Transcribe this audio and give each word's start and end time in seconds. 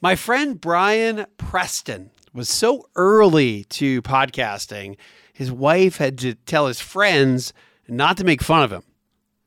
My 0.00 0.14
friend 0.14 0.60
Brian 0.60 1.26
Preston 1.38 2.10
was 2.32 2.48
so 2.48 2.88
early 2.94 3.64
to 3.64 4.00
podcasting, 4.02 4.96
his 5.32 5.50
wife 5.50 5.96
had 5.96 6.18
to 6.18 6.34
tell 6.34 6.68
his 6.68 6.78
friends 6.78 7.52
not 7.88 8.16
to 8.18 8.24
make 8.24 8.40
fun 8.40 8.62
of 8.62 8.70
him. 8.70 8.84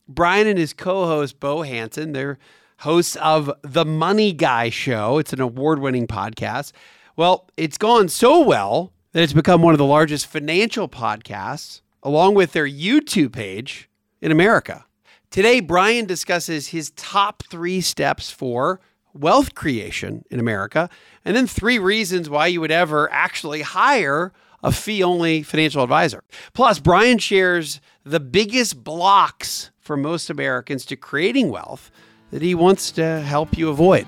Brian 0.10 0.48
and 0.48 0.60
his 0.60 0.74
co 0.74 1.06
host, 1.06 1.40
Bo 1.40 1.62
Hanson, 1.62 2.12
they're 2.12 2.38
hosts 2.80 3.16
of 3.16 3.50
The 3.62 3.86
Money 3.86 4.34
Guy 4.34 4.70
Show. 4.70 5.20
It's 5.20 5.32
an 5.32 5.40
award 5.40 5.80
winning 5.80 6.06
podcast. 6.06 6.74
Well, 7.16 7.50
it's 7.56 7.78
gone 7.78 8.10
so 8.10 8.42
well 8.46 8.92
that 9.14 9.24
it's 9.24 9.32
become 9.32 9.62
one 9.62 9.74
of 9.74 9.78
the 9.78 9.86
largest 9.86 10.28
financial 10.28 10.90
podcasts, 10.90 11.80
along 12.04 12.36
with 12.36 12.52
their 12.52 12.68
YouTube 12.68 13.32
page 13.32 13.90
in 14.20 14.34
America. 14.34 14.84
Today, 15.30 15.62
Brian 15.62 16.08
discusses 16.08 16.68
his 16.68 16.92
top 16.98 17.42
three 17.50 17.80
steps 17.80 18.32
for 18.32 18.82
wealth 19.14 19.56
creation 19.56 20.24
in 20.30 20.40
America, 20.40 20.90
and 21.26 21.36
then 21.36 21.48
three 21.48 21.80
reasons 21.80 22.30
why 22.30 22.48
you 22.48 22.62
would 22.62 22.72
ever 22.72 23.12
actually 23.12 23.62
hire 23.62 24.32
a 24.64 24.72
fee 24.72 25.04
only 25.04 25.44
financial 25.44 25.84
advisor. 25.84 26.24
Plus, 26.54 26.80
Brian 26.80 27.18
shares 27.18 27.82
the 28.04 28.20
biggest 28.20 28.84
blocks 28.84 29.72
for 29.80 29.98
most 29.98 30.30
Americans 30.30 30.86
to 30.86 30.96
creating 30.96 31.50
wealth 31.50 31.92
that 32.32 32.42
he 32.42 32.56
wants 32.56 32.92
to 32.92 33.22
help 33.22 33.58
you 33.58 33.70
avoid. 33.70 34.08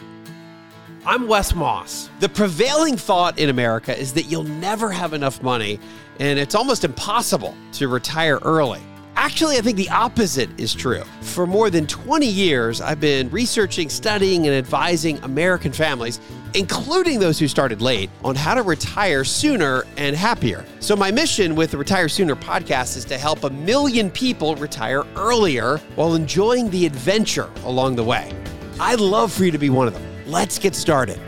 I'm 1.05 1.27
Wes 1.27 1.53
Moss. 1.53 2.09
The 2.21 2.29
prevailing 2.29 2.95
thought 2.95 3.37
in 3.37 3.49
America 3.49 3.97
is 3.97 4.13
that 4.13 4.23
you'll 4.23 4.43
never 4.43 4.89
have 4.89 5.13
enough 5.13 5.41
money, 5.43 5.79
and 6.19 6.39
it's 6.39 6.55
almost 6.55 6.85
impossible 6.85 7.53
to 7.73 7.89
retire 7.89 8.39
early. 8.43 8.81
Actually, 9.15 9.57
I 9.57 9.61
think 9.61 9.77
the 9.77 9.89
opposite 9.89 10.49
is 10.59 10.73
true. 10.73 11.03
For 11.21 11.45
more 11.45 11.69
than 11.69 11.85
20 11.85 12.25
years, 12.25 12.81
I've 12.81 12.99
been 12.99 13.29
researching, 13.29 13.87
studying, 13.89 14.47
and 14.47 14.55
advising 14.55 15.19
American 15.19 15.71
families, 15.71 16.19
including 16.55 17.19
those 17.19 17.37
who 17.37 17.47
started 17.47 17.79
late, 17.79 18.09
on 18.23 18.35
how 18.35 18.55
to 18.55 18.63
retire 18.63 19.23
sooner 19.23 19.83
and 19.97 20.15
happier. 20.15 20.65
So, 20.79 20.95
my 20.95 21.11
mission 21.11 21.55
with 21.55 21.71
the 21.71 21.77
Retire 21.77 22.09
Sooner 22.09 22.35
podcast 22.35 22.97
is 22.97 23.05
to 23.05 23.17
help 23.17 23.43
a 23.43 23.51
million 23.51 24.09
people 24.09 24.55
retire 24.55 25.03
earlier 25.15 25.77
while 25.95 26.15
enjoying 26.15 26.71
the 26.71 26.85
adventure 26.87 27.49
along 27.65 27.95
the 27.95 28.03
way. 28.03 28.31
I'd 28.79 28.99
love 28.99 29.31
for 29.31 29.45
you 29.45 29.51
to 29.51 29.59
be 29.59 29.69
one 29.69 29.87
of 29.87 29.93
them. 29.93 30.03
Let's 30.25 30.57
get 30.57 30.73
started. 30.73 31.19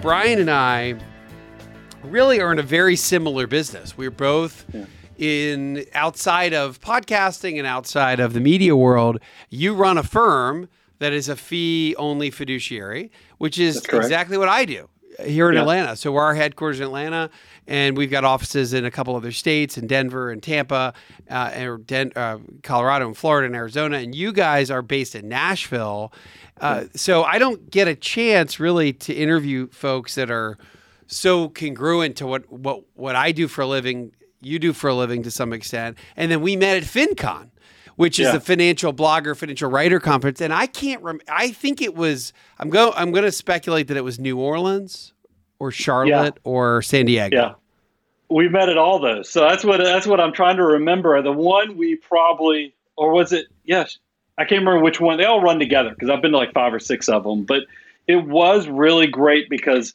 Brian 0.00 0.40
and 0.40 0.50
I 0.50 0.94
really 2.02 2.40
are 2.40 2.50
in 2.50 2.58
a 2.58 2.62
very 2.62 2.96
similar 2.96 3.46
business. 3.46 3.96
We're 3.98 4.10
both. 4.10 4.64
Yeah 4.72 4.86
in 5.18 5.84
outside 5.94 6.54
of 6.54 6.80
podcasting 6.80 7.58
and 7.58 7.66
outside 7.66 8.20
of 8.20 8.32
the 8.32 8.40
media 8.40 8.76
world, 8.76 9.18
you 9.50 9.74
run 9.74 9.98
a 9.98 10.02
firm 10.02 10.68
that 10.98 11.12
is 11.12 11.28
a 11.28 11.36
fee 11.36 11.94
only 11.96 12.30
fiduciary, 12.30 13.10
which 13.38 13.58
is 13.58 13.84
exactly 13.84 14.38
what 14.38 14.48
I 14.48 14.64
do 14.64 14.88
here 15.24 15.48
in 15.48 15.54
yeah. 15.54 15.62
Atlanta. 15.62 15.96
So 15.96 16.12
we're 16.12 16.22
our 16.22 16.34
headquarters 16.34 16.80
in 16.80 16.86
Atlanta, 16.86 17.30
and 17.66 17.96
we've 17.96 18.10
got 18.10 18.24
offices 18.24 18.72
in 18.72 18.84
a 18.84 18.90
couple 18.90 19.16
other 19.16 19.32
states, 19.32 19.78
in 19.78 19.86
Denver 19.86 20.30
and 20.30 20.42
Tampa, 20.42 20.94
uh, 21.30 21.50
and 21.52 21.86
Den- 21.86 22.12
uh, 22.16 22.38
Colorado 22.62 23.06
and 23.06 23.16
Florida 23.16 23.46
and 23.46 23.56
Arizona. 23.56 23.98
And 23.98 24.14
you 24.14 24.32
guys 24.32 24.70
are 24.70 24.82
based 24.82 25.14
in 25.14 25.28
Nashville. 25.28 26.12
Uh, 26.60 26.84
so 26.94 27.24
I 27.24 27.38
don't 27.38 27.70
get 27.70 27.88
a 27.88 27.94
chance 27.94 28.58
really 28.58 28.92
to 28.94 29.14
interview 29.14 29.68
folks 29.68 30.14
that 30.14 30.30
are 30.30 30.56
so 31.06 31.48
congruent 31.48 32.16
to 32.16 32.26
what 32.26 32.50
what 32.50 32.82
what 32.94 33.14
I 33.14 33.30
do 33.30 33.46
for 33.46 33.62
a 33.62 33.66
living 33.66 34.12
you 34.40 34.58
do 34.58 34.72
for 34.72 34.88
a 34.88 34.94
living 34.94 35.22
to 35.24 35.30
some 35.30 35.52
extent. 35.52 35.98
And 36.16 36.30
then 36.30 36.40
we 36.40 36.56
met 36.56 36.76
at 36.76 36.82
FinCon, 36.84 37.50
which 37.96 38.18
is 38.18 38.26
yeah. 38.26 38.32
the 38.32 38.40
financial 38.40 38.92
blogger, 38.92 39.36
financial 39.36 39.70
writer 39.70 40.00
conference. 40.00 40.40
And 40.40 40.52
I 40.52 40.66
can't 40.66 41.02
rem- 41.02 41.20
I 41.28 41.50
think 41.50 41.82
it 41.82 41.94
was 41.94 42.32
I'm 42.58 42.70
go 42.70 42.92
I'm 42.96 43.12
going 43.12 43.24
to 43.24 43.32
speculate 43.32 43.88
that 43.88 43.96
it 43.96 44.04
was 44.04 44.18
New 44.18 44.38
Orleans 44.38 45.12
or 45.58 45.70
Charlotte 45.70 46.34
yeah. 46.36 46.50
or 46.50 46.82
San 46.82 47.06
Diego. 47.06 47.36
Yeah. 47.36 47.54
We 48.28 48.48
met 48.48 48.68
at 48.68 48.76
all 48.76 48.98
those. 48.98 49.30
So 49.30 49.40
that's 49.40 49.64
what 49.64 49.78
that's 49.78 50.06
what 50.06 50.20
I'm 50.20 50.32
trying 50.32 50.56
to 50.56 50.64
remember. 50.64 51.20
The 51.22 51.32
one 51.32 51.76
we 51.76 51.96
probably 51.96 52.74
or 52.96 53.12
was 53.12 53.32
it 53.32 53.46
yes, 53.64 53.98
I 54.38 54.44
can't 54.44 54.60
remember 54.60 54.80
which 54.80 55.00
one. 55.00 55.18
They 55.18 55.24
all 55.24 55.40
run 55.40 55.58
together 55.58 55.90
because 55.90 56.10
I've 56.10 56.22
been 56.22 56.32
to 56.32 56.38
like 56.38 56.52
five 56.52 56.74
or 56.74 56.80
six 56.80 57.08
of 57.08 57.24
them, 57.24 57.44
but 57.44 57.62
it 58.06 58.24
was 58.26 58.68
really 58.68 59.06
great 59.06 59.48
because 59.48 59.94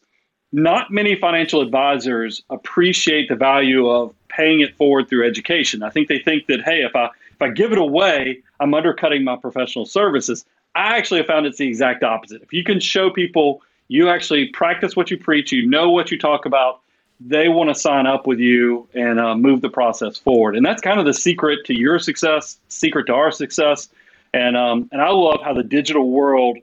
not 0.51 0.91
many 0.91 1.15
financial 1.15 1.61
advisors 1.61 2.43
appreciate 2.49 3.29
the 3.29 3.35
value 3.35 3.87
of 3.89 4.13
paying 4.35 4.61
it 4.61 4.75
forward 4.75 5.09
through 5.09 5.27
education. 5.27 5.83
I 5.83 5.89
think 5.89 6.07
they 6.07 6.19
think 6.19 6.47
that 6.47 6.61
hey, 6.61 6.81
if 6.81 6.95
I 6.95 7.05
if 7.05 7.41
I 7.41 7.49
give 7.49 7.71
it 7.71 7.77
away, 7.77 8.41
I'm 8.59 8.73
undercutting 8.73 9.23
my 9.23 9.35
professional 9.35 9.85
services. 9.85 10.45
I 10.75 10.97
actually 10.97 11.23
found 11.23 11.45
it's 11.45 11.57
the 11.57 11.67
exact 11.67 12.03
opposite. 12.03 12.41
If 12.41 12.53
you 12.53 12.63
can 12.63 12.79
show 12.79 13.09
people 13.09 13.61
you 13.87 14.07
actually 14.07 14.47
practice 14.47 14.95
what 14.95 15.11
you 15.11 15.17
preach, 15.17 15.51
you 15.51 15.67
know 15.67 15.89
what 15.89 16.11
you 16.11 16.17
talk 16.17 16.45
about, 16.45 16.79
they 17.19 17.49
want 17.49 17.69
to 17.69 17.75
sign 17.75 18.07
up 18.07 18.25
with 18.25 18.39
you 18.39 18.87
and 18.93 19.19
uh, 19.19 19.35
move 19.35 19.59
the 19.59 19.69
process 19.69 20.17
forward. 20.17 20.55
And 20.55 20.65
that's 20.65 20.81
kind 20.81 20.97
of 20.97 21.05
the 21.05 21.13
secret 21.13 21.65
to 21.65 21.73
your 21.73 21.99
success, 21.99 22.57
secret 22.69 23.07
to 23.07 23.13
our 23.13 23.31
success. 23.31 23.89
And 24.33 24.55
um, 24.55 24.87
and 24.93 25.01
I 25.01 25.09
love 25.09 25.41
how 25.43 25.53
the 25.53 25.63
digital 25.63 26.09
world 26.09 26.57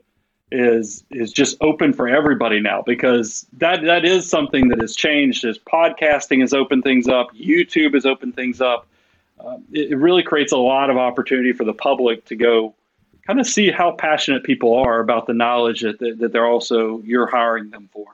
is 0.51 1.03
is 1.11 1.31
just 1.31 1.57
open 1.61 1.93
for 1.93 2.07
everybody 2.07 2.59
now 2.59 2.81
because 2.81 3.45
that 3.57 3.83
that 3.83 4.03
is 4.03 4.27
something 4.27 4.69
that 4.69 4.81
has 4.81 4.95
changed 4.95 5.45
as 5.45 5.59
podcasting 5.59 6.41
has 6.41 6.53
opened 6.53 6.83
things 6.83 7.07
up 7.07 7.27
youtube 7.35 7.93
has 7.93 8.05
opened 8.05 8.35
things 8.35 8.59
up. 8.61 8.87
Uh, 9.39 9.57
it, 9.71 9.91
it, 9.91 9.95
really 9.95 10.21
creates 10.21 10.51
a 10.51 10.57
lot 10.57 10.89
of 10.89 10.97
opportunity 10.97 11.53
for 11.53 11.63
the 11.63 11.73
public 11.73 12.25
to 12.25 12.35
go 12.35 12.75
kind 13.25 13.39
of 13.39 13.47
see 13.47 13.71
how 13.71 13.91
passionate 13.91 14.43
people 14.43 14.75
are 14.75 14.99
about 14.99 15.27
the 15.27 15.33
knowledge 15.33 15.79
that, 15.81 15.97
that, 15.99 16.17
that 16.19 16.33
they're 16.33 16.47
also 16.47 16.99
you're 17.05 17.27
hiring 17.27 17.69
them 17.69 17.87
for. 17.93 18.07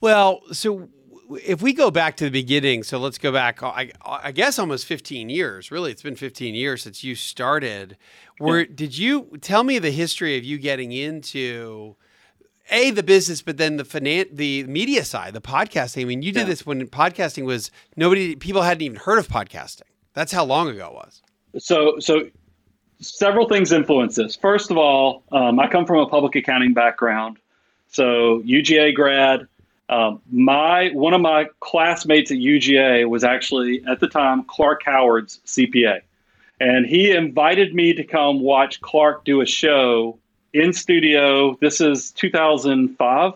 Well 0.00 0.42
so 0.52 0.88
if 1.30 1.62
we 1.62 1.72
go 1.72 1.90
back 1.90 2.16
to 2.16 2.24
the 2.24 2.30
beginning, 2.30 2.82
so 2.82 2.98
let's 2.98 3.18
go 3.18 3.32
back, 3.32 3.62
I, 3.62 3.90
I, 4.04 4.32
guess 4.32 4.58
almost 4.58 4.86
15 4.86 5.28
years. 5.28 5.70
Really, 5.70 5.90
it's 5.90 6.02
been 6.02 6.16
15 6.16 6.54
years 6.54 6.82
since 6.82 7.02
you 7.02 7.14
started. 7.14 7.96
Where 8.38 8.60
yeah. 8.60 8.66
did 8.74 8.98
you 8.98 9.38
tell 9.40 9.64
me 9.64 9.78
the 9.78 9.90
history 9.90 10.36
of 10.36 10.44
you 10.44 10.58
getting 10.58 10.92
into 10.92 11.96
a 12.70 12.90
the 12.90 13.02
business, 13.02 13.42
but 13.42 13.56
then 13.56 13.76
the 13.76 13.84
finan- 13.84 14.34
the 14.34 14.64
media 14.64 15.04
side, 15.04 15.34
the 15.34 15.40
podcasting? 15.40 16.02
I 16.02 16.04
mean, 16.04 16.22
you 16.22 16.32
did 16.32 16.40
yeah. 16.40 16.44
this 16.46 16.66
when 16.66 16.86
podcasting 16.88 17.44
was 17.44 17.70
nobody, 17.96 18.36
people 18.36 18.62
hadn't 18.62 18.82
even 18.82 18.98
heard 18.98 19.18
of 19.18 19.28
podcasting. 19.28 19.82
That's 20.12 20.32
how 20.32 20.44
long 20.44 20.68
ago 20.68 20.88
it 20.88 20.94
was. 20.94 21.22
So, 21.58 21.98
so 21.98 22.28
several 23.00 23.48
things 23.48 23.72
influence 23.72 24.16
this. 24.16 24.36
First 24.36 24.70
of 24.70 24.76
all, 24.76 25.24
um, 25.32 25.58
I 25.60 25.68
come 25.68 25.86
from 25.86 25.98
a 25.98 26.06
public 26.08 26.36
accounting 26.36 26.74
background, 26.74 27.38
so 27.88 28.42
UGA 28.42 28.94
grad 28.94 29.46
um, 29.88 30.20
my 30.30 30.90
one 30.94 31.12
of 31.12 31.20
my 31.20 31.46
classmates 31.60 32.30
at 32.30 32.38
UGA 32.38 33.08
was 33.08 33.22
actually 33.22 33.84
at 33.86 34.00
the 34.00 34.08
time 34.08 34.44
Clark 34.44 34.82
Howard's 34.84 35.40
CPA, 35.46 36.00
and 36.60 36.86
he 36.86 37.10
invited 37.10 37.74
me 37.74 37.92
to 37.92 38.04
come 38.04 38.40
watch 38.40 38.80
Clark 38.80 39.24
do 39.24 39.42
a 39.42 39.46
show 39.46 40.18
in 40.54 40.72
studio. 40.72 41.56
This 41.60 41.80
is 41.82 42.12
2005, 42.12 43.32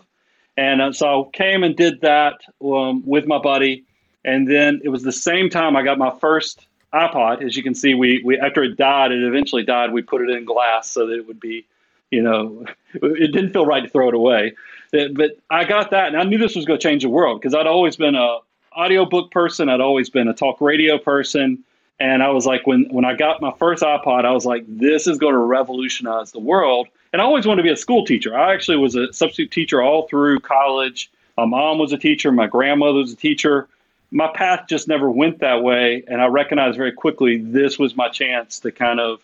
and 0.57 0.81
uh, 0.81 0.91
so 0.91 1.25
I 1.25 1.37
came 1.37 1.63
and 1.63 1.75
did 1.75 2.01
that 2.01 2.41
um, 2.65 3.03
with 3.05 3.27
my 3.27 3.37
buddy, 3.37 3.83
and 4.25 4.49
then 4.49 4.81
it 4.83 4.89
was 4.89 5.03
the 5.03 5.11
same 5.11 5.51
time 5.51 5.75
I 5.75 5.83
got 5.83 5.99
my 5.99 6.11
first 6.19 6.65
iPod. 6.93 7.45
As 7.45 7.55
you 7.55 7.61
can 7.61 7.75
see, 7.75 7.93
we 7.93 8.23
we 8.25 8.39
after 8.39 8.63
it 8.63 8.75
died, 8.75 9.11
it 9.11 9.23
eventually 9.23 9.63
died. 9.63 9.93
We 9.93 10.01
put 10.01 10.23
it 10.23 10.31
in 10.31 10.45
glass 10.45 10.89
so 10.89 11.05
that 11.05 11.13
it 11.13 11.27
would 11.27 11.39
be, 11.39 11.67
you 12.09 12.23
know, 12.23 12.65
it 12.95 13.31
didn't 13.33 13.51
feel 13.51 13.67
right 13.67 13.83
to 13.83 13.89
throw 13.89 14.09
it 14.09 14.15
away 14.15 14.55
but 14.91 15.37
I 15.49 15.65
got 15.65 15.91
that, 15.91 16.07
and 16.07 16.17
I 16.17 16.23
knew 16.23 16.37
this 16.37 16.55
was 16.55 16.65
going 16.65 16.79
to 16.79 16.83
change 16.83 17.03
the 17.03 17.09
world 17.09 17.39
because 17.39 17.53
I'd 17.53 17.67
always 17.67 17.95
been 17.95 18.15
a 18.15 18.39
audiobook 18.75 19.31
person. 19.31 19.69
I'd 19.69 19.81
always 19.81 20.09
been 20.09 20.27
a 20.27 20.33
talk 20.33 20.61
radio 20.61 20.97
person, 20.97 21.63
and 21.99 22.23
I 22.23 22.29
was 22.29 22.45
like, 22.45 22.65
when 22.65 22.85
when 22.89 23.05
I 23.05 23.13
got 23.15 23.41
my 23.41 23.51
first 23.59 23.83
iPod, 23.83 24.25
I 24.25 24.31
was 24.31 24.45
like, 24.45 24.63
this 24.67 25.07
is 25.07 25.17
going 25.17 25.33
to 25.33 25.39
revolutionize 25.39 26.31
the 26.31 26.39
world. 26.39 26.87
And 27.11 27.21
I 27.21 27.25
always 27.25 27.47
wanted 27.47 27.63
to 27.63 27.67
be 27.67 27.73
a 27.73 27.77
school 27.77 28.05
teacher. 28.05 28.37
I 28.37 28.53
actually 28.53 28.77
was 28.77 28.95
a 28.95 29.11
substitute 29.13 29.51
teacher 29.51 29.81
all 29.81 30.07
through 30.07 30.39
college. 30.41 31.11
My 31.37 31.45
mom 31.45 31.79
was 31.79 31.91
a 31.91 31.97
teacher. 31.97 32.31
My 32.31 32.47
grandmother 32.47 32.99
was 32.99 33.13
a 33.13 33.15
teacher. 33.15 33.67
My 34.11 34.27
path 34.27 34.65
just 34.67 34.87
never 34.87 35.09
went 35.09 35.39
that 35.39 35.61
way, 35.61 36.03
and 36.07 36.21
I 36.21 36.27
recognized 36.27 36.77
very 36.77 36.91
quickly 36.91 37.37
this 37.37 37.77
was 37.77 37.95
my 37.95 38.09
chance 38.09 38.59
to 38.61 38.71
kind 38.71 38.99
of 38.99 39.21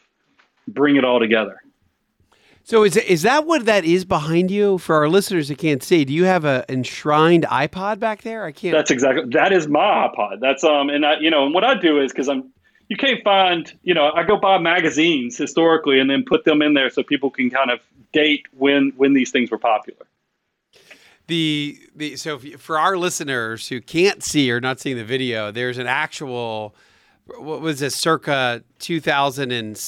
bring 0.67 0.95
it 0.95 1.03
all 1.03 1.19
together. 1.19 1.61
So 2.65 2.83
is 2.83 2.97
is 2.97 3.21
that 3.21 3.45
what 3.45 3.65
that 3.67 3.85
is 3.85 4.05
behind 4.05 4.49
you 4.49 4.79
for 4.79 4.95
our 4.95 5.07
listeners 5.07 5.49
that 5.49 5.59
can't 5.59 5.83
see? 5.83 6.03
Do 6.03 6.11
you 6.11 6.23
have 6.23 6.45
a 6.45 6.65
enshrined 6.67 7.43
iPod 7.43 7.99
back 7.99 8.23
there? 8.23 8.43
I 8.43 8.51
can't. 8.51 8.75
That's 8.75 8.89
exactly 8.89 9.25
that 9.33 9.53
is 9.53 9.67
my 9.67 10.09
iPod. 10.09 10.39
That's 10.41 10.63
um 10.63 10.89
and 10.89 11.05
I 11.05 11.19
you 11.19 11.29
know 11.29 11.45
and 11.45 11.53
what 11.53 11.63
I 11.63 11.75
do 11.75 12.01
is 12.01 12.11
because 12.11 12.27
I'm 12.27 12.51
you 12.89 12.97
can't 12.97 13.23
find 13.23 13.71
you 13.83 13.93
know 13.93 14.11
I 14.15 14.23
go 14.23 14.37
buy 14.37 14.57
magazines 14.57 15.37
historically 15.37 15.99
and 15.99 16.09
then 16.09 16.23
put 16.25 16.43
them 16.43 16.63
in 16.63 16.73
there 16.73 16.89
so 16.89 17.03
people 17.03 17.29
can 17.29 17.51
kind 17.51 17.69
of 17.69 17.81
date 18.13 18.47
when 18.57 18.93
when 18.97 19.13
these 19.13 19.29
things 19.29 19.51
were 19.51 19.59
popular. 19.59 20.07
The 21.27 21.77
the 21.95 22.15
so 22.15 22.39
if, 22.41 22.59
for 22.59 22.79
our 22.79 22.97
listeners 22.97 23.67
who 23.67 23.79
can't 23.79 24.23
see 24.23 24.51
or 24.51 24.59
not 24.59 24.79
seeing 24.79 24.97
the 24.97 25.05
video, 25.05 25.51
there's 25.51 25.77
an 25.77 25.85
actual 25.85 26.75
what 27.27 27.61
was 27.61 27.79
this 27.79 27.95
circa 27.95 28.63
2000 28.79 29.51
and 29.51 29.79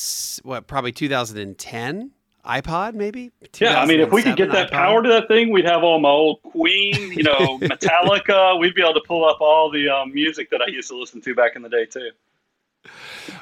what 0.44 0.68
probably 0.68 0.92
2010 0.92 2.12
iPod, 2.48 2.94
maybe. 2.94 3.32
Yeah, 3.60 3.80
I 3.80 3.86
mean, 3.86 4.00
if 4.00 4.12
we 4.12 4.24
could 4.24 4.38
get 4.38 4.52
that 4.52 4.70
iPod. 4.70 4.72
power 4.72 5.04
to 5.04 5.10
that 5.10 5.28
thing, 5.28 5.52
we'd 5.52 5.66
have 5.66 5.84
all 5.84 6.00
my 6.00 6.10
old 6.10 6.42
Queen, 6.44 7.12
you 7.12 7.24
know, 7.24 7.36
Metallica. 7.60 8.58
We'd 8.60 8.74
be 8.74 8.82
able 8.82 8.94
to 8.94 9.04
pull 9.06 9.26
up 9.26 9.42
all 9.42 9.70
the 9.70 9.90
um, 9.90 10.14
music 10.14 10.50
that 10.52 10.62
I 10.62 10.68
used 10.68 10.90
to 10.90 10.98
listen 10.98 11.22
to 11.22 11.36
back 11.36 11.56
in 11.56 11.62
the 11.62 11.70
day 11.70 11.86
too. 11.86 12.10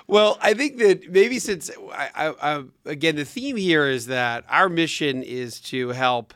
Well, 0.07 0.37
I 0.41 0.53
think 0.53 0.77
that 0.77 1.11
maybe 1.11 1.39
since 1.39 1.69
I, 1.91 2.09
I, 2.15 2.33
I, 2.41 2.63
again, 2.85 3.15
the 3.15 3.25
theme 3.25 3.55
here 3.55 3.87
is 3.87 4.07
that 4.07 4.43
our 4.49 4.69
mission 4.69 5.23
is 5.23 5.59
to 5.61 5.89
help 5.89 6.33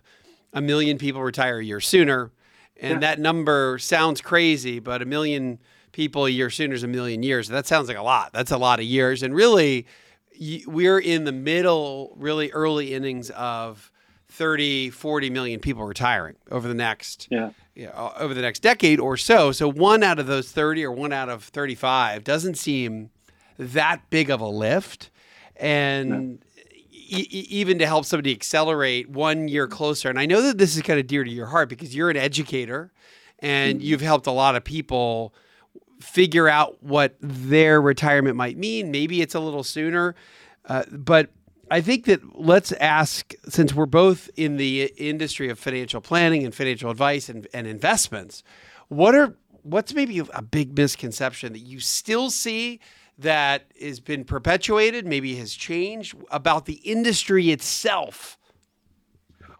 a 0.53 0.61
million 0.61 0.97
people 0.97 1.21
retire 1.21 1.59
a 1.59 1.65
year 1.65 1.79
sooner, 1.79 2.31
and 2.77 2.93
yeah. 2.93 2.99
that 2.99 3.19
number 3.19 3.77
sounds 3.79 4.21
crazy, 4.21 4.79
but 4.79 5.01
a 5.01 5.05
million 5.05 5.59
people 5.91 6.25
a 6.25 6.29
year 6.29 6.49
sooner 6.49 6.73
is 6.73 6.83
a 6.83 6.87
million 6.87 7.23
years. 7.23 7.47
That 7.47 7.67
sounds 7.67 7.87
like 7.87 7.97
a 7.97 8.03
lot. 8.03 8.31
That's 8.33 8.51
a 8.51 8.57
lot 8.57 8.79
of 8.79 8.85
years, 8.85 9.23
and 9.23 9.33
really 9.33 9.85
we're 10.65 10.99
in 10.99 11.25
the 11.25 11.31
middle, 11.31 12.13
really 12.17 12.51
early 12.51 12.93
innings 12.93 13.29
of 13.31 13.91
30, 14.29 14.91
40 14.91 15.29
million 15.29 15.59
people 15.59 15.83
retiring 15.83 16.35
over 16.51 16.67
the 16.67 16.73
next 16.73 17.27
yeah. 17.29 17.51
yeah. 17.75 18.11
over 18.17 18.33
the 18.33 18.41
next 18.41 18.59
decade 18.61 18.99
or 18.99 19.17
so. 19.17 19.51
So 19.51 19.69
one 19.69 20.03
out 20.03 20.19
of 20.19 20.27
those 20.27 20.51
30 20.51 20.85
or 20.85 20.91
one 20.91 21.11
out 21.11 21.29
of 21.29 21.43
35 21.43 22.23
doesn't 22.23 22.55
seem 22.55 23.09
that 23.57 24.09
big 24.09 24.29
of 24.29 24.39
a 24.39 24.47
lift. 24.47 25.09
And 25.57 26.39
e- 27.09 27.27
even 27.49 27.79
to 27.79 27.87
help 27.87 28.05
somebody 28.05 28.31
accelerate 28.31 29.09
one 29.09 29.47
year 29.47 29.67
closer. 29.67 30.09
And 30.09 30.19
I 30.19 30.25
know 30.25 30.41
that 30.41 30.57
this 30.57 30.75
is 30.75 30.83
kind 30.83 30.99
of 30.99 31.07
dear 31.07 31.23
to 31.23 31.31
your 31.31 31.47
heart 31.47 31.69
because 31.69 31.95
you're 31.95 32.09
an 32.09 32.17
educator 32.17 32.91
and 33.39 33.79
mm-hmm. 33.79 33.87
you've 33.87 34.01
helped 34.01 34.27
a 34.27 34.31
lot 34.31 34.55
of 34.55 34.63
people 34.63 35.33
figure 36.01 36.47
out 36.47 36.81
what 36.81 37.15
their 37.19 37.81
retirement 37.81 38.35
might 38.35 38.57
mean. 38.57 38.91
Maybe 38.91 39.21
it's 39.21 39.35
a 39.35 39.39
little 39.39 39.63
sooner. 39.63 40.15
Uh, 40.65 40.83
but 40.91 41.29
I 41.71 41.81
think 41.81 42.05
that 42.05 42.39
let's 42.39 42.71
ask, 42.73 43.33
since 43.47 43.73
we're 43.73 43.85
both 43.85 44.29
in 44.35 44.57
the 44.57 44.91
industry 44.97 45.49
of 45.49 45.59
financial 45.59 46.01
planning 46.01 46.43
and 46.43 46.53
financial 46.53 46.89
advice 46.89 47.29
and, 47.29 47.47
and 47.53 47.67
investments, 47.67 48.43
what 48.87 49.13
are 49.13 49.35
what's 49.63 49.93
maybe 49.93 50.19
a 50.33 50.41
big 50.41 50.75
misconception 50.77 51.53
that 51.53 51.59
you 51.59 51.79
still 51.79 52.29
see 52.29 52.79
that 53.17 53.65
has 53.79 53.99
been 53.99 54.23
perpetuated, 54.23 55.05
maybe 55.05 55.35
has 55.35 55.53
changed 55.53 56.15
about 56.31 56.65
the 56.65 56.75
industry 56.75 57.51
itself? 57.51 58.37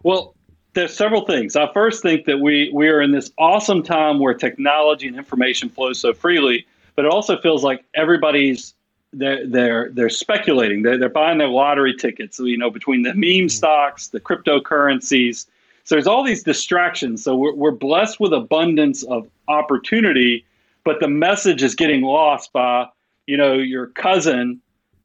Well, 0.02 0.34
there's 0.74 0.94
several 0.94 1.24
things. 1.24 1.56
I 1.56 1.72
first 1.72 2.02
think 2.02 2.26
that 2.26 2.40
we 2.40 2.70
we 2.72 2.88
are 2.88 3.00
in 3.00 3.12
this 3.12 3.30
awesome 3.38 3.82
time 3.82 4.18
where 4.18 4.34
technology 4.34 5.08
and 5.08 5.16
information 5.16 5.68
flows 5.68 5.98
so 5.98 6.12
freely, 6.12 6.66
but 6.94 7.04
it 7.04 7.10
also 7.10 7.40
feels 7.40 7.64
like 7.64 7.84
everybody's 7.94 8.74
they're 9.12 9.46
they're 9.46 9.90
they're 9.90 10.08
speculating. 10.08 10.82
They're, 10.82 10.98
they're 10.98 11.08
buying 11.08 11.38
their 11.38 11.48
lottery 11.48 11.94
tickets. 11.94 12.38
You 12.38 12.56
know, 12.56 12.70
between 12.70 13.02
the 13.02 13.14
meme 13.14 13.22
mm-hmm. 13.22 13.48
stocks, 13.48 14.08
the 14.08 14.20
cryptocurrencies. 14.20 15.46
So 15.84 15.96
there's 15.96 16.06
all 16.06 16.22
these 16.22 16.42
distractions. 16.42 17.24
So 17.24 17.34
we're 17.34 17.54
we're 17.54 17.70
blessed 17.72 18.20
with 18.20 18.32
abundance 18.32 19.02
of 19.04 19.28
opportunity, 19.48 20.44
but 20.84 21.00
the 21.00 21.08
message 21.08 21.62
is 21.62 21.74
getting 21.74 22.02
lost 22.02 22.52
by 22.52 22.86
you 23.26 23.36
know 23.36 23.54
your 23.54 23.88
cousin 23.88 24.60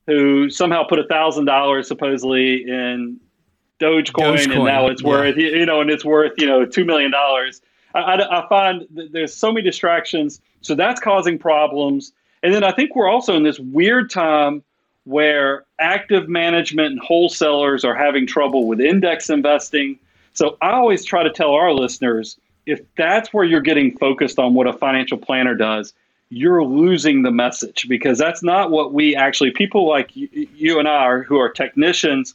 who 0.06 0.52
somehow 0.52 0.84
put 0.84 1.00
a 1.00 1.08
thousand 1.08 1.46
dollars 1.46 1.88
supposedly 1.88 2.62
in 2.70 3.20
Dogecoin, 3.80 4.38
Dogecoin, 4.38 4.56
and 4.56 4.66
now 4.66 4.88
it's 4.88 5.04
worth 5.04 5.38
yeah. 5.38 5.50
you 5.50 5.66
know, 5.66 5.82
and 5.82 5.90
it's 5.90 6.06
worth 6.06 6.34
you 6.38 6.46
know 6.46 6.66
two 6.66 6.86
million 6.86 7.12
dollars. 7.12 7.62
I, 7.94 8.00
I, 8.00 8.44
I, 8.44 8.50
find 8.50 8.88
there's 8.92 9.34
so 9.34 9.52
many 9.52 9.64
distractions, 9.64 10.42
so 10.62 10.76
that's 10.76 11.00
causing 11.00 11.38
problems. 11.38 12.14
And 12.44 12.54
then 12.54 12.64
I 12.64 12.72
think 12.72 12.96
we're 12.96 13.10
also 13.10 13.36
in 13.36 13.44
this 13.44 13.60
weird 13.60 14.10
time 14.10 14.64
where 15.06 15.66
active 15.80 16.28
management 16.28 16.92
and 16.92 17.00
wholesalers 17.00 17.84
are 17.84 17.96
having 17.96 18.28
trouble 18.28 18.68
with 18.68 18.82
index 18.82 19.30
investing. 19.30 20.00
So 20.34 20.58
I 20.62 20.72
always 20.72 21.06
try 21.06 21.24
to 21.24 21.32
tell 21.32 21.52
our 21.52 21.72
listeners 21.72 22.38
if 22.66 22.82
that's 22.98 23.34
where 23.34 23.46
you're 23.46 23.62
getting 23.62 23.98
focused 23.98 24.40
on 24.40 24.54
what 24.54 24.68
a 24.68 24.74
financial 24.74 25.18
planner 25.18 25.56
does, 25.56 25.94
you're 26.30 26.64
losing 26.64 27.22
the 27.22 27.32
message 27.32 27.86
because 27.88 28.18
that's 28.18 28.42
not 28.44 28.72
what 28.72 28.94
we 28.94 29.16
actually 29.16 29.52
people 29.52 29.88
like 29.88 30.16
you, 30.16 30.28
you 30.56 30.80
and 30.80 30.88
I 30.88 31.04
are, 31.04 31.24
who 31.24 31.38
are 31.38 31.50
technicians 31.50 32.34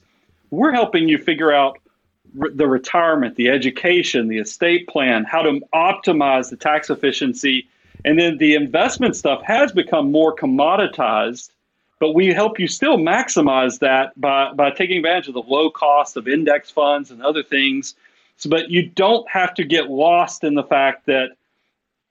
we're 0.50 0.73
helping 0.73 1.08
you 1.08 1.19
figure 1.19 1.52
out 1.52 1.79
re- 2.35 2.50
the 2.55 2.67
retirement, 2.67 3.37
the 3.37 3.49
education, 3.49 4.29
the 4.29 4.38
estate 4.38 4.88
plan, 4.88 5.25
how 5.25 5.43
to 5.43 5.61
optimize 5.75 6.50
the 6.50 6.56
tax 6.56 6.91
efficiency. 6.91 7.69
And 8.05 8.19
then 8.19 8.38
the 8.38 8.55
investment 8.55 9.17
stuff 9.17 9.43
has 9.43 9.73
become 9.73 10.11
more 10.11 10.35
commoditized, 10.35 11.50
but 11.99 12.14
we 12.14 12.29
help 12.29 12.58
you 12.58 12.67
still 12.67 12.97
maximize 12.97 13.79
that 13.81 14.19
by, 14.19 14.52
by 14.52 14.70
taking 14.70 14.99
advantage 14.99 15.29
of 15.29 15.35
the 15.35 15.43
low 15.43 15.70
cost 15.70 16.17
of 16.17 16.26
index 16.26 16.70
funds 16.70 17.11
and 17.11 17.23
other 17.23 17.43
things. 17.43 17.94
So, 18.37 18.49
but 18.49 18.70
you 18.70 18.87
don't 18.88 19.29
have 19.29 19.53
to 19.55 19.64
get 19.64 19.91
lost 19.91 20.44
in 20.44 20.55
the 20.55 20.62
fact 20.62 21.06
that 21.06 21.32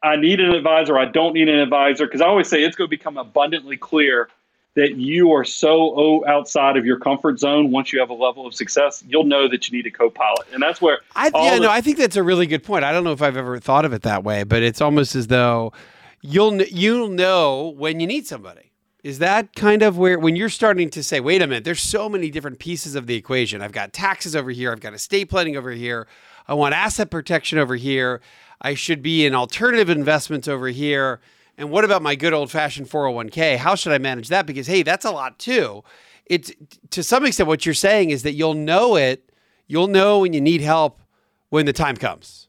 I 0.01 0.15
need 0.15 0.39
an 0.39 0.53
advisor, 0.53 0.97
I 0.97 1.05
don't 1.05 1.33
need 1.33 1.49
an 1.49 1.59
advisor, 1.59 2.05
because 2.05 2.21
I 2.21 2.27
always 2.27 2.47
say 2.47 2.63
it's 2.63 2.75
going 2.75 2.87
to 2.87 2.95
become 2.95 3.17
abundantly 3.17 3.75
clear 3.75 4.29
that 4.75 4.95
you 4.95 5.31
are 5.31 5.43
so 5.43 5.93
oh, 5.97 6.23
outside 6.27 6.77
of 6.77 6.85
your 6.85 6.99
comfort 6.99 7.39
zone 7.39 7.71
once 7.71 7.91
you 7.91 7.99
have 7.99 8.09
a 8.09 8.13
level 8.13 8.45
of 8.45 8.53
success 8.53 9.03
you'll 9.07 9.23
know 9.23 9.47
that 9.47 9.67
you 9.67 9.77
need 9.77 9.85
a 9.87 9.91
co-pilot. 9.91 10.47
And 10.53 10.61
that's 10.61 10.81
where 10.81 10.99
I, 11.15 11.31
yeah 11.33 11.55
the- 11.55 11.61
no 11.61 11.69
I 11.69 11.81
think 11.81 11.97
that's 11.97 12.15
a 12.15 12.23
really 12.23 12.45
good 12.45 12.63
point. 12.63 12.83
I 12.83 12.91
don't 12.91 13.03
know 13.03 13.11
if 13.11 13.21
I've 13.21 13.37
ever 13.37 13.59
thought 13.59 13.85
of 13.85 13.93
it 13.93 14.03
that 14.03 14.23
way 14.23 14.43
but 14.43 14.63
it's 14.63 14.81
almost 14.81 15.15
as 15.15 15.27
though 15.27 15.73
you'll 16.21 16.61
you'll 16.63 17.09
know 17.09 17.73
when 17.77 17.99
you 17.99 18.07
need 18.07 18.27
somebody. 18.27 18.71
Is 19.01 19.19
that 19.19 19.55
kind 19.55 19.81
of 19.81 19.97
where 19.97 20.19
when 20.19 20.35
you're 20.35 20.49
starting 20.49 20.89
to 20.91 21.03
say 21.03 21.19
wait 21.19 21.41
a 21.41 21.47
minute 21.47 21.63
there's 21.63 21.81
so 21.81 22.07
many 22.07 22.29
different 22.29 22.59
pieces 22.59 22.95
of 22.95 23.07
the 23.07 23.15
equation. 23.15 23.61
I've 23.61 23.71
got 23.71 23.91
taxes 23.93 24.35
over 24.35 24.51
here 24.51 24.71
I've 24.71 24.81
got 24.81 24.93
estate 24.93 25.29
planning 25.29 25.57
over 25.57 25.71
here 25.71 26.07
I 26.47 26.53
want 26.53 26.75
asset 26.75 27.09
protection 27.09 27.57
over 27.57 27.75
here 27.75 28.21
I 28.61 28.75
should 28.75 29.01
be 29.01 29.25
in 29.25 29.33
alternative 29.33 29.89
investments 29.89 30.47
over 30.47 30.67
here 30.67 31.21
and 31.59 31.69
what 31.69 31.83
about 31.83 32.01
my 32.01 32.15
good 32.15 32.33
old 32.33 32.49
fashioned 32.49 32.89
401k? 32.89 33.57
How 33.57 33.75
should 33.75 33.91
I 33.91 33.97
manage 33.97 34.29
that? 34.29 34.45
Because, 34.45 34.65
hey, 34.65 34.81
that's 34.81 35.03
a 35.03 35.11
lot 35.11 35.37
too. 35.37 35.83
It's 36.25 36.51
to 36.91 37.03
some 37.03 37.25
extent 37.25 37.47
what 37.47 37.65
you're 37.65 37.75
saying 37.75 38.11
is 38.11 38.23
that 38.23 38.33
you'll 38.33 38.53
know 38.53 38.95
it, 38.95 39.29
you'll 39.67 39.87
know 39.87 40.19
when 40.19 40.31
you 40.31 40.39
need 40.39 40.61
help 40.61 41.01
when 41.49 41.65
the 41.65 41.73
time 41.73 41.97
comes. 41.97 42.47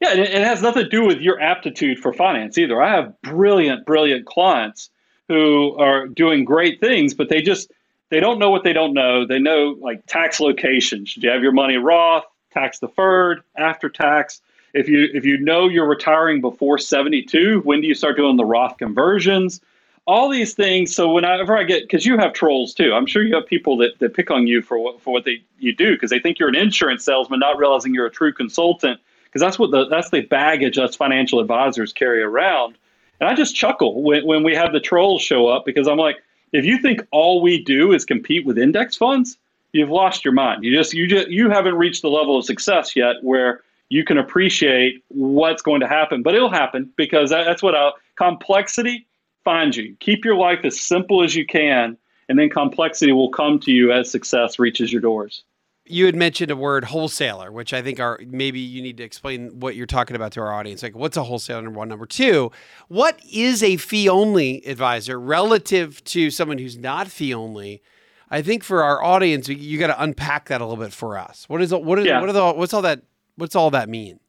Yeah, 0.00 0.12
and 0.12 0.20
it 0.20 0.44
has 0.44 0.62
nothing 0.62 0.84
to 0.84 0.88
do 0.88 1.04
with 1.04 1.18
your 1.18 1.40
aptitude 1.40 1.98
for 1.98 2.12
finance 2.12 2.56
either. 2.56 2.80
I 2.80 2.94
have 2.94 3.20
brilliant, 3.22 3.86
brilliant 3.86 4.26
clients 4.26 4.90
who 5.28 5.74
are 5.76 6.06
doing 6.06 6.44
great 6.44 6.78
things, 6.80 7.12
but 7.12 7.30
they 7.30 7.42
just 7.42 7.72
they 8.10 8.20
don't 8.20 8.38
know 8.38 8.50
what 8.50 8.62
they 8.62 8.72
don't 8.72 8.94
know. 8.94 9.26
They 9.26 9.40
know 9.40 9.76
like 9.80 10.06
tax 10.06 10.38
location. 10.38 11.06
Should 11.06 11.24
you 11.24 11.30
have 11.30 11.42
your 11.42 11.52
money 11.52 11.76
Roth, 11.76 12.24
tax 12.52 12.78
deferred, 12.78 13.42
after 13.56 13.88
tax? 13.88 14.40
If 14.74 14.88
you 14.88 15.08
if 15.14 15.24
you 15.24 15.38
know 15.38 15.68
you're 15.68 15.86
retiring 15.86 16.40
before 16.40 16.78
72 16.78 17.60
when 17.64 17.80
do 17.80 17.86
you 17.86 17.94
start 17.94 18.16
doing 18.16 18.36
the 18.36 18.44
roth 18.44 18.76
conversions? 18.76 19.60
All 20.06 20.28
these 20.28 20.52
things. 20.52 20.94
So 20.94 21.10
whenever 21.12 21.56
i 21.56 21.62
get 21.62 21.84
because 21.84 22.04
you 22.04 22.18
have 22.18 22.34
trolls 22.34 22.74
too. 22.74 22.92
I'm 22.92 23.06
sure 23.06 23.22
you 23.22 23.34
have 23.34 23.46
people 23.46 23.76
that, 23.78 23.98
that 24.00 24.14
pick 24.14 24.30
on 24.30 24.46
you 24.46 24.60
for 24.60 24.78
what 24.78 25.00
for 25.00 25.12
what 25.12 25.24
they 25.24 25.42
you 25.58 25.74
do 25.74 25.94
because 25.94 26.10
they 26.10 26.18
think 26.18 26.38
you're 26.38 26.48
an 26.48 26.56
insurance 26.56 27.04
salesman 27.04 27.40
not 27.40 27.56
realizing 27.56 27.94
you're 27.94 28.06
a 28.06 28.10
true 28.10 28.32
consultant 28.32 29.00
because 29.24 29.40
that's 29.40 29.58
what 29.58 29.70
the 29.70 29.86
that's 29.88 30.10
the 30.10 30.20
baggage 30.22 30.76
us 30.76 30.94
financial 30.94 31.40
advisors 31.40 31.92
carry 31.92 32.22
around. 32.22 32.76
And 33.20 33.28
i 33.28 33.34
just 33.34 33.54
chuckle 33.54 34.02
when, 34.02 34.26
when 34.26 34.42
we 34.42 34.54
have 34.54 34.72
the 34.72 34.80
trolls 34.80 35.22
show 35.22 35.46
up 35.46 35.64
because 35.64 35.86
i'm 35.86 35.98
like 35.98 36.16
if 36.52 36.64
you 36.64 36.78
think 36.78 37.00
all 37.10 37.40
we 37.40 37.62
do 37.62 37.92
is 37.92 38.04
compete 38.04 38.44
with 38.44 38.58
index 38.58 38.96
funds 38.96 39.38
you've 39.74 39.90
lost 39.90 40.24
your 40.24 40.32
mind. 40.32 40.64
You 40.64 40.74
just 40.74 40.94
you 40.94 41.06
just 41.06 41.28
you 41.28 41.50
haven't 41.50 41.74
reached 41.74 42.00
the 42.00 42.08
level 42.08 42.38
of 42.38 42.46
success 42.46 42.96
yet 42.96 43.16
where 43.22 43.60
you 43.88 44.04
can 44.04 44.18
appreciate 44.18 45.02
what's 45.08 45.62
going 45.62 45.80
to 45.80 45.88
happen. 45.88 46.22
But 46.22 46.34
it'll 46.34 46.50
happen 46.50 46.90
because 46.96 47.30
that's 47.30 47.62
what 47.62 47.74
a 47.74 47.92
complexity 48.16 49.06
finds 49.44 49.76
you. 49.76 49.96
Keep 50.00 50.24
your 50.24 50.36
life 50.36 50.60
as 50.64 50.80
simple 50.80 51.22
as 51.22 51.34
you 51.34 51.46
can, 51.46 51.96
and 52.28 52.38
then 52.38 52.48
complexity 52.48 53.12
will 53.12 53.30
come 53.30 53.58
to 53.60 53.70
you 53.70 53.92
as 53.92 54.10
success 54.10 54.58
reaches 54.58 54.92
your 54.92 55.02
doors. 55.02 55.44
You 55.86 56.06
had 56.06 56.16
mentioned 56.16 56.50
a 56.50 56.56
word 56.56 56.84
wholesaler, 56.84 57.52
which 57.52 57.74
I 57.74 57.82
think 57.82 58.00
are 58.00 58.18
maybe 58.26 58.58
you 58.58 58.80
need 58.80 58.96
to 58.96 59.02
explain 59.02 59.60
what 59.60 59.76
you're 59.76 59.86
talking 59.86 60.16
about 60.16 60.32
to 60.32 60.40
our 60.40 60.50
audience. 60.50 60.82
Like, 60.82 60.96
what's 60.96 61.18
a 61.18 61.22
wholesaler? 61.22 61.60
Number 61.60 61.78
one. 61.78 61.88
Number 61.88 62.06
two, 62.06 62.50
what 62.88 63.20
is 63.30 63.62
a 63.62 63.76
fee 63.76 64.08
only 64.08 64.66
advisor 64.66 65.20
relative 65.20 66.02
to 66.04 66.30
someone 66.30 66.56
who's 66.56 66.78
not 66.78 67.08
fee 67.08 67.34
only? 67.34 67.82
I 68.30 68.40
think 68.40 68.64
for 68.64 68.82
our 68.82 69.04
audience, 69.04 69.46
you 69.48 69.78
got 69.78 69.88
to 69.88 70.02
unpack 70.02 70.48
that 70.48 70.62
a 70.62 70.66
little 70.66 70.82
bit 70.82 70.94
for 70.94 71.18
us. 71.18 71.44
What 71.48 71.60
is 71.60 71.72
what 71.72 71.98
is 71.98 72.06
yeah. 72.06 72.18
what 72.18 72.30
are 72.30 72.32
the 72.32 72.52
what's 72.52 72.72
all 72.72 72.82
that 72.82 73.02
what's 73.36 73.56
all 73.56 73.70
that 73.70 73.88
mean? 73.88 74.20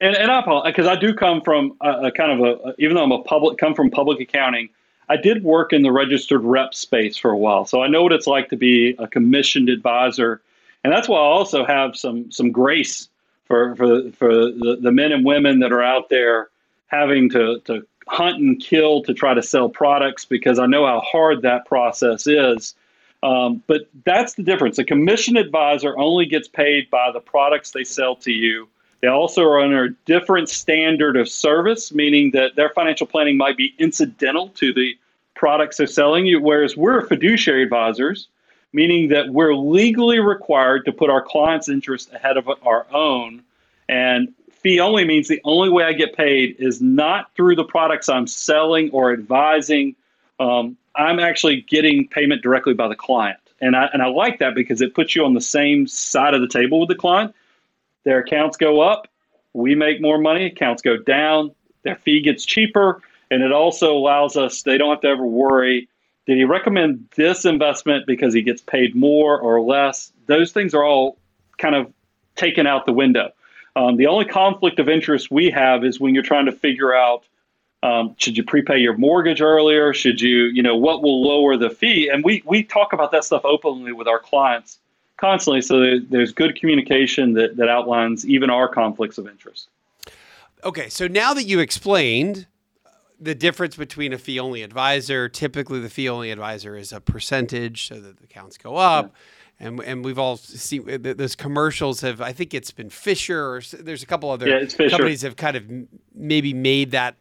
And 0.00 0.16
and 0.16 0.30
I 0.30 0.42
because 0.66 0.86
I 0.86 0.96
do 0.96 1.14
come 1.14 1.40
from 1.40 1.76
a, 1.80 2.06
a 2.06 2.12
kind 2.12 2.32
of 2.32 2.40
a 2.40 2.74
even 2.78 2.96
though 2.96 3.04
I'm 3.04 3.12
a 3.12 3.22
public 3.22 3.58
come 3.58 3.74
from 3.74 3.90
public 3.90 4.20
accounting, 4.20 4.68
I 5.08 5.16
did 5.16 5.44
work 5.44 5.72
in 5.72 5.82
the 5.82 5.92
registered 5.92 6.42
rep 6.42 6.74
space 6.74 7.16
for 7.16 7.30
a 7.30 7.38
while, 7.38 7.64
so 7.64 7.82
I 7.82 7.88
know 7.88 8.02
what 8.02 8.12
it's 8.12 8.26
like 8.26 8.48
to 8.50 8.56
be 8.56 8.96
a 8.98 9.06
commissioned 9.06 9.68
advisor, 9.68 10.42
and 10.82 10.92
that's 10.92 11.08
why 11.08 11.18
I 11.18 11.22
also 11.22 11.64
have 11.64 11.96
some 11.96 12.30
some 12.30 12.50
grace 12.50 13.08
for 13.44 13.76
for 13.76 14.10
for 14.12 14.28
the, 14.28 14.78
the 14.80 14.92
men 14.92 15.12
and 15.12 15.24
women 15.24 15.60
that 15.60 15.72
are 15.72 15.82
out 15.82 16.08
there 16.08 16.48
having 16.88 17.30
to 17.30 17.60
to 17.60 17.86
hunt 18.08 18.38
and 18.38 18.60
kill 18.60 19.02
to 19.02 19.14
try 19.14 19.32
to 19.34 19.42
sell 19.42 19.68
products 19.68 20.24
because 20.24 20.58
I 20.58 20.66
know 20.66 20.86
how 20.86 21.00
hard 21.00 21.42
that 21.42 21.66
process 21.66 22.26
is. 22.26 22.74
Um, 23.24 23.62
but 23.66 23.88
that's 24.04 24.34
the 24.34 24.42
difference. 24.42 24.78
A 24.78 24.84
commission 24.84 25.38
advisor 25.38 25.96
only 25.96 26.26
gets 26.26 26.46
paid 26.46 26.90
by 26.90 27.10
the 27.10 27.20
products 27.20 27.70
they 27.70 27.82
sell 27.82 28.14
to 28.16 28.30
you. 28.30 28.68
They 29.00 29.08
also 29.08 29.42
are 29.44 29.60
under 29.60 29.84
a 29.84 29.90
different 30.04 30.50
standard 30.50 31.16
of 31.16 31.28
service, 31.28 31.92
meaning 31.92 32.32
that 32.32 32.54
their 32.54 32.68
financial 32.68 33.06
planning 33.06 33.38
might 33.38 33.56
be 33.56 33.74
incidental 33.78 34.50
to 34.50 34.74
the 34.74 34.96
products 35.34 35.78
they're 35.78 35.86
selling 35.86 36.26
you, 36.26 36.38
whereas 36.38 36.76
we're 36.76 37.06
fiduciary 37.06 37.62
advisors, 37.62 38.28
meaning 38.74 39.08
that 39.08 39.30
we're 39.30 39.54
legally 39.54 40.20
required 40.20 40.84
to 40.84 40.92
put 40.92 41.08
our 41.08 41.22
client's 41.22 41.68
interest 41.70 42.12
ahead 42.12 42.36
of 42.36 42.48
our 42.62 42.86
own. 42.92 43.42
And 43.88 44.34
fee 44.50 44.80
only 44.80 45.06
means 45.06 45.28
the 45.28 45.40
only 45.44 45.70
way 45.70 45.84
I 45.84 45.94
get 45.94 46.14
paid 46.14 46.56
is 46.58 46.82
not 46.82 47.34
through 47.34 47.56
the 47.56 47.64
products 47.64 48.10
I'm 48.10 48.26
selling 48.26 48.90
or 48.90 49.12
advising. 49.12 49.96
Um, 50.38 50.76
I'm 50.96 51.18
actually 51.18 51.62
getting 51.62 52.08
payment 52.08 52.42
directly 52.42 52.74
by 52.74 52.88
the 52.88 52.96
client. 52.96 53.38
And 53.60 53.76
I, 53.76 53.88
and 53.92 54.02
I 54.02 54.06
like 54.06 54.38
that 54.40 54.54
because 54.54 54.80
it 54.80 54.94
puts 54.94 55.14
you 55.14 55.24
on 55.24 55.34
the 55.34 55.40
same 55.40 55.86
side 55.86 56.34
of 56.34 56.40
the 56.40 56.48
table 56.48 56.80
with 56.80 56.88
the 56.88 56.94
client. 56.94 57.34
Their 58.04 58.18
accounts 58.18 58.56
go 58.56 58.80
up, 58.80 59.08
we 59.54 59.74
make 59.74 60.00
more 60.00 60.18
money, 60.18 60.46
accounts 60.46 60.82
go 60.82 60.96
down, 60.96 61.52
their 61.82 61.96
fee 61.96 62.20
gets 62.20 62.44
cheaper, 62.44 63.00
and 63.30 63.42
it 63.42 63.52
also 63.52 63.96
allows 63.96 64.36
us, 64.36 64.62
they 64.62 64.76
don't 64.76 64.90
have 64.90 65.00
to 65.02 65.08
ever 65.08 65.24
worry 65.24 65.88
did 66.26 66.38
he 66.38 66.44
recommend 66.44 67.08
this 67.16 67.44
investment 67.44 68.06
because 68.06 68.32
he 68.32 68.42
gets 68.42 68.62
paid 68.62 68.94
more 68.94 69.38
or 69.38 69.60
less? 69.60 70.12
Those 70.26 70.52
things 70.52 70.72
are 70.74 70.82
all 70.82 71.18
kind 71.58 71.74
of 71.74 71.92
taken 72.34 72.66
out 72.66 72.86
the 72.86 72.92
window. 72.92 73.30
Um, 73.76 73.96
the 73.96 74.06
only 74.06 74.24
conflict 74.24 74.78
of 74.78 74.88
interest 74.88 75.30
we 75.30 75.50
have 75.50 75.84
is 75.84 76.00
when 76.00 76.14
you're 76.14 76.22
trying 76.22 76.46
to 76.46 76.52
figure 76.52 76.94
out 76.94 77.24
um, 77.84 78.16
should 78.18 78.36
you 78.36 78.42
prepay 78.42 78.78
your 78.78 78.96
mortgage 78.96 79.42
earlier? 79.42 79.92
Should 79.92 80.18
you, 80.18 80.44
you 80.46 80.62
know, 80.62 80.74
what 80.74 81.02
will 81.02 81.22
lower 81.22 81.58
the 81.58 81.68
fee? 81.68 82.08
And 82.08 82.24
we 82.24 82.42
we 82.46 82.64
talk 82.64 82.94
about 82.94 83.12
that 83.12 83.24
stuff 83.24 83.42
openly 83.44 83.92
with 83.92 84.08
our 84.08 84.18
clients 84.18 84.78
constantly. 85.18 85.60
So 85.60 86.00
there's 86.00 86.32
good 86.32 86.58
communication 86.58 87.34
that 87.34 87.58
that 87.58 87.68
outlines 87.68 88.26
even 88.26 88.48
our 88.48 88.68
conflicts 88.68 89.18
of 89.18 89.28
interest. 89.28 89.68
Okay, 90.64 90.88
so 90.88 91.06
now 91.06 91.34
that 91.34 91.44
you 91.44 91.60
explained 91.60 92.46
the 93.20 93.34
difference 93.34 93.76
between 93.76 94.14
a 94.14 94.18
fee 94.18 94.40
only 94.40 94.62
advisor, 94.62 95.28
typically 95.28 95.78
the 95.78 95.90
fee 95.90 96.08
only 96.08 96.30
advisor 96.30 96.78
is 96.78 96.90
a 96.90 97.02
percentage 97.02 97.88
so 97.88 98.00
that 98.00 98.16
the 98.16 98.24
accounts 98.24 98.56
go 98.56 98.76
up. 98.76 99.06
Yeah 99.06 99.18
and 99.60 99.80
and 99.82 100.04
we've 100.04 100.18
all 100.18 100.36
seen 100.36 100.84
those 101.02 101.36
commercials 101.36 102.00
have 102.00 102.20
I 102.20 102.32
think 102.32 102.54
it's 102.54 102.72
been 102.72 102.90
Fisher 102.90 103.40
or 103.40 103.62
there's 103.78 104.02
a 104.02 104.06
couple 104.06 104.30
other 104.30 104.48
yeah, 104.48 104.88
companies 104.88 105.22
have 105.22 105.36
kind 105.36 105.56
of 105.56 105.64
maybe 106.12 106.52
made 106.52 106.90
that 106.90 107.14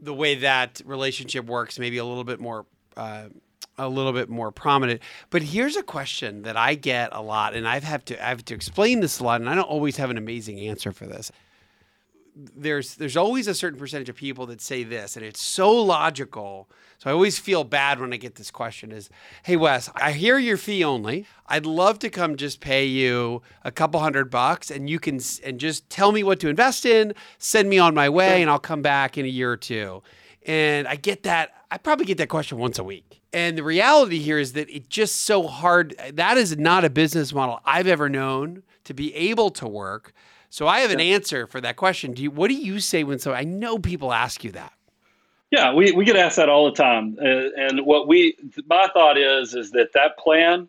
the 0.00 0.14
way 0.14 0.36
that 0.36 0.80
relationship 0.84 1.46
works 1.46 1.78
maybe 1.78 1.98
a 1.98 2.04
little 2.04 2.24
bit 2.24 2.40
more 2.40 2.66
uh, 2.96 3.28
a 3.78 3.88
little 3.88 4.12
bit 4.12 4.28
more 4.28 4.50
prominent. 4.50 5.02
But 5.30 5.42
here's 5.42 5.76
a 5.76 5.82
question 5.82 6.42
that 6.42 6.56
I 6.56 6.74
get 6.74 7.10
a 7.12 7.20
lot, 7.22 7.54
and 7.54 7.68
I've 7.68 7.84
have 7.84 8.04
to 8.06 8.24
I 8.24 8.28
have 8.28 8.44
to 8.46 8.54
explain 8.54 9.00
this 9.00 9.20
a 9.20 9.24
lot, 9.24 9.40
and 9.40 9.50
I 9.50 9.54
don't 9.54 9.64
always 9.64 9.96
have 9.96 10.10
an 10.10 10.18
amazing 10.18 10.60
answer 10.60 10.92
for 10.92 11.06
this. 11.06 11.30
There's 12.36 12.96
there's 12.96 13.16
always 13.16 13.46
a 13.48 13.54
certain 13.54 13.78
percentage 13.78 14.08
of 14.08 14.16
people 14.16 14.46
that 14.46 14.60
say 14.60 14.84
this, 14.84 15.16
and 15.16 15.24
it's 15.24 15.40
so 15.40 15.72
logical 15.72 16.68
so 16.98 17.10
I 17.10 17.12
always 17.12 17.38
feel 17.38 17.64
bad 17.64 18.00
when 18.00 18.12
I 18.12 18.16
get 18.16 18.36
this 18.36 18.50
question 18.50 18.90
is, 18.90 19.10
"Hey 19.42 19.56
Wes, 19.56 19.90
I 19.94 20.12
hear 20.12 20.38
your 20.38 20.56
fee 20.56 20.82
only. 20.82 21.26
I'd 21.46 21.66
love 21.66 21.98
to 22.00 22.10
come 22.10 22.36
just 22.36 22.60
pay 22.60 22.86
you 22.86 23.42
a 23.62 23.70
couple 23.70 24.00
hundred 24.00 24.30
bucks 24.30 24.70
and 24.70 24.88
you 24.88 24.98
can 24.98 25.20
and 25.44 25.60
just 25.60 25.88
tell 25.90 26.12
me 26.12 26.22
what 26.22 26.40
to 26.40 26.48
invest 26.48 26.86
in, 26.86 27.14
send 27.38 27.68
me 27.68 27.78
on 27.78 27.94
my 27.94 28.08
way 28.08 28.40
and 28.40 28.50
I'll 28.50 28.58
come 28.58 28.82
back 28.82 29.18
in 29.18 29.24
a 29.24 29.28
year 29.28 29.52
or 29.52 29.56
two. 29.56 30.02
And 30.46 30.88
I 30.88 30.96
get 30.96 31.22
that 31.24 31.52
I 31.70 31.78
probably 31.78 32.06
get 32.06 32.18
that 32.18 32.28
question 32.28 32.58
once 32.58 32.78
a 32.78 32.84
week. 32.84 33.20
And 33.32 33.58
the 33.58 33.64
reality 33.64 34.18
here 34.20 34.38
is 34.38 34.54
that 34.54 34.70
it's 34.70 34.88
just 34.88 35.16
so 35.22 35.46
hard. 35.46 35.94
That 36.14 36.38
is 36.38 36.56
not 36.56 36.84
a 36.84 36.90
business 36.90 37.34
model 37.34 37.60
I've 37.64 37.88
ever 37.88 38.08
known 38.08 38.62
to 38.84 38.94
be 38.94 39.14
able 39.14 39.50
to 39.50 39.68
work. 39.68 40.14
So 40.56 40.66
I 40.66 40.80
have 40.80 40.90
an 40.90 41.02
answer 41.02 41.46
for 41.46 41.60
that 41.60 41.76
question. 41.76 42.14
Do 42.14 42.22
you, 42.22 42.30
what 42.30 42.48
do 42.48 42.54
you 42.54 42.80
say 42.80 43.04
when 43.04 43.18
so 43.18 43.34
I 43.34 43.44
know 43.44 43.76
people 43.76 44.10
ask 44.10 44.42
you 44.42 44.52
that? 44.52 44.72
Yeah, 45.50 45.74
we, 45.74 45.92
we 45.92 46.06
get 46.06 46.16
asked 46.16 46.36
that 46.36 46.48
all 46.48 46.64
the 46.64 46.74
time. 46.74 47.18
Uh, 47.20 47.50
and 47.58 47.84
what 47.84 48.08
we, 48.08 48.38
my 48.66 48.88
thought 48.94 49.18
is, 49.18 49.54
is 49.54 49.72
that 49.72 49.92
that 49.92 50.16
plan 50.16 50.66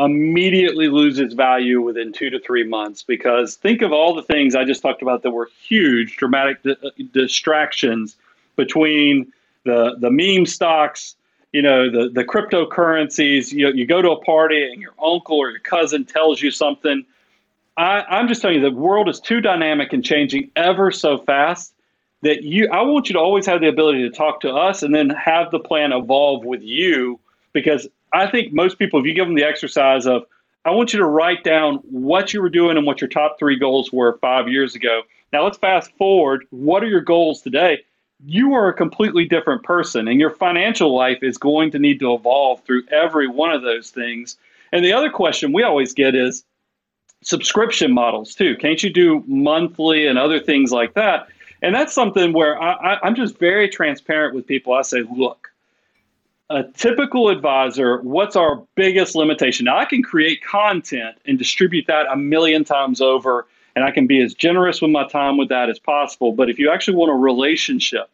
immediately 0.00 0.88
loses 0.88 1.34
value 1.34 1.80
within 1.80 2.12
two 2.12 2.28
to 2.30 2.40
three 2.40 2.64
months 2.64 3.04
because 3.04 3.54
think 3.54 3.82
of 3.82 3.92
all 3.92 4.16
the 4.16 4.24
things 4.24 4.56
I 4.56 4.64
just 4.64 4.82
talked 4.82 5.00
about 5.00 5.22
that 5.22 5.30
were 5.30 5.48
huge, 5.62 6.16
dramatic 6.16 6.64
di- 6.64 6.72
uh, 6.72 6.90
distractions 7.12 8.16
between 8.56 9.32
the, 9.64 9.94
the 10.00 10.10
meme 10.10 10.44
stocks, 10.44 11.14
you 11.52 11.62
know, 11.62 11.88
the, 11.88 12.08
the 12.08 12.24
cryptocurrencies. 12.24 13.52
You, 13.52 13.72
you 13.72 13.86
go 13.86 14.02
to 14.02 14.10
a 14.10 14.24
party 14.24 14.72
and 14.72 14.82
your 14.82 14.94
uncle 15.00 15.38
or 15.38 15.50
your 15.52 15.60
cousin 15.60 16.04
tells 16.04 16.42
you 16.42 16.50
something. 16.50 17.06
I, 17.80 18.04
I'm 18.10 18.28
just 18.28 18.42
telling 18.42 18.58
you, 18.58 18.70
the 18.70 18.76
world 18.76 19.08
is 19.08 19.20
too 19.20 19.40
dynamic 19.40 19.94
and 19.94 20.04
changing 20.04 20.50
ever 20.54 20.90
so 20.90 21.16
fast 21.16 21.72
that 22.20 22.42
you 22.42 22.68
I 22.68 22.82
want 22.82 23.08
you 23.08 23.14
to 23.14 23.18
always 23.18 23.46
have 23.46 23.62
the 23.62 23.68
ability 23.68 24.02
to 24.02 24.10
talk 24.10 24.40
to 24.42 24.52
us 24.52 24.82
and 24.82 24.94
then 24.94 25.08
have 25.08 25.50
the 25.50 25.58
plan 25.58 25.90
evolve 25.90 26.44
with 26.44 26.62
you 26.62 27.18
because 27.54 27.88
I 28.12 28.26
think 28.26 28.52
most 28.52 28.78
people 28.78 29.00
if 29.00 29.06
you 29.06 29.14
give 29.14 29.26
them 29.26 29.34
the 29.34 29.44
exercise 29.44 30.06
of 30.06 30.26
I 30.66 30.72
want 30.72 30.92
you 30.92 30.98
to 30.98 31.06
write 31.06 31.42
down 31.42 31.76
what 31.90 32.34
you 32.34 32.42
were 32.42 32.50
doing 32.50 32.76
and 32.76 32.86
what 32.86 33.00
your 33.00 33.08
top 33.08 33.38
3 33.38 33.58
goals 33.58 33.90
were 33.90 34.18
5 34.18 34.48
years 34.48 34.74
ago. 34.74 35.00
Now 35.32 35.44
let's 35.44 35.56
fast 35.56 35.90
forward, 35.96 36.46
what 36.50 36.84
are 36.84 36.88
your 36.88 37.00
goals 37.00 37.40
today? 37.40 37.82
You 38.26 38.52
are 38.52 38.68
a 38.68 38.74
completely 38.74 39.24
different 39.24 39.62
person 39.62 40.06
and 40.06 40.20
your 40.20 40.28
financial 40.28 40.94
life 40.94 41.22
is 41.22 41.38
going 41.38 41.70
to 41.70 41.78
need 41.78 41.98
to 42.00 42.12
evolve 42.12 42.62
through 42.64 42.82
every 42.92 43.26
one 43.26 43.52
of 43.52 43.62
those 43.62 43.88
things. 43.88 44.36
And 44.70 44.84
the 44.84 44.92
other 44.92 45.08
question 45.08 45.54
we 45.54 45.62
always 45.62 45.94
get 45.94 46.14
is 46.14 46.44
subscription 47.22 47.92
models 47.92 48.34
too. 48.34 48.56
Can't 48.56 48.82
you 48.82 48.90
do 48.90 49.22
monthly 49.26 50.06
and 50.06 50.18
other 50.18 50.40
things 50.40 50.72
like 50.72 50.94
that? 50.94 51.28
And 51.62 51.74
that's 51.74 51.92
something 51.92 52.32
where 52.32 52.60
I, 52.60 52.94
I, 52.94 53.06
am 53.06 53.14
just 53.14 53.38
very 53.38 53.68
transparent 53.68 54.34
with 54.34 54.46
people. 54.46 54.72
I 54.72 54.82
say, 54.82 55.02
look, 55.14 55.50
a 56.48 56.64
typical 56.64 57.28
advisor, 57.28 58.00
what's 58.00 58.34
our 58.34 58.62
biggest 58.74 59.14
limitation? 59.14 59.66
Now, 59.66 59.78
I 59.78 59.84
can 59.84 60.02
create 60.02 60.42
content 60.42 61.16
and 61.26 61.38
distribute 61.38 61.86
that 61.86 62.06
a 62.10 62.16
million 62.16 62.64
times 62.64 63.00
over, 63.00 63.46
and 63.76 63.84
I 63.84 63.90
can 63.90 64.06
be 64.06 64.20
as 64.20 64.34
generous 64.34 64.80
with 64.80 64.90
my 64.90 65.06
time 65.06 65.36
with 65.36 65.48
that 65.50 65.68
as 65.68 65.78
possible. 65.78 66.32
But 66.32 66.50
if 66.50 66.58
you 66.58 66.70
actually 66.70 66.96
want 66.96 67.12
a 67.12 67.14
relationship 67.14 68.10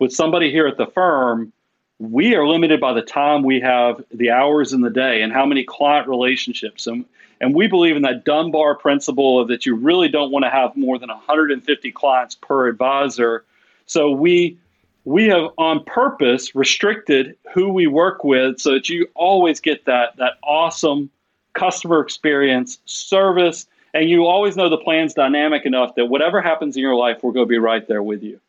with 0.00 0.12
somebody 0.12 0.50
here 0.50 0.66
at 0.66 0.76
the 0.76 0.86
firm, 0.86 1.52
we 1.98 2.34
are 2.34 2.46
limited 2.46 2.80
by 2.80 2.92
the 2.92 3.02
time 3.02 3.42
we 3.42 3.60
have, 3.60 4.04
the 4.12 4.30
hours 4.30 4.72
in 4.72 4.82
the 4.82 4.90
day, 4.90 5.22
and 5.22 5.32
how 5.32 5.46
many 5.46 5.64
client 5.64 6.08
relationships. 6.08 6.86
And 6.86 7.04
and 7.40 7.54
we 7.54 7.66
believe 7.66 7.96
in 7.96 8.02
that 8.02 8.24
Dunbar 8.24 8.74
principle 8.76 9.40
of 9.40 9.48
that 9.48 9.64
you 9.64 9.74
really 9.74 10.08
don't 10.08 10.30
want 10.30 10.44
to 10.44 10.50
have 10.50 10.76
more 10.76 10.98
than 10.98 11.08
150 11.08 11.92
clients 11.92 12.34
per 12.34 12.68
advisor. 12.68 13.44
So 13.86 14.10
we 14.10 14.58
we 15.04 15.26
have 15.26 15.50
on 15.56 15.84
purpose 15.84 16.54
restricted 16.54 17.36
who 17.54 17.72
we 17.72 17.86
work 17.86 18.24
with 18.24 18.58
so 18.58 18.72
that 18.72 18.88
you 18.88 19.08
always 19.14 19.60
get 19.60 19.84
that 19.86 20.16
that 20.16 20.34
awesome 20.42 21.10
customer 21.54 22.00
experience, 22.00 22.78
service, 22.84 23.66
and 23.94 24.08
you 24.08 24.26
always 24.26 24.56
know 24.56 24.68
the 24.68 24.78
plan's 24.78 25.14
dynamic 25.14 25.64
enough 25.64 25.94
that 25.96 26.06
whatever 26.06 26.40
happens 26.40 26.76
in 26.76 26.82
your 26.82 26.94
life, 26.94 27.18
we're 27.22 27.32
going 27.32 27.46
to 27.46 27.48
be 27.48 27.58
right 27.58 27.86
there 27.88 28.02
with 28.02 28.22
you. 28.22 28.40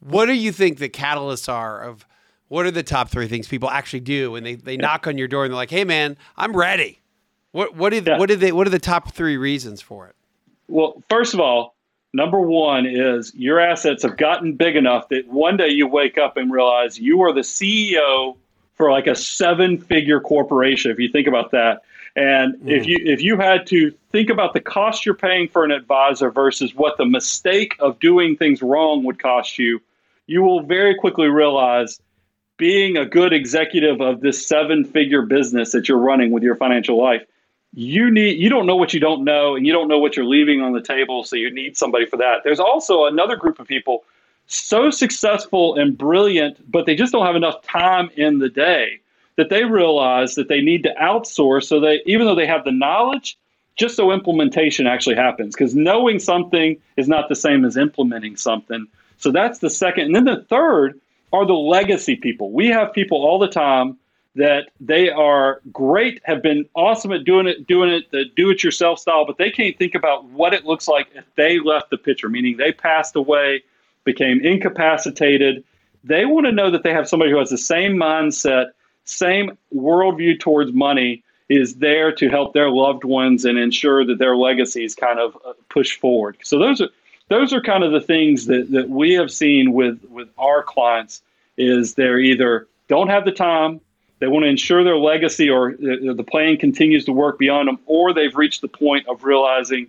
What 0.00 0.26
do 0.26 0.32
you 0.32 0.50
think 0.50 0.78
the 0.78 0.88
catalysts 0.88 1.52
are 1.52 1.82
of 1.82 2.06
what 2.48 2.66
are 2.66 2.70
the 2.70 2.82
top 2.82 3.08
three 3.08 3.28
things 3.28 3.46
people 3.46 3.70
actually 3.70 4.00
do 4.00 4.32
when 4.32 4.42
they, 4.42 4.56
they 4.56 4.72
yeah. 4.72 4.80
knock 4.80 5.06
on 5.06 5.18
your 5.18 5.28
door 5.28 5.44
and 5.44 5.52
they're 5.52 5.56
like, 5.56 5.70
hey 5.70 5.84
man, 5.84 6.16
I'm 6.36 6.56
ready? 6.56 7.01
What 7.52 7.76
what 7.76 7.90
did 7.90 8.06
yeah. 8.06 8.18
what 8.18 8.28
did 8.28 8.40
they 8.40 8.52
what 8.52 8.66
are 8.66 8.70
the 8.70 8.78
top 8.78 9.12
three 9.12 9.36
reasons 9.36 9.80
for 9.80 10.08
it? 10.08 10.16
Well, 10.68 11.02
first 11.08 11.34
of 11.34 11.40
all, 11.40 11.74
number 12.12 12.40
one 12.40 12.86
is 12.86 13.32
your 13.34 13.60
assets 13.60 14.02
have 14.02 14.16
gotten 14.16 14.54
big 14.54 14.76
enough 14.76 15.08
that 15.10 15.28
one 15.28 15.56
day 15.56 15.68
you 15.68 15.86
wake 15.86 16.18
up 16.18 16.36
and 16.36 16.50
realize 16.50 16.98
you 16.98 17.22
are 17.22 17.32
the 17.32 17.40
CEO 17.40 18.36
for 18.74 18.90
like 18.90 19.06
a 19.06 19.14
seven 19.14 19.78
figure 19.78 20.20
corporation. 20.20 20.90
If 20.90 20.98
you 20.98 21.10
think 21.10 21.28
about 21.28 21.50
that, 21.50 21.82
and 22.16 22.54
mm. 22.54 22.70
if 22.70 22.86
you 22.86 22.98
if 23.00 23.20
you 23.20 23.36
had 23.36 23.66
to 23.68 23.90
think 24.10 24.30
about 24.30 24.54
the 24.54 24.60
cost 24.60 25.04
you're 25.04 25.14
paying 25.14 25.48
for 25.48 25.64
an 25.64 25.70
advisor 25.70 26.30
versus 26.30 26.74
what 26.74 26.96
the 26.96 27.06
mistake 27.06 27.76
of 27.80 27.98
doing 27.98 28.36
things 28.36 28.62
wrong 28.62 29.04
would 29.04 29.18
cost 29.18 29.58
you, 29.58 29.80
you 30.26 30.42
will 30.42 30.62
very 30.62 30.94
quickly 30.94 31.28
realize 31.28 32.00
being 32.56 32.96
a 32.96 33.04
good 33.04 33.32
executive 33.32 34.00
of 34.00 34.20
this 34.20 34.46
seven 34.46 34.84
figure 34.84 35.22
business 35.22 35.72
that 35.72 35.88
you're 35.88 35.98
running 35.98 36.30
with 36.30 36.42
your 36.42 36.54
financial 36.54 36.96
life, 36.96 37.22
you 37.74 38.10
need 38.10 38.38
you 38.38 38.48
don't 38.48 38.66
know 38.66 38.76
what 38.76 38.92
you 38.92 39.00
don't 39.00 39.24
know 39.24 39.56
and 39.56 39.66
you 39.66 39.72
don't 39.72 39.88
know 39.88 39.98
what 39.98 40.16
you're 40.16 40.26
leaving 40.26 40.60
on 40.60 40.72
the 40.72 40.82
table 40.82 41.24
so 41.24 41.36
you 41.36 41.52
need 41.52 41.76
somebody 41.76 42.06
for 42.06 42.16
that. 42.18 42.42
There's 42.44 42.60
also 42.60 43.06
another 43.06 43.36
group 43.36 43.58
of 43.58 43.66
people 43.66 44.04
so 44.46 44.90
successful 44.90 45.76
and 45.76 45.96
brilliant 45.96 46.70
but 46.70 46.86
they 46.86 46.94
just 46.94 47.12
don't 47.12 47.26
have 47.26 47.36
enough 47.36 47.62
time 47.62 48.10
in 48.16 48.38
the 48.38 48.48
day 48.48 49.00
that 49.36 49.48
they 49.48 49.64
realize 49.64 50.34
that 50.34 50.48
they 50.48 50.60
need 50.60 50.82
to 50.82 50.94
outsource 51.00 51.64
so 51.64 51.80
they 51.80 52.02
even 52.04 52.26
though 52.26 52.34
they 52.34 52.46
have 52.46 52.64
the 52.64 52.72
knowledge 52.72 53.38
just 53.76 53.96
so 53.96 54.12
implementation 54.12 54.86
actually 54.86 55.16
happens 55.16 55.54
because 55.54 55.74
knowing 55.74 56.18
something 56.18 56.76
is 56.96 57.08
not 57.08 57.28
the 57.28 57.34
same 57.34 57.64
as 57.64 57.76
implementing 57.76 58.36
something. 58.36 58.86
So 59.16 59.30
that's 59.30 59.60
the 59.60 59.70
second. 59.70 60.06
And 60.06 60.14
then 60.14 60.24
the 60.24 60.42
third 60.44 61.00
are 61.32 61.46
the 61.46 61.54
legacy 61.54 62.16
people. 62.16 62.52
We 62.52 62.68
have 62.68 62.92
people 62.92 63.24
all 63.24 63.38
the 63.38 63.48
time 63.48 63.96
that 64.34 64.70
they 64.80 65.10
are 65.10 65.60
great, 65.72 66.20
have 66.24 66.42
been 66.42 66.66
awesome 66.74 67.12
at 67.12 67.24
doing 67.24 67.46
it, 67.46 67.66
doing 67.66 67.90
it 67.90 68.10
the 68.10 68.24
do-it-yourself 68.36 68.98
style, 68.98 69.26
but 69.26 69.36
they 69.36 69.50
can't 69.50 69.76
think 69.78 69.94
about 69.94 70.24
what 70.26 70.54
it 70.54 70.64
looks 70.64 70.88
like 70.88 71.08
if 71.14 71.24
they 71.36 71.58
left 71.58 71.90
the 71.90 71.98
picture, 71.98 72.28
meaning 72.28 72.56
they 72.56 72.72
passed 72.72 73.14
away, 73.14 73.62
became 74.04 74.40
incapacitated. 74.40 75.62
They 76.02 76.24
want 76.24 76.46
to 76.46 76.52
know 76.52 76.70
that 76.70 76.82
they 76.82 76.92
have 76.92 77.08
somebody 77.08 77.30
who 77.30 77.38
has 77.38 77.50
the 77.50 77.58
same 77.58 77.92
mindset, 77.92 78.70
same 79.04 79.58
worldview 79.74 80.40
towards 80.40 80.72
money, 80.72 81.22
is 81.48 81.74
there 81.76 82.10
to 82.12 82.30
help 82.30 82.54
their 82.54 82.70
loved 82.70 83.04
ones 83.04 83.44
and 83.44 83.58
ensure 83.58 84.06
that 84.06 84.18
their 84.18 84.36
legacies 84.36 84.94
kind 84.94 85.18
of 85.18 85.36
uh, 85.44 85.52
push 85.68 85.98
forward. 85.98 86.38
So 86.42 86.58
those 86.58 86.80
are 86.80 86.88
those 87.28 87.52
are 87.52 87.60
kind 87.60 87.84
of 87.84 87.92
the 87.92 88.00
things 88.00 88.46
that, 88.46 88.70
that 88.72 88.88
we 88.88 89.12
have 89.14 89.30
seen 89.30 89.72
with 89.72 90.02
with 90.08 90.28
our 90.38 90.62
clients 90.62 91.22
is 91.58 91.94
they're 91.94 92.18
either 92.18 92.66
don't 92.88 93.08
have 93.08 93.24
the 93.26 93.32
time 93.32 93.80
they 94.22 94.28
want 94.28 94.44
to 94.44 94.48
ensure 94.48 94.84
their 94.84 94.98
legacy 94.98 95.50
or 95.50 95.72
the 95.72 96.24
plan 96.30 96.56
continues 96.56 97.04
to 97.06 97.12
work 97.12 97.40
beyond 97.40 97.66
them, 97.66 97.80
or 97.86 98.14
they've 98.14 98.36
reached 98.36 98.60
the 98.60 98.68
point 98.68 99.04
of 99.08 99.24
realizing 99.24 99.88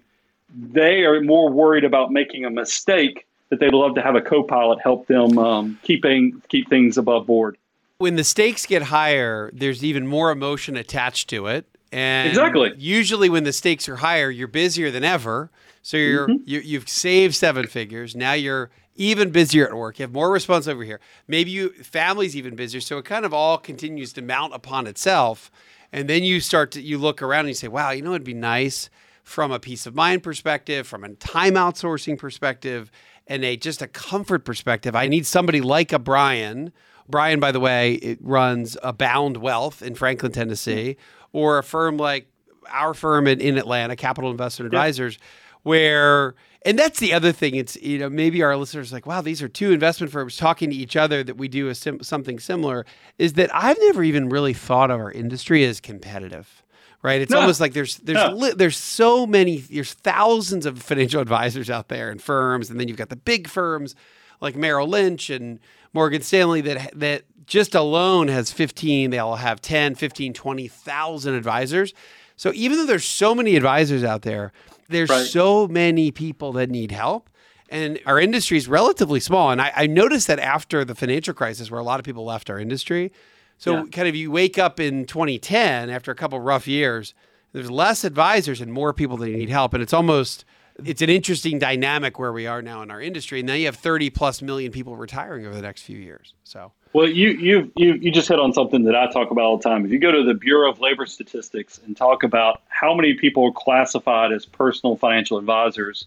they 0.55 1.03
are 1.03 1.21
more 1.21 1.51
worried 1.51 1.83
about 1.83 2.11
making 2.11 2.43
a 2.43 2.49
mistake 2.49 3.27
that 3.49 3.59
they'd 3.59 3.75
love 3.75 3.93
to 3.93 4.01
have 4.01 4.15
a 4.15 4.21
co-pilot 4.21 4.79
help 4.81 5.05
them 5.05 5.37
um, 5.37 5.79
keeping 5.83 6.41
keep 6.49 6.67
things 6.67 6.97
above 6.97 7.27
board. 7.27 7.59
When 7.99 8.15
the 8.15 8.23
stakes 8.23 8.65
get 8.65 8.81
higher, 8.81 9.51
there's 9.53 9.83
even 9.83 10.07
more 10.07 10.31
emotion 10.31 10.77
attached 10.77 11.29
to 11.29 11.45
it. 11.45 11.67
And 11.91 12.27
exactly. 12.27 12.73
Usually, 12.75 13.29
when 13.29 13.43
the 13.43 13.53
stakes 13.53 13.87
are 13.87 13.97
higher, 13.97 14.31
you're 14.31 14.47
busier 14.47 14.89
than 14.89 15.03
ever. 15.03 15.51
So 15.83 15.95
you're 15.97 16.27
mm-hmm. 16.27 16.43
you, 16.47 16.59
you've 16.61 16.89
saved 16.89 17.35
seven 17.35 17.67
figures. 17.67 18.15
Now 18.15 18.33
you're 18.33 18.71
even 18.95 19.31
busier 19.31 19.67
at 19.67 19.73
work. 19.73 19.99
You 19.99 20.03
have 20.03 20.13
more 20.13 20.31
response 20.31 20.67
over 20.67 20.83
here. 20.83 20.99
Maybe 21.27 21.51
you 21.51 21.69
family's 21.69 22.35
even 22.35 22.55
busier. 22.55 22.81
So 22.81 22.97
it 22.97 23.05
kind 23.05 23.25
of 23.25 23.33
all 23.33 23.57
continues 23.57 24.13
to 24.13 24.21
mount 24.21 24.53
upon 24.53 24.87
itself. 24.87 25.51
And 25.91 26.09
then 26.09 26.23
you 26.23 26.39
start 26.39 26.71
to 26.71 26.81
you 26.81 26.97
look 26.97 27.21
around 27.21 27.41
and 27.41 27.49
you 27.49 27.55
say, 27.55 27.67
wow, 27.67 27.91
you 27.91 28.01
know 28.01 28.11
it'd 28.11 28.23
be 28.23 28.33
nice 28.33 28.89
from 29.23 29.51
a 29.51 29.59
peace 29.59 29.85
of 29.85 29.95
mind 29.95 30.21
perspective, 30.21 30.85
from 30.85 31.03
a 31.03 31.09
time 31.15 31.53
outsourcing 31.53 32.17
perspective, 32.17 32.91
and 33.27 33.43
a 33.45 33.55
just 33.55 33.81
a 33.81 33.87
comfort 33.87 34.45
perspective. 34.45 34.95
I 34.95 35.07
need 35.07 35.25
somebody 35.25 35.61
like 35.61 35.93
a 35.93 35.99
Brian. 35.99 36.73
Brian, 37.07 37.39
by 37.39 37.51
the 37.51 37.59
way, 37.59 37.93
it 37.95 38.19
runs 38.21 38.77
Abound 38.83 39.37
Wealth 39.37 39.81
in 39.81 39.95
Franklin, 39.95 40.31
Tennessee, 40.31 40.97
or 41.31 41.57
a 41.57 41.63
firm 41.63 41.97
like 41.97 42.27
our 42.69 42.93
firm 42.93 43.27
in, 43.27 43.41
in 43.41 43.57
Atlanta, 43.57 43.95
Capital 43.95 44.31
Investment 44.31 44.67
Advisors, 44.67 45.17
where 45.63 46.35
and 46.65 46.79
that's 46.79 46.99
the 46.99 47.13
other 47.13 47.31
thing. 47.31 47.55
It's 47.55 47.75
you 47.77 47.97
know 47.97 48.09
maybe 48.09 48.41
our 48.41 48.55
listeners 48.55 48.91
are 48.91 48.95
like, 48.95 49.05
wow, 49.05 49.21
these 49.21 49.41
are 49.41 49.47
two 49.47 49.71
investment 49.71 50.11
firms 50.11 50.37
talking 50.37 50.69
to 50.69 50.75
each 50.75 50.95
other 50.95 51.23
that 51.23 51.37
we 51.37 51.47
do 51.47 51.69
a 51.69 51.75
sim- 51.75 52.03
something 52.03 52.39
similar. 52.39 52.85
Is 53.17 53.33
that 53.33 53.53
I've 53.53 53.77
never 53.79 54.03
even 54.03 54.29
really 54.29 54.53
thought 54.53 54.91
of 54.91 54.99
our 54.99 55.11
industry 55.11 55.65
as 55.65 55.79
competitive, 55.79 56.63
right? 57.01 57.21
It's 57.21 57.31
no. 57.31 57.41
almost 57.41 57.59
like 57.59 57.73
there's 57.73 57.97
there's 57.97 58.17
no. 58.17 58.35
li- 58.35 58.53
there's 58.55 58.77
so 58.77 59.27
many 59.27 59.57
there's 59.57 59.93
thousands 59.93 60.65
of 60.65 60.81
financial 60.81 61.21
advisors 61.21 61.69
out 61.69 61.89
there 61.89 62.09
and 62.09 62.21
firms, 62.21 62.69
and 62.69 62.79
then 62.79 62.87
you've 62.87 62.97
got 62.97 63.09
the 63.09 63.15
big 63.15 63.47
firms 63.47 63.95
like 64.39 64.55
Merrill 64.55 64.87
Lynch 64.87 65.29
and 65.29 65.59
Morgan 65.93 66.21
Stanley 66.21 66.61
that 66.61 66.97
that 66.99 67.23
just 67.45 67.75
alone 67.75 68.29
has 68.29 68.53
15 68.53 69.09
they 69.09 69.19
all 69.19 69.35
have 69.35 69.59
10 69.59 69.95
15 69.95 70.31
20,000 70.31 71.33
advisors 71.33 71.93
so 72.37 72.53
even 72.53 72.77
though 72.77 72.85
there's 72.85 73.03
so 73.03 73.35
many 73.35 73.57
advisors 73.57 74.01
out 74.01 74.21
there 74.21 74.53
there's 74.89 75.09
right. 75.09 75.25
so 75.25 75.67
many 75.67 76.11
people 76.11 76.53
that 76.53 76.69
need 76.69 76.91
help. 76.91 77.29
And 77.69 77.99
our 78.05 78.19
industry 78.19 78.57
is 78.57 78.67
relatively 78.67 79.19
small. 79.19 79.49
And 79.49 79.61
I, 79.61 79.71
I, 79.75 79.87
noticed 79.87 80.27
that 80.27 80.37
after 80.37 80.85
the 80.85 80.93
financial 80.93 81.33
crisis, 81.33 81.71
where 81.71 81.79
a 81.79 81.83
lot 81.83 81.99
of 81.99 82.05
people 82.05 82.23
left 82.23 82.49
our 82.49 82.59
industry. 82.59 83.11
So, 83.57 83.77
yeah. 83.77 83.83
kind 83.91 84.07
of, 84.07 84.15
you 84.15 84.29
wake 84.29 84.59
up 84.59 84.79
in 84.79 85.05
2010 85.05 85.89
after 85.89 86.11
a 86.11 86.15
couple 86.15 86.39
rough 86.39 86.67
years, 86.67 87.15
there's 87.51 87.71
less 87.71 88.03
advisors 88.03 88.61
and 88.61 88.71
more 88.71 88.93
people 88.93 89.17
that 89.17 89.29
need 89.29 89.49
help. 89.49 89.73
And 89.73 89.81
it's 89.81 89.93
almost, 89.93 90.45
it's 90.83 91.01
an 91.01 91.09
interesting 91.09 91.57
dynamic 91.57 92.19
where 92.19 92.31
we 92.31 92.45
are 92.45 92.61
now 92.61 92.83
in 92.83 92.91
our 92.91 93.01
industry. 93.01 93.39
And 93.39 93.47
now 93.47 93.55
you 93.55 93.65
have 93.65 93.75
30 93.75 94.11
plus 94.11 94.41
million 94.41 94.71
people 94.71 94.95
retiring 94.95 95.45
over 95.45 95.55
the 95.55 95.61
next 95.61 95.81
few 95.83 95.97
years. 95.97 96.35
So, 96.43 96.73
well, 96.93 97.09
you 97.09 97.31
you 97.31 97.71
you 97.75 97.93
you 97.93 98.11
just 98.11 98.27
hit 98.27 98.39
on 98.39 98.53
something 98.53 98.83
that 98.83 98.95
I 98.95 99.11
talk 99.11 99.31
about 99.31 99.45
all 99.45 99.57
the 99.57 99.63
time. 99.63 99.83
If 99.83 99.91
you 99.91 99.97
go 99.97 100.11
to 100.11 100.23
the 100.23 100.35
Bureau 100.35 100.69
of 100.69 100.79
Labor 100.79 101.07
Statistics 101.07 101.79
and 101.85 101.97
talk 101.97 102.21
about 102.21 102.61
how 102.69 102.93
many 102.93 103.15
people 103.15 103.47
are 103.47 103.51
classified 103.51 104.31
as 104.31 104.45
personal 104.45 104.95
financial 104.95 105.39
advisors, 105.39 106.05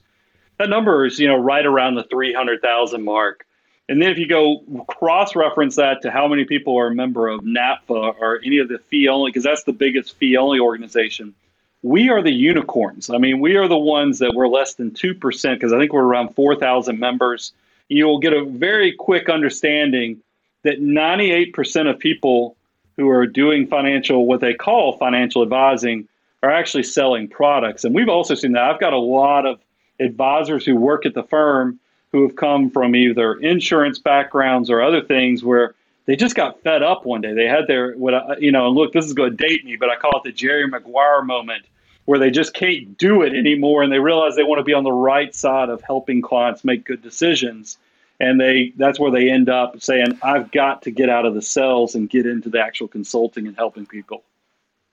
that 0.58 0.68
number 0.68 1.04
is 1.04 1.18
you 1.18 1.26
know 1.26 1.36
right 1.36 1.66
around 1.66 1.96
the 1.96 2.04
three 2.04 2.32
hundred 2.32 2.62
thousand 2.62 3.02
mark. 3.02 3.44
And 3.88 4.00
then 4.02 4.10
if 4.10 4.18
you 4.18 4.26
go 4.26 4.58
cross 4.88 5.36
reference 5.36 5.76
that 5.76 6.02
to 6.02 6.10
how 6.10 6.26
many 6.26 6.44
people 6.44 6.76
are 6.76 6.88
a 6.88 6.94
member 6.94 7.28
of 7.28 7.40
NAPFA 7.42 8.16
or 8.20 8.40
any 8.44 8.58
of 8.58 8.68
the 8.68 8.78
fee 8.78 9.08
only, 9.08 9.30
because 9.30 9.44
that's 9.44 9.62
the 9.64 9.72
biggest 9.72 10.16
fee 10.16 10.36
only 10.36 10.58
organization, 10.58 11.34
we 11.82 12.08
are 12.08 12.20
the 12.20 12.32
unicorns. 12.32 13.10
I 13.10 13.18
mean, 13.18 13.38
we 13.38 13.54
are 13.54 13.68
the 13.68 13.78
ones 13.78 14.18
that 14.18 14.34
we're 14.34 14.48
less 14.48 14.74
than 14.74 14.90
2%, 14.90 15.20
because 15.54 15.72
I 15.72 15.78
think 15.78 15.92
we're 15.92 16.02
around 16.02 16.34
4,000 16.34 16.98
members. 16.98 17.52
You'll 17.88 18.18
get 18.18 18.32
a 18.32 18.44
very 18.44 18.92
quick 18.92 19.28
understanding 19.28 20.20
that 20.66 20.80
98% 20.80 21.90
of 21.90 21.98
people 21.98 22.56
who 22.96 23.08
are 23.08 23.26
doing 23.26 23.66
financial, 23.66 24.26
what 24.26 24.40
they 24.40 24.54
call 24.54 24.96
financial 24.96 25.42
advising, 25.42 26.08
are 26.42 26.50
actually 26.50 26.82
selling 26.82 27.28
products. 27.28 27.84
And 27.84 27.94
we've 27.94 28.08
also 28.08 28.34
seen 28.34 28.52
that. 28.52 28.64
I've 28.64 28.80
got 28.80 28.92
a 28.92 28.98
lot 28.98 29.46
of 29.46 29.60
advisors 30.00 30.64
who 30.64 30.76
work 30.76 31.06
at 31.06 31.14
the 31.14 31.22
firm 31.24 31.78
who 32.12 32.22
have 32.22 32.36
come 32.36 32.70
from 32.70 32.94
either 32.94 33.34
insurance 33.34 33.98
backgrounds 33.98 34.70
or 34.70 34.82
other 34.82 35.02
things 35.02 35.42
where 35.42 35.74
they 36.06 36.16
just 36.16 36.34
got 36.34 36.60
fed 36.62 36.82
up 36.82 37.04
one 37.04 37.20
day. 37.20 37.34
They 37.34 37.46
had 37.46 37.66
their, 37.66 37.94
what 37.94 38.14
I, 38.14 38.36
you 38.38 38.52
know, 38.52 38.70
look, 38.70 38.92
this 38.92 39.04
is 39.04 39.12
going 39.12 39.36
to 39.36 39.36
date 39.36 39.64
me, 39.64 39.76
but 39.76 39.90
I 39.90 39.96
call 39.96 40.18
it 40.18 40.22
the 40.24 40.32
Jerry 40.32 40.66
Maguire 40.68 41.22
moment 41.22 41.64
where 42.04 42.18
they 42.18 42.30
just 42.30 42.54
can't 42.54 42.96
do 42.96 43.22
it 43.22 43.34
anymore 43.34 43.82
and 43.82 43.92
they 43.92 43.98
realize 43.98 44.36
they 44.36 44.44
want 44.44 44.60
to 44.60 44.64
be 44.64 44.72
on 44.72 44.84
the 44.84 44.92
right 44.92 45.34
side 45.34 45.68
of 45.68 45.82
helping 45.82 46.22
clients 46.22 46.64
make 46.64 46.84
good 46.84 47.02
decisions 47.02 47.78
and 48.20 48.40
they 48.40 48.72
that's 48.76 48.98
where 48.98 49.10
they 49.10 49.30
end 49.30 49.48
up 49.48 49.80
saying 49.80 50.18
i've 50.22 50.50
got 50.52 50.82
to 50.82 50.90
get 50.90 51.08
out 51.08 51.26
of 51.26 51.34
the 51.34 51.42
cells 51.42 51.94
and 51.94 52.08
get 52.10 52.26
into 52.26 52.48
the 52.48 52.60
actual 52.60 52.88
consulting 52.88 53.46
and 53.46 53.56
helping 53.56 53.86
people. 53.86 54.24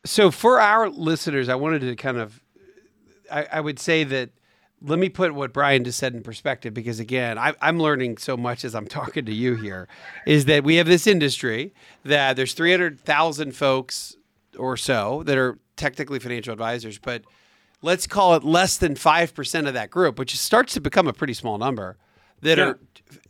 So 0.06 0.32
for 0.32 0.60
our 0.60 0.90
listeners 0.90 1.50
i 1.50 1.56
wanted 1.56 1.82
to 1.82 1.96
kind 1.96 2.18
of 2.18 2.42
i, 3.32 3.48
I 3.54 3.62
would 3.62 3.80
say 3.80 4.04
that 4.04 4.32
let 4.82 5.00
me 5.00 5.08
put 5.08 5.34
what 5.34 5.54
brian 5.54 5.84
just 5.84 5.98
said 5.98 6.14
in 6.14 6.24
perspective 6.24 6.74
because 6.74 7.00
again 7.00 7.38
I, 7.38 7.54
i'm 7.62 7.80
learning 7.80 8.18
so 8.18 8.36
much 8.36 8.66
as 8.66 8.76
i'm 8.76 8.88
talking 9.00 9.26
to 9.26 9.34
you 9.34 9.56
here 9.56 9.88
is 10.28 10.46
that 10.46 10.64
we 10.64 10.76
have 10.76 10.88
this 10.88 11.08
industry 11.08 11.74
that 12.04 12.36
there's 12.36 12.54
300000 12.54 13.56
folks 13.56 14.18
or 14.58 14.76
so 14.76 15.24
that 15.24 15.38
are 15.38 15.58
technically 15.78 16.20
financial 16.20 16.52
advisors 16.52 17.00
but 17.00 17.24
let's 17.82 18.08
call 18.08 18.36
it 18.36 18.44
less 18.44 18.78
than 18.78 18.96
5% 18.96 19.68
of 19.68 19.74
that 19.74 19.90
group 19.90 20.20
which 20.20 20.38
starts 20.38 20.74
to 20.74 20.82
become 20.82 21.08
a 21.08 21.14
pretty 21.14 21.34
small 21.34 21.58
number 21.58 21.98
that 22.44 22.58
yeah. 22.58 22.66
are 22.66 22.80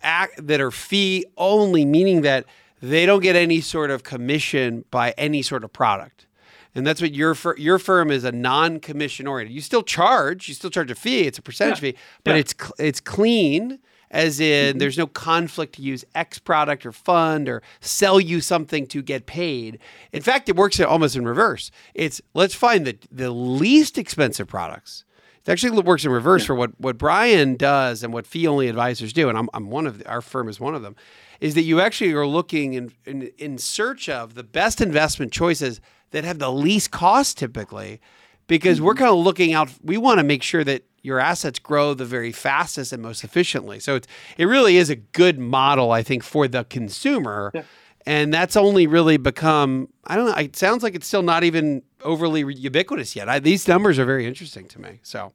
act, 0.01 0.45
that 0.47 0.61
are 0.61 0.71
fee 0.71 1.25
only, 1.37 1.85
meaning 1.85 2.21
that 2.21 2.45
they 2.81 3.05
don't 3.05 3.21
get 3.21 3.35
any 3.35 3.61
sort 3.61 3.89
of 3.89 4.03
commission 4.03 4.83
by 4.91 5.13
any 5.17 5.41
sort 5.41 5.63
of 5.63 5.71
product. 5.71 6.27
And 6.75 6.85
that's 6.85 7.01
what 7.01 7.13
your 7.13 7.35
fir- 7.35 7.57
your 7.57 7.79
firm 7.79 8.09
is 8.09 8.23
a 8.23 8.31
non-commission 8.31 9.27
oriented. 9.27 9.53
You 9.53 9.61
still 9.61 9.83
charge, 9.83 10.47
you 10.47 10.55
still 10.55 10.71
charge 10.71 10.89
a 10.89 10.95
fee. 10.95 11.21
It's 11.21 11.37
a 11.37 11.41
percentage 11.41 11.81
yeah. 11.83 11.91
fee, 11.91 11.97
but 12.23 12.31
yeah. 12.31 12.37
it's 12.37 12.55
cl- 12.59 12.73
it's 12.79 12.99
clean, 12.99 13.79
as 14.09 14.39
in 14.39 14.71
mm-hmm. 14.71 14.79
there's 14.79 14.97
no 14.97 15.05
conflict 15.05 15.75
to 15.75 15.83
use 15.83 16.03
X 16.15 16.39
product 16.39 16.85
or 16.85 16.91
fund 16.91 17.47
or 17.47 17.61
sell 17.79 18.19
you 18.19 18.41
something 18.41 18.87
to 18.87 19.03
get 19.03 19.27
paid. 19.27 19.77
In 20.11 20.23
fact, 20.23 20.49
it 20.49 20.55
works 20.55 20.79
almost 20.79 21.15
in 21.15 21.25
reverse. 21.25 21.69
It's 21.93 22.21
let's 22.33 22.55
find 22.55 22.87
the 22.87 22.97
the 23.11 23.31
least 23.31 23.99
expensive 23.99 24.47
products 24.47 25.05
it 25.45 25.51
actually 25.51 25.81
works 25.81 26.05
in 26.05 26.11
reverse 26.11 26.43
yeah. 26.43 26.47
for 26.47 26.55
what, 26.55 26.79
what 26.79 26.97
Brian 26.97 27.55
does 27.55 28.03
and 28.03 28.13
what 28.13 28.25
fee 28.25 28.47
only 28.47 28.67
advisors 28.67 29.11
do. 29.11 29.29
And 29.29 29.37
I'm, 29.37 29.49
I'm 29.53 29.69
one 29.69 29.87
of 29.87 29.99
the, 29.99 30.07
our 30.07 30.21
firm 30.21 30.47
is 30.47 30.59
one 30.59 30.75
of 30.75 30.81
them, 30.81 30.95
is 31.41 31.55
that 31.55 31.63
you 31.63 31.81
actually 31.81 32.13
are 32.13 32.27
looking 32.27 32.73
in, 32.73 32.93
in, 33.05 33.31
in 33.37 33.57
search 33.57 34.07
of 34.07 34.35
the 34.35 34.43
best 34.43 34.79
investment 34.79 35.33
choices 35.33 35.81
that 36.11 36.23
have 36.23 36.39
the 36.39 36.51
least 36.51 36.91
cost 36.91 37.37
typically, 37.37 37.99
because 38.47 38.77
mm-hmm. 38.77 38.85
we're 38.85 38.95
kind 38.95 39.11
of 39.11 39.17
looking 39.17 39.53
out. 39.53 39.69
We 39.81 39.97
want 39.97 40.19
to 40.19 40.23
make 40.23 40.43
sure 40.43 40.63
that 40.63 40.85
your 41.01 41.19
assets 41.19 41.59
grow 41.59 41.93
the 41.93 42.05
very 42.05 42.31
fastest 42.31 42.93
and 42.93 43.01
most 43.01 43.25
efficiently. 43.25 43.79
So 43.79 43.95
it's, 43.95 44.07
it 44.37 44.45
really 44.45 44.77
is 44.77 44.89
a 44.89 44.95
good 44.95 45.37
model, 45.37 45.91
I 45.91 46.03
think, 46.03 46.23
for 46.23 46.47
the 46.47 46.63
consumer. 46.63 47.51
Yeah. 47.53 47.63
And 48.05 48.33
that's 48.33 48.57
only 48.57 48.87
really 48.87 49.17
become, 49.17 49.87
I 50.05 50.15
don't 50.15 50.25
know, 50.25 50.35
it 50.35 50.55
sounds 50.55 50.83
like 50.83 50.95
it's 50.95 51.07
still 51.07 51.23
not 51.23 51.43
even 51.43 51.83
overly 52.01 52.41
ubiquitous 52.53 53.15
yet. 53.15 53.29
I, 53.29 53.39
these 53.39 53.67
numbers 53.67 53.97
are 53.97 54.05
very 54.05 54.25
interesting 54.25 54.67
to 54.69 54.81
me. 54.81 54.99
So, 55.03 55.33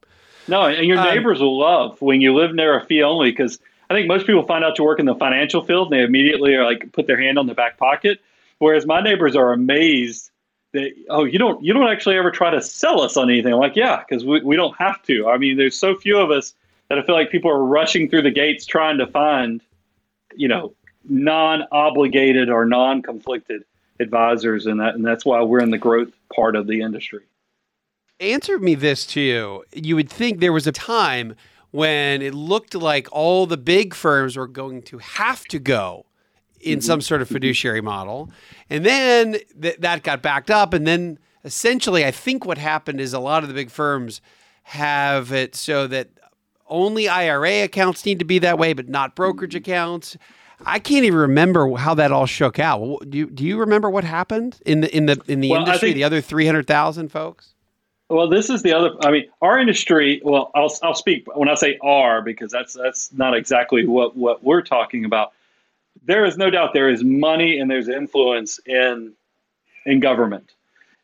no, 0.48 0.66
and 0.66 0.86
your 0.86 0.98
um, 0.98 1.04
neighbors 1.04 1.40
um, 1.40 1.46
will 1.46 1.58
love 1.58 2.00
when 2.02 2.20
you 2.20 2.34
live 2.34 2.54
near 2.54 2.78
a 2.78 2.84
fee 2.84 3.02
only 3.02 3.30
because 3.30 3.58
I 3.90 3.94
think 3.94 4.06
most 4.06 4.26
people 4.26 4.44
find 4.46 4.64
out 4.64 4.76
to 4.76 4.82
work 4.82 4.98
in 4.98 5.06
the 5.06 5.14
financial 5.14 5.62
field 5.62 5.90
and 5.90 5.98
they 5.98 6.04
immediately 6.04 6.54
are 6.54 6.64
like 6.64 6.92
put 6.92 7.06
their 7.06 7.20
hand 7.20 7.38
on 7.38 7.46
their 7.46 7.54
back 7.54 7.78
pocket. 7.78 8.20
Whereas 8.58 8.86
my 8.86 9.00
neighbors 9.00 9.36
are 9.36 9.52
amazed 9.52 10.30
that 10.72 10.90
oh 11.08 11.24
you 11.24 11.38
don't 11.38 11.62
you 11.64 11.72
don't 11.72 11.88
actually 11.88 12.16
ever 12.16 12.30
try 12.30 12.50
to 12.50 12.60
sell 12.60 13.00
us 13.00 13.16
on 13.16 13.30
anything. 13.30 13.52
I'm 13.52 13.60
like 13.60 13.76
yeah, 13.76 14.02
because 14.06 14.24
we, 14.24 14.42
we 14.42 14.56
don't 14.56 14.76
have 14.76 15.02
to. 15.04 15.28
I 15.28 15.38
mean, 15.38 15.56
there's 15.56 15.76
so 15.76 15.96
few 15.96 16.18
of 16.18 16.30
us 16.30 16.54
that 16.88 16.98
I 16.98 17.02
feel 17.02 17.14
like 17.14 17.30
people 17.30 17.50
are 17.50 17.64
rushing 17.64 18.08
through 18.08 18.22
the 18.22 18.30
gates 18.30 18.66
trying 18.66 18.98
to 18.98 19.06
find, 19.06 19.62
you 20.34 20.48
know, 20.48 20.74
non-obligated 21.04 22.50
or 22.50 22.64
non-conflicted 22.64 23.64
advisors, 24.00 24.66
and 24.66 24.80
that 24.80 24.94
and 24.94 25.04
that's 25.04 25.24
why 25.24 25.42
we're 25.42 25.60
in 25.60 25.70
the 25.70 25.78
growth 25.78 26.12
part 26.34 26.56
of 26.56 26.66
the 26.66 26.80
industry. 26.80 27.24
Answer 28.20 28.58
me 28.58 28.74
this 28.74 29.06
too. 29.06 29.64
You 29.72 29.96
would 29.96 30.10
think 30.10 30.40
there 30.40 30.52
was 30.52 30.66
a 30.66 30.72
time 30.72 31.34
when 31.70 32.22
it 32.22 32.34
looked 32.34 32.74
like 32.74 33.08
all 33.12 33.46
the 33.46 33.56
big 33.56 33.94
firms 33.94 34.36
were 34.36 34.48
going 34.48 34.82
to 34.82 34.98
have 34.98 35.44
to 35.44 35.58
go 35.58 36.06
in 36.60 36.78
mm-hmm. 36.78 36.86
some 36.86 37.00
sort 37.00 37.22
of 37.22 37.28
fiduciary 37.28 37.80
model. 37.80 38.30
And 38.70 38.84
then 38.84 39.36
th- 39.60 39.76
that 39.78 40.02
got 40.02 40.22
backed 40.22 40.50
up. 40.50 40.72
And 40.72 40.86
then 40.86 41.18
essentially, 41.44 42.04
I 42.04 42.10
think 42.10 42.44
what 42.44 42.58
happened 42.58 43.00
is 43.00 43.12
a 43.12 43.20
lot 43.20 43.42
of 43.42 43.48
the 43.48 43.54
big 43.54 43.70
firms 43.70 44.20
have 44.64 45.32
it 45.32 45.54
so 45.54 45.86
that 45.86 46.08
only 46.66 47.08
IRA 47.08 47.62
accounts 47.62 48.04
need 48.04 48.18
to 48.18 48.24
be 48.24 48.38
that 48.40 48.58
way, 48.58 48.72
but 48.72 48.88
not 48.88 49.14
brokerage 49.14 49.52
mm-hmm. 49.52 49.58
accounts. 49.58 50.16
I 50.66 50.78
can't 50.78 51.04
even 51.04 51.18
remember 51.18 51.74
how 51.76 51.94
that 51.94 52.12
all 52.12 52.26
shook 52.26 52.58
out. 52.58 53.08
Do 53.08 53.18
you, 53.18 53.26
do 53.26 53.44
you 53.44 53.58
remember 53.58 53.88
what 53.90 54.04
happened 54.04 54.58
in 54.66 54.80
the 54.80 54.94
in 54.96 55.06
the 55.06 55.20
in 55.28 55.40
the 55.40 55.50
well, 55.50 55.60
industry? 55.60 55.88
Think, 55.88 55.96
the 55.96 56.04
other 56.04 56.20
three 56.20 56.46
hundred 56.46 56.66
thousand 56.66 57.10
folks. 57.10 57.54
Well, 58.08 58.28
this 58.28 58.48
is 58.48 58.62
the 58.62 58.72
other. 58.72 58.92
I 59.02 59.10
mean, 59.10 59.28
our 59.42 59.58
industry. 59.58 60.20
Well, 60.24 60.50
I'll 60.54 60.72
I'll 60.82 60.94
speak 60.94 61.26
when 61.36 61.48
I 61.48 61.54
say 61.54 61.78
our 61.82 62.22
because 62.22 62.50
that's 62.50 62.72
that's 62.72 63.12
not 63.12 63.36
exactly 63.36 63.86
what 63.86 64.16
what 64.16 64.42
we're 64.42 64.62
talking 64.62 65.04
about. 65.04 65.32
There 66.04 66.24
is 66.24 66.36
no 66.36 66.48
doubt 66.50 66.72
there 66.72 66.88
is 66.88 67.04
money 67.04 67.58
and 67.58 67.70
there's 67.70 67.88
influence 67.88 68.58
in 68.66 69.12
in 69.84 70.00
government, 70.00 70.54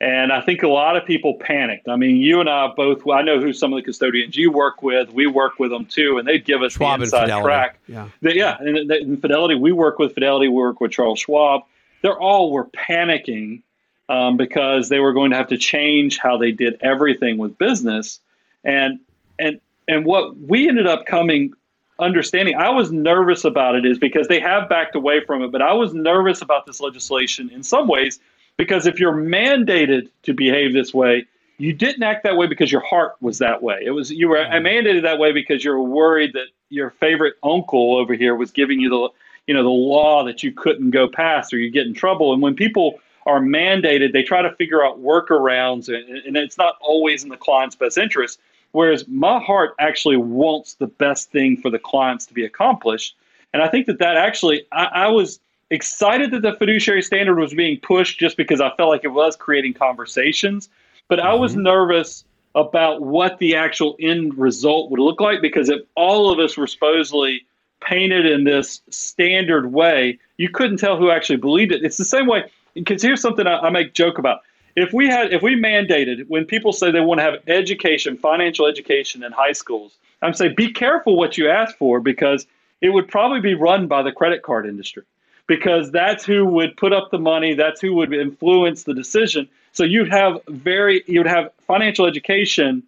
and 0.04 0.32
I 0.32 0.42
think 0.42 0.62
a 0.62 0.68
lot 0.68 0.98
of 0.98 1.06
people 1.06 1.34
panicked. 1.36 1.88
I 1.88 1.96
mean, 1.96 2.18
you 2.18 2.38
and 2.38 2.48
I 2.48 2.68
both. 2.76 3.08
I 3.08 3.22
know 3.22 3.40
who 3.40 3.54
some 3.54 3.72
of 3.72 3.78
the 3.78 3.82
custodians 3.82 4.36
you 4.36 4.52
work 4.52 4.82
with. 4.82 5.10
We 5.10 5.26
work 5.26 5.58
with 5.58 5.70
them 5.70 5.86
too, 5.86 6.18
and 6.18 6.28
they'd 6.28 6.44
give 6.44 6.62
us 6.62 6.74
Schwab 6.74 7.00
the 7.00 7.04
inside 7.04 7.42
track. 7.42 7.78
Yeah, 7.88 8.10
they, 8.20 8.34
yeah, 8.34 8.58
and 8.60 8.76
in 8.90 9.16
Fidelity, 9.16 9.54
we 9.54 9.72
work 9.72 9.98
with 9.98 10.12
Fidelity. 10.12 10.48
We 10.48 10.56
work 10.56 10.78
with 10.78 10.92
Charles 10.92 11.20
Schwab. 11.20 11.62
They're 12.02 12.20
all 12.20 12.52
were 12.52 12.66
panicking 12.66 13.62
um, 14.10 14.36
because 14.36 14.90
they 14.90 15.00
were 15.00 15.14
going 15.14 15.30
to 15.30 15.38
have 15.38 15.48
to 15.48 15.56
change 15.56 16.18
how 16.18 16.36
they 16.36 16.52
did 16.52 16.76
everything 16.82 17.38
with 17.38 17.56
business. 17.56 18.20
And 18.62 19.00
and 19.38 19.58
and 19.88 20.04
what 20.04 20.36
we 20.36 20.68
ended 20.68 20.86
up 20.86 21.06
coming 21.06 21.54
understanding, 21.98 22.56
I 22.56 22.68
was 22.68 22.92
nervous 22.92 23.42
about 23.44 23.74
it 23.74 23.86
is 23.86 23.98
because 23.98 24.28
they 24.28 24.40
have 24.40 24.68
backed 24.68 24.96
away 24.96 25.24
from 25.24 25.40
it, 25.40 25.50
but 25.50 25.62
I 25.62 25.72
was 25.72 25.94
nervous 25.94 26.42
about 26.42 26.66
this 26.66 26.78
legislation 26.78 27.48
in 27.48 27.62
some 27.62 27.88
ways 27.88 28.20
because 28.56 28.86
if 28.86 28.98
you're 28.98 29.14
mandated 29.14 30.08
to 30.22 30.32
behave 30.32 30.72
this 30.72 30.94
way, 30.94 31.26
you 31.58 31.72
didn't 31.72 32.02
act 32.02 32.24
that 32.24 32.36
way 32.36 32.46
because 32.46 32.70
your 32.70 32.80
heart 32.82 33.14
was 33.20 33.38
that 33.38 33.62
way. 33.62 33.80
It 33.84 33.90
was 33.90 34.10
you 34.10 34.28
were 34.28 34.38
mm-hmm. 34.38 34.66
mandated 34.66 35.02
that 35.02 35.18
way 35.18 35.32
because 35.32 35.64
you 35.64 35.70
were 35.70 35.82
worried 35.82 36.32
that 36.34 36.46
your 36.68 36.90
favorite 36.90 37.34
uncle 37.42 37.96
over 37.96 38.14
here 38.14 38.34
was 38.34 38.50
giving 38.50 38.80
you 38.80 38.88
the 38.88 39.08
you 39.46 39.54
know 39.54 39.62
the 39.62 39.68
law 39.68 40.24
that 40.24 40.42
you 40.42 40.52
couldn't 40.52 40.90
go 40.90 41.08
past 41.08 41.52
or 41.52 41.58
you 41.58 41.70
get 41.70 41.86
in 41.86 41.94
trouble. 41.94 42.32
And 42.32 42.42
when 42.42 42.54
people 42.54 43.00
are 43.26 43.40
mandated, 43.40 44.12
they 44.12 44.22
try 44.22 44.42
to 44.42 44.54
figure 44.56 44.84
out 44.84 45.02
workarounds, 45.02 45.88
and, 45.88 46.18
and 46.26 46.36
it's 46.36 46.58
not 46.58 46.76
always 46.80 47.22
in 47.22 47.30
the 47.30 47.36
client's 47.36 47.76
best 47.76 47.96
interest. 47.96 48.40
Whereas 48.72 49.06
my 49.06 49.38
heart 49.38 49.74
actually 49.78 50.16
wants 50.16 50.74
the 50.74 50.88
best 50.88 51.30
thing 51.30 51.56
for 51.56 51.70
the 51.70 51.78
clients 51.78 52.26
to 52.26 52.34
be 52.34 52.44
accomplished. 52.44 53.16
And 53.52 53.62
I 53.62 53.68
think 53.68 53.86
that 53.86 54.00
that 54.00 54.16
actually, 54.16 54.66
I, 54.72 54.84
I 54.84 55.08
was 55.08 55.38
excited 55.70 56.30
that 56.32 56.42
the 56.42 56.54
fiduciary 56.54 57.02
standard 57.02 57.38
was 57.38 57.54
being 57.54 57.78
pushed 57.80 58.18
just 58.18 58.36
because 58.36 58.60
I 58.60 58.70
felt 58.76 58.90
like 58.90 59.04
it 59.04 59.08
was 59.08 59.36
creating 59.36 59.74
conversations. 59.74 60.68
But 61.08 61.18
mm-hmm. 61.18 61.28
I 61.28 61.34
was 61.34 61.52
mm-hmm. 61.52 61.62
nervous 61.62 62.24
about 62.54 63.02
what 63.02 63.38
the 63.38 63.56
actual 63.56 63.96
end 64.00 64.36
result 64.38 64.90
would 64.90 65.00
look 65.00 65.20
like 65.20 65.40
because 65.42 65.68
if 65.68 65.80
all 65.96 66.30
of 66.30 66.38
us 66.38 66.56
were 66.56 66.66
supposedly 66.66 67.44
painted 67.80 68.26
in 68.26 68.44
this 68.44 68.80
standard 68.90 69.72
way, 69.72 70.18
you 70.36 70.48
couldn't 70.48 70.78
tell 70.78 70.96
who 70.96 71.10
actually 71.10 71.36
believed 71.36 71.72
it. 71.72 71.84
It's 71.84 71.96
the 71.96 72.04
same 72.04 72.26
way 72.26 72.50
because 72.74 73.02
here's 73.02 73.20
something 73.20 73.46
I, 73.46 73.58
I 73.58 73.70
make 73.70 73.92
joke 73.94 74.18
about. 74.18 74.40
If 74.76 74.92
we 74.92 75.06
had, 75.08 75.32
if 75.32 75.42
we 75.42 75.54
mandated, 75.54 76.26
when 76.28 76.44
people 76.44 76.72
say 76.72 76.90
they 76.90 77.00
want 77.00 77.18
to 77.18 77.22
have 77.22 77.34
education, 77.46 78.16
financial 78.16 78.66
education 78.66 79.22
in 79.22 79.30
high 79.32 79.52
schools, 79.52 79.96
I'm 80.22 80.32
saying 80.32 80.54
be 80.56 80.72
careful 80.72 81.16
what 81.16 81.36
you 81.36 81.48
ask 81.48 81.76
for 81.76 82.00
because 82.00 82.46
it 82.80 82.90
would 82.90 83.08
probably 83.08 83.40
be 83.40 83.54
run 83.54 83.86
by 83.86 84.02
the 84.02 84.10
credit 84.10 84.42
card 84.42 84.66
industry 84.66 85.04
because 85.46 85.90
that's 85.90 86.24
who 86.24 86.44
would 86.46 86.76
put 86.76 86.92
up 86.92 87.10
the 87.10 87.18
money, 87.18 87.54
that's 87.54 87.80
who 87.80 87.94
would 87.94 88.12
influence 88.12 88.84
the 88.84 88.94
decision. 88.94 89.48
So 89.72 89.84
you'd 89.84 90.10
have 90.10 90.40
very, 90.48 91.02
you'd 91.06 91.26
have 91.26 91.50
financial 91.66 92.06
education 92.06 92.82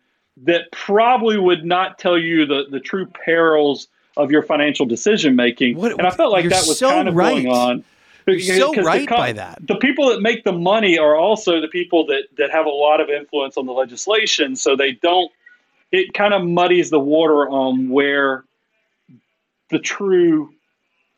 that 0.45 0.71
probably 0.73 1.39
would 1.39 1.65
not 1.65 1.99
tell 1.99 2.19
you 2.19 2.47
the, 2.47 2.65
the 2.71 2.81
true 2.81 3.07
perils 3.07 3.89
of 4.17 4.31
your 4.31 4.43
financial 4.43 4.87
decision 4.87 5.37
making. 5.37 5.83
and 5.83 6.03
I 6.03 6.11
felt 6.11 6.33
like 6.33 6.49
that 6.49 6.67
was 6.67 6.79
so 6.79 6.91
kind 6.91 7.09
of 7.09 7.15
right. 7.15 7.31
going 7.31 7.49
on. 7.49 7.85
You're 8.27 8.41
so 8.41 8.75
right 8.83 9.09
by 9.09 9.33
that. 9.33 9.65
The 9.67 9.77
people 9.77 10.09
that 10.09 10.21
make 10.21 10.43
the 10.43 10.53
money 10.53 10.99
are 10.99 11.15
also 11.15 11.61
the 11.61 11.69
people 11.69 12.07
that, 12.07 12.25
that 12.39 12.51
have 12.51 12.67
a 12.67 12.71
lot 12.71 13.01
of 13.01 13.09
influence 13.09 13.57
on 13.57 13.67
the 13.67 13.73
legislation. 13.73 14.57
So 14.57 14.75
they 14.75 14.93
don't, 14.93 15.31
it 15.93 16.13
kind 16.13 16.35
of 16.35 16.43
muddies 16.43 16.91
the 16.91 16.99
water 16.99 17.49
on 17.49 17.89
where 17.89 18.45
the 19.71 19.79
true 19.79 20.53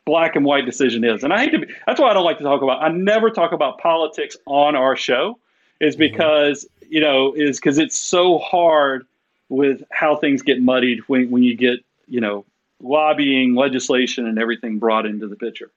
black 0.09 0.35
and 0.35 0.43
white 0.43 0.65
decision 0.65 1.03
is. 1.03 1.23
And 1.23 1.31
I 1.31 1.37
hate 1.37 1.51
to 1.51 1.59
be, 1.59 1.67
that's 1.85 1.99
why 2.01 2.09
I 2.09 2.13
don't 2.13 2.25
like 2.25 2.39
to 2.39 2.43
talk 2.43 2.63
about, 2.63 2.81
I 2.81 2.89
never 2.89 3.29
talk 3.29 3.51
about 3.51 3.77
politics 3.77 4.35
on 4.47 4.75
our 4.75 4.95
show, 4.95 5.37
is 5.79 5.95
mm-hmm. 5.95 6.11
because, 6.11 6.65
mm-hmm. 6.65 6.93
you 6.93 6.99
know, 6.99 7.33
is 7.33 7.59
because 7.59 7.77
it's 7.77 7.95
so 7.95 8.39
hard 8.39 9.05
with 9.49 9.83
how 9.91 10.15
things 10.15 10.41
get 10.41 10.61
muddied 10.61 10.99
when, 11.07 11.29
when 11.29 11.43
you 11.43 11.55
get, 11.55 11.79
you 12.07 12.19
know, 12.19 12.43
lobbying, 12.81 13.53
legislation, 13.53 14.25
and 14.25 14.39
everything 14.39 14.79
brought 14.79 15.05
into 15.05 15.27
the 15.27 15.35
picture. 15.35 15.69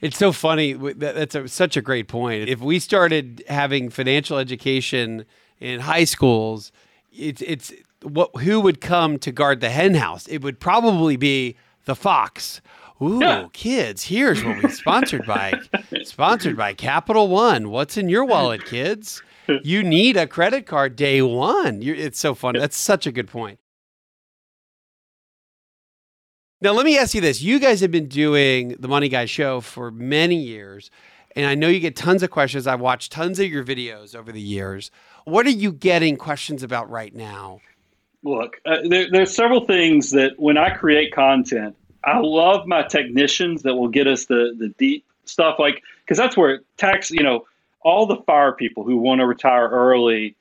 It's 0.00 0.16
so 0.16 0.30
funny. 0.30 0.74
That's 0.74 1.34
a, 1.34 1.48
such 1.48 1.76
a 1.76 1.82
great 1.82 2.06
point. 2.06 2.48
If 2.48 2.60
we 2.60 2.78
started 2.78 3.42
having 3.48 3.90
financial 3.90 4.38
education 4.38 5.24
in 5.58 5.80
high 5.80 6.04
schools, 6.04 6.70
it's 7.12 7.42
it's 7.42 7.72
what 8.02 8.30
who 8.42 8.60
would 8.60 8.80
come 8.80 9.18
to 9.18 9.32
guard 9.32 9.60
the 9.60 9.70
hen 9.70 9.94
house? 9.94 10.28
It 10.28 10.42
would 10.42 10.60
probably 10.60 11.16
be 11.16 11.56
the 11.86 11.96
fox. 11.96 12.60
Ooh, 13.00 13.20
yeah. 13.20 13.46
kids! 13.52 14.04
Here's 14.04 14.42
what 14.42 14.62
we 14.62 14.70
sponsored 14.70 15.24
by 15.24 15.60
sponsored 16.02 16.56
by 16.56 16.74
Capital 16.74 17.28
One. 17.28 17.70
What's 17.70 17.96
in 17.96 18.08
your 18.08 18.24
wallet, 18.24 18.64
kids? 18.64 19.22
You 19.62 19.82
need 19.82 20.16
a 20.16 20.26
credit 20.26 20.66
card 20.66 20.96
day 20.96 21.22
one. 21.22 21.80
You're, 21.80 21.94
it's 21.94 22.18
so 22.18 22.34
funny. 22.34 22.58
That's 22.58 22.76
such 22.76 23.06
a 23.06 23.12
good 23.12 23.28
point. 23.28 23.58
Now, 26.60 26.72
let 26.72 26.84
me 26.84 26.98
ask 26.98 27.14
you 27.14 27.20
this. 27.20 27.40
You 27.40 27.60
guys 27.60 27.80
have 27.80 27.92
been 27.92 28.08
doing 28.08 28.76
the 28.80 28.88
Money 28.88 29.08
Guy 29.08 29.26
show 29.26 29.60
for 29.60 29.92
many 29.92 30.36
years, 30.36 30.90
and 31.36 31.46
I 31.46 31.54
know 31.54 31.68
you 31.68 31.78
get 31.78 31.94
tons 31.94 32.22
of 32.22 32.30
questions. 32.30 32.66
I've 32.66 32.80
watched 32.80 33.12
tons 33.12 33.38
of 33.38 33.46
your 33.46 33.64
videos 33.64 34.16
over 34.16 34.32
the 34.32 34.40
years. 34.40 34.90
What 35.24 35.46
are 35.46 35.50
you 35.50 35.72
getting 35.72 36.16
questions 36.16 36.64
about 36.64 36.90
right 36.90 37.14
now? 37.14 37.60
Look, 38.24 38.56
uh, 38.66 38.78
there, 38.88 39.06
there's 39.10 39.32
several 39.32 39.66
things 39.66 40.10
that 40.10 40.32
when 40.36 40.58
I 40.58 40.70
create 40.70 41.14
content, 41.14 41.76
I 42.04 42.18
love 42.20 42.66
my 42.66 42.82
technicians 42.82 43.62
that 43.62 43.74
will 43.74 43.88
get 43.88 44.06
us 44.06 44.26
the, 44.26 44.54
the 44.58 44.68
deep 44.78 45.04
stuff, 45.24 45.58
like, 45.58 45.82
because 46.04 46.16
that's 46.16 46.36
where 46.36 46.60
tax, 46.76 47.10
you 47.10 47.22
know, 47.22 47.46
all 47.82 48.06
the 48.06 48.16
fire 48.16 48.52
people 48.52 48.84
who 48.84 48.96
want 48.96 49.20
to 49.20 49.26
retire 49.26 49.68
early 49.68 50.34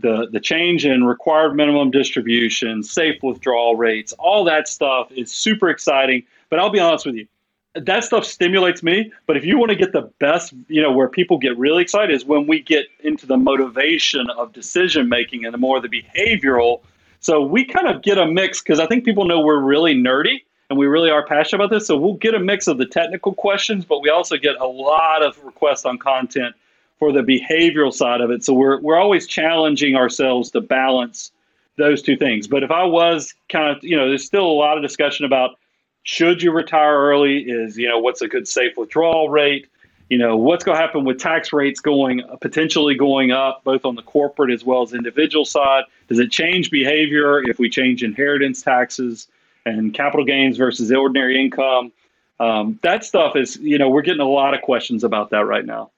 the 0.00 0.28
the 0.30 0.40
change 0.40 0.86
in 0.86 1.04
required 1.04 1.54
minimum 1.54 1.90
distribution, 1.90 2.82
safe 2.82 3.22
withdrawal 3.22 3.76
rates, 3.76 4.12
all 4.14 4.44
that 4.44 4.68
stuff 4.68 5.10
is 5.12 5.32
super 5.32 5.68
exciting. 5.68 6.22
But 6.48 6.58
I'll 6.58 6.70
be 6.70 6.80
honest 6.80 7.06
with 7.06 7.16
you, 7.16 7.26
that 7.74 8.04
stuff 8.04 8.24
stimulates 8.24 8.82
me. 8.82 9.12
But 9.26 9.36
if 9.36 9.44
you 9.44 9.58
want 9.58 9.70
to 9.70 9.76
get 9.76 9.92
the 9.92 10.10
best, 10.18 10.52
you 10.68 10.82
know, 10.82 10.92
where 10.92 11.08
people 11.08 11.38
get 11.38 11.56
really 11.58 11.82
excited 11.82 12.14
is 12.14 12.24
when 12.24 12.46
we 12.46 12.60
get 12.60 12.86
into 13.00 13.26
the 13.26 13.36
motivation 13.36 14.28
of 14.30 14.52
decision 14.52 15.08
making 15.08 15.44
and 15.44 15.54
the 15.54 15.58
more 15.58 15.80
the 15.80 15.88
behavioral. 15.88 16.80
So 17.20 17.42
we 17.42 17.64
kind 17.64 17.86
of 17.86 18.02
get 18.02 18.16
a 18.16 18.26
mix 18.26 18.62
because 18.62 18.80
I 18.80 18.86
think 18.86 19.04
people 19.04 19.26
know 19.26 19.40
we're 19.40 19.60
really 19.60 19.94
nerdy 19.94 20.42
and 20.70 20.78
we 20.78 20.86
really 20.86 21.10
are 21.10 21.26
passionate 21.26 21.62
about 21.62 21.74
this. 21.74 21.86
So 21.86 21.96
we'll 21.96 22.14
get 22.14 22.34
a 22.34 22.38
mix 22.38 22.68
of 22.68 22.78
the 22.78 22.86
technical 22.86 23.34
questions, 23.34 23.84
but 23.84 24.00
we 24.00 24.08
also 24.08 24.36
get 24.36 24.56
a 24.60 24.66
lot 24.66 25.22
of 25.22 25.42
requests 25.44 25.84
on 25.84 25.98
content 25.98 26.54
for 26.98 27.12
the 27.12 27.20
behavioral 27.20 27.92
side 27.92 28.20
of 28.20 28.30
it. 28.30 28.44
So 28.44 28.54
we're 28.54 28.80
we're 28.80 28.98
always 28.98 29.26
challenging 29.26 29.96
ourselves 29.96 30.50
to 30.52 30.60
balance 30.60 31.32
those 31.76 32.02
two 32.02 32.16
things. 32.16 32.46
But 32.46 32.62
if 32.62 32.70
I 32.70 32.84
was 32.84 33.34
kind 33.48 33.76
of, 33.76 33.82
you 33.82 33.96
know, 33.96 34.08
there's 34.08 34.24
still 34.24 34.46
a 34.46 34.52
lot 34.52 34.76
of 34.76 34.82
discussion 34.82 35.24
about 35.26 35.58
should 36.04 36.42
you 36.42 36.52
retire 36.52 36.96
early? 36.98 37.38
Is 37.40 37.76
you 37.76 37.88
know 37.88 37.98
what's 37.98 38.22
a 38.22 38.28
good 38.28 38.46
safe 38.46 38.76
withdrawal 38.76 39.28
rate? 39.28 39.66
you 40.10 40.18
know, 40.18 40.36
what's 40.36 40.64
going 40.64 40.76
to 40.76 40.82
happen 40.82 41.04
with 41.04 41.20
tax 41.20 41.52
rates 41.52 41.78
going 41.78 42.20
potentially 42.40 42.96
going 42.96 43.30
up, 43.30 43.62
both 43.62 43.84
on 43.84 43.94
the 43.94 44.02
corporate 44.02 44.50
as 44.50 44.64
well 44.64 44.82
as 44.82 44.92
individual 44.92 45.44
side? 45.44 45.84
Does 46.08 46.18
it 46.18 46.32
change 46.32 46.68
behavior 46.68 47.40
if 47.48 47.60
we 47.60 47.70
change 47.70 48.02
inheritance 48.02 48.60
taxes 48.60 49.28
and 49.66 49.94
capital 49.94 50.24
gains 50.24 50.56
versus 50.56 50.90
ordinary 50.92 51.40
income? 51.40 51.92
Um, 52.38 52.78
that 52.82 53.04
stuff 53.04 53.36
is, 53.36 53.56
you 53.56 53.78
know, 53.78 53.90
we're 53.90 54.02
getting 54.02 54.20
a 54.20 54.28
lot 54.28 54.54
of 54.54 54.62
questions 54.62 55.04
about 55.04 55.30
that 55.30 55.44
right 55.44 55.64
now. 55.64 55.90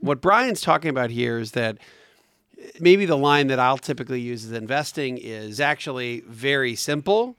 What 0.00 0.20
Brian's 0.20 0.60
talking 0.60 0.90
about 0.90 1.10
here 1.10 1.38
is 1.38 1.52
that 1.52 1.78
maybe 2.80 3.06
the 3.06 3.16
line 3.16 3.46
that 3.46 3.58
I'll 3.58 3.78
typically 3.78 4.20
use 4.20 4.44
as 4.44 4.52
investing 4.52 5.18
is 5.18 5.60
actually 5.60 6.20
very 6.26 6.74
simple, 6.74 7.36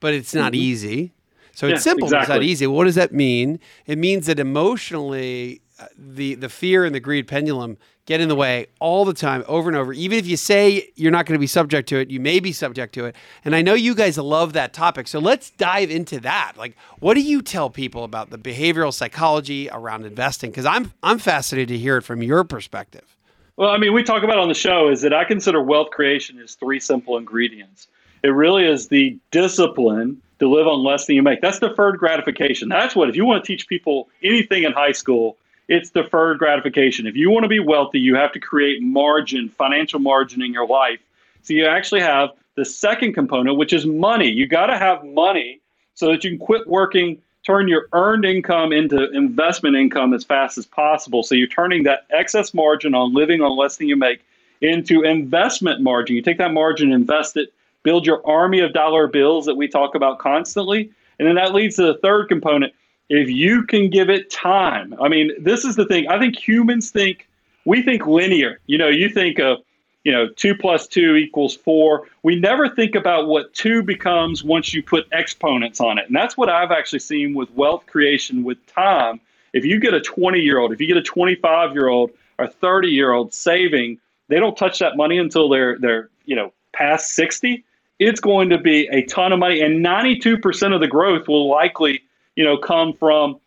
but 0.00 0.14
it's 0.14 0.34
not 0.34 0.52
mm-hmm. 0.52 0.62
easy. 0.62 1.12
So 1.52 1.66
yeah, 1.66 1.74
it's 1.74 1.84
simple, 1.84 2.06
exactly. 2.06 2.22
it's 2.22 2.28
not 2.28 2.42
easy. 2.42 2.66
What 2.66 2.84
does 2.84 2.94
that 2.96 3.12
mean? 3.12 3.60
It 3.86 3.98
means 3.98 4.26
that 4.26 4.38
emotionally, 4.40 5.60
uh, 5.78 5.86
the 5.96 6.34
the 6.34 6.48
fear 6.48 6.84
and 6.84 6.94
the 6.94 7.00
greed 7.00 7.28
pendulum 7.28 7.78
get 8.06 8.20
in 8.20 8.28
the 8.28 8.34
way 8.34 8.66
all 8.80 9.04
the 9.04 9.14
time, 9.14 9.44
over 9.46 9.68
and 9.68 9.76
over. 9.76 9.92
Even 9.92 10.18
if 10.18 10.26
you 10.26 10.36
say 10.36 10.90
you're 10.94 11.10
not 11.10 11.26
going 11.26 11.34
to 11.34 11.40
be 11.40 11.46
subject 11.46 11.88
to 11.88 11.98
it, 11.98 12.10
you 12.10 12.20
may 12.20 12.40
be 12.40 12.52
subject 12.52 12.94
to 12.94 13.06
it. 13.06 13.16
And 13.44 13.54
I 13.54 13.62
know 13.62 13.74
you 13.74 13.94
guys 13.94 14.18
love 14.18 14.52
that 14.52 14.72
topic, 14.72 15.08
so 15.08 15.18
let's 15.18 15.50
dive 15.50 15.90
into 15.90 16.20
that. 16.20 16.52
Like, 16.56 16.76
what 16.98 17.14
do 17.14 17.20
you 17.20 17.42
tell 17.42 17.70
people 17.70 18.04
about 18.04 18.30
the 18.30 18.38
behavioral 18.38 18.92
psychology 18.92 19.68
around 19.70 20.04
investing? 20.04 20.50
Because 20.50 20.66
I'm 20.66 20.92
I'm 21.02 21.18
fascinated 21.18 21.68
to 21.68 21.78
hear 21.78 21.96
it 21.96 22.02
from 22.02 22.22
your 22.22 22.44
perspective. 22.44 23.16
Well, 23.56 23.70
I 23.70 23.78
mean, 23.78 23.92
we 23.92 24.02
talk 24.02 24.24
about 24.24 24.38
on 24.38 24.48
the 24.48 24.54
show 24.54 24.88
is 24.88 25.02
that 25.02 25.14
I 25.14 25.24
consider 25.24 25.62
wealth 25.62 25.90
creation 25.90 26.40
as 26.40 26.56
three 26.56 26.80
simple 26.80 27.16
ingredients. 27.16 27.86
It 28.24 28.28
really 28.28 28.66
is 28.66 28.88
the 28.88 29.16
discipline 29.30 30.20
to 30.40 30.48
live 30.48 30.66
on 30.66 30.82
less 30.82 31.06
than 31.06 31.14
you 31.14 31.22
make. 31.22 31.40
That's 31.40 31.60
deferred 31.60 31.98
gratification. 31.98 32.68
That's 32.68 32.96
what, 32.96 33.08
if 33.08 33.14
you 33.14 33.24
want 33.24 33.44
to 33.44 33.46
teach 33.46 33.68
people 33.68 34.08
anything 34.22 34.64
in 34.64 34.72
high 34.72 34.92
school, 34.92 35.36
it's 35.68 35.90
deferred 35.90 36.38
gratification. 36.38 37.06
If 37.06 37.16
you 37.16 37.30
want 37.30 37.44
to 37.44 37.48
be 37.48 37.60
wealthy, 37.60 38.00
you 38.00 38.14
have 38.16 38.32
to 38.32 38.40
create 38.40 38.82
margin, 38.82 39.48
financial 39.48 39.98
margin 39.98 40.42
in 40.42 40.52
your 40.52 40.66
life. 40.66 41.00
So 41.42 41.54
you 41.54 41.66
actually 41.66 42.00
have 42.00 42.30
the 42.56 42.64
second 42.64 43.14
component, 43.14 43.56
which 43.56 43.72
is 43.72 43.86
money. 43.86 44.28
You 44.30 44.46
got 44.46 44.66
to 44.66 44.78
have 44.78 45.04
money 45.04 45.60
so 45.94 46.08
that 46.08 46.24
you 46.24 46.30
can 46.30 46.38
quit 46.38 46.66
working, 46.66 47.20
turn 47.46 47.68
your 47.68 47.88
earned 47.92 48.24
income 48.24 48.72
into 48.72 49.10
investment 49.12 49.76
income 49.76 50.14
as 50.14 50.24
fast 50.24 50.58
as 50.58 50.66
possible. 50.66 51.22
So 51.22 51.34
you're 51.34 51.46
turning 51.46 51.82
that 51.84 52.06
excess 52.10 52.54
margin 52.54 52.94
on 52.94 53.14
living 53.14 53.40
on 53.40 53.56
less 53.56 53.76
than 53.76 53.88
you 53.88 53.96
make 53.96 54.24
into 54.60 55.02
investment 55.02 55.80
margin. 55.80 56.16
You 56.16 56.22
take 56.22 56.38
that 56.38 56.52
margin, 56.52 56.92
invest 56.92 57.36
it 57.36 57.52
build 57.84 58.06
your 58.06 58.26
army 58.26 58.58
of 58.60 58.72
dollar 58.72 59.06
bills 59.06 59.46
that 59.46 59.54
we 59.54 59.68
talk 59.68 59.94
about 59.94 60.18
constantly. 60.18 60.90
And 61.18 61.28
then 61.28 61.36
that 61.36 61.54
leads 61.54 61.76
to 61.76 61.82
the 61.82 61.98
third 61.98 62.28
component. 62.28 62.72
If 63.08 63.28
you 63.28 63.64
can 63.64 63.90
give 63.90 64.08
it 64.08 64.30
time, 64.30 64.94
I 65.00 65.08
mean, 65.08 65.30
this 65.38 65.64
is 65.64 65.76
the 65.76 65.84
thing. 65.86 66.08
I 66.08 66.18
think 66.18 66.36
humans 66.36 66.90
think, 66.90 67.28
we 67.64 67.82
think 67.82 68.06
linear. 68.06 68.60
You 68.66 68.78
know, 68.78 68.88
you 68.88 69.08
think 69.08 69.38
of, 69.38 69.58
you 70.04 70.12
know, 70.12 70.28
two 70.28 70.54
plus 70.54 70.86
two 70.86 71.16
equals 71.16 71.54
four. 71.54 72.08
We 72.22 72.36
never 72.36 72.68
think 72.68 72.94
about 72.94 73.26
what 73.26 73.52
two 73.54 73.82
becomes 73.82 74.42
once 74.42 74.72
you 74.72 74.82
put 74.82 75.06
exponents 75.12 75.80
on 75.80 75.98
it. 75.98 76.06
And 76.06 76.16
that's 76.16 76.36
what 76.36 76.48
I've 76.48 76.70
actually 76.70 76.98
seen 76.98 77.34
with 77.34 77.50
wealth 77.52 77.86
creation 77.86 78.42
with 78.42 78.64
time. 78.66 79.20
If 79.52 79.64
you 79.64 79.78
get 79.78 79.94
a 79.94 80.00
20 80.00 80.40
year 80.40 80.58
old, 80.58 80.72
if 80.72 80.80
you 80.80 80.86
get 80.86 80.96
a 80.96 81.02
25 81.02 81.72
year 81.72 81.88
old 81.88 82.10
or 82.38 82.48
30 82.48 82.88
year 82.88 83.12
old 83.12 83.32
saving, 83.32 83.98
they 84.28 84.40
don't 84.40 84.56
touch 84.56 84.78
that 84.78 84.96
money 84.96 85.18
until 85.18 85.48
they're, 85.48 85.78
they're, 85.78 86.08
you 86.24 86.36
know, 86.36 86.52
past 86.72 87.12
60 87.12 87.64
it's 87.98 88.20
going 88.20 88.50
to 88.50 88.58
be 88.58 88.88
a 88.88 89.02
ton 89.06 89.32
of 89.32 89.38
money, 89.38 89.60
and 89.60 89.84
92% 89.84 90.74
of 90.74 90.80
the 90.80 90.88
growth 90.88 91.28
will 91.28 91.48
likely, 91.48 92.02
you 92.36 92.44
know, 92.44 92.56
come 92.56 92.92
from 92.92 93.38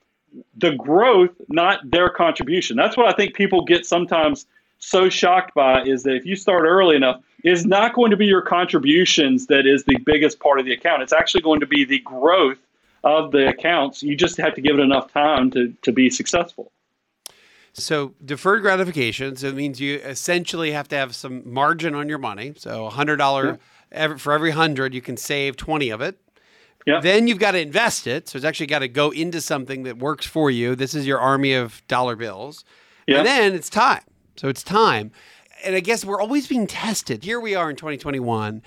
the 0.58 0.72
growth, 0.72 1.32
not 1.50 1.80
their 1.90 2.10
contribution. 2.10 2.78
That's 2.78 2.98
what 2.98 3.08
I 3.08 3.14
think 3.14 3.34
people 3.34 3.64
get 3.64 3.86
sometimes 3.86 4.46
so 4.80 5.10
shocked 5.10 5.54
by 5.56 5.84
is 5.84 6.04
that 6.04 6.16
if 6.16 6.26
you 6.26 6.36
start 6.36 6.66
early 6.66 6.96
enough, 6.96 7.22
is 7.44 7.66
not 7.66 7.94
going 7.94 8.12
to 8.12 8.18
be 8.18 8.26
your 8.26 8.42
contributions 8.42 9.48
that 9.48 9.66
is 9.66 9.84
the 9.86 9.98
biggest 10.06 10.40
part 10.40 10.60
of 10.60 10.66
the 10.66 10.74
account. 10.74 11.02
It's 11.02 11.14
actually 11.14 11.42
going 11.42 11.60
to 11.60 11.66
be 11.66 11.86
the 11.86 12.00
growth 12.00 12.58
of 13.04 13.32
the 13.32 13.48
accounts. 13.48 14.04
You 14.04 14.16
just 14.16 14.38
have 14.38 14.54
to 14.56 14.62
give 14.62 14.78
it 14.78 14.82
enough 14.82 15.12
time 15.12 15.52
to, 15.52 15.74
to 15.84 15.92
be 15.92 16.10
successful. 16.10 16.72
So 17.74 18.16
deferred 18.26 18.64
gratification, 18.64 19.36
so 19.36 19.48
it 19.48 19.56
means 19.56 19.80
you 19.80 19.98
essentially 19.98 20.72
have 20.72 20.88
to 20.90 20.96
have 20.96 21.16
some 21.16 21.44
margin 21.52 21.94
on 21.94 22.10
your 22.10 22.18
money. 22.18 22.54
So 22.58 22.88
a 22.88 22.90
hundred 22.90 23.18
dollar 23.18 23.46
yeah 23.46 23.56
every, 23.92 24.18
for 24.18 24.34
every 24.34 24.52
hundred, 24.52 24.94
you 24.94 25.02
can 25.02 25.18
save 25.18 25.58
20 25.58 25.90
of 25.90 26.02
it. 26.02 26.20
Yep. 26.88 27.04
Then 27.04 27.28
you've 27.28 27.38
got 27.38 27.52
to 27.52 27.60
invest 27.60 28.08
it. 28.08 28.30
So 28.30 28.38
it's 28.38 28.46
actually 28.46 28.68
got 28.68 28.80
to 28.80 28.88
go 28.88 29.12
into 29.12 29.42
something 29.42 29.84
that 29.84 29.98
works 29.98 30.26
for 30.26 30.50
you. 30.50 30.74
This 30.74 30.96
is 30.96 31.06
your 31.06 31.20
army 31.20 31.54
of 31.54 31.86
dollar 31.88 32.16
bills. 32.16 32.64
Yep. 33.08 33.18
And 33.20 33.28
then 33.28 33.54
it's 33.54 33.70
time. 33.70 34.04
So 34.38 34.48
it's 34.48 34.64
time. 34.64 35.12
And 35.66 35.76
I 35.76 35.82
guess 35.82 36.06
we're 36.06 36.22
always 36.22 36.48
being 36.48 36.66
tested. 36.66 37.24
Here 37.24 37.40
we 37.40 37.56
are 37.56 37.70
in 37.70 37.76
2021. 37.76 38.62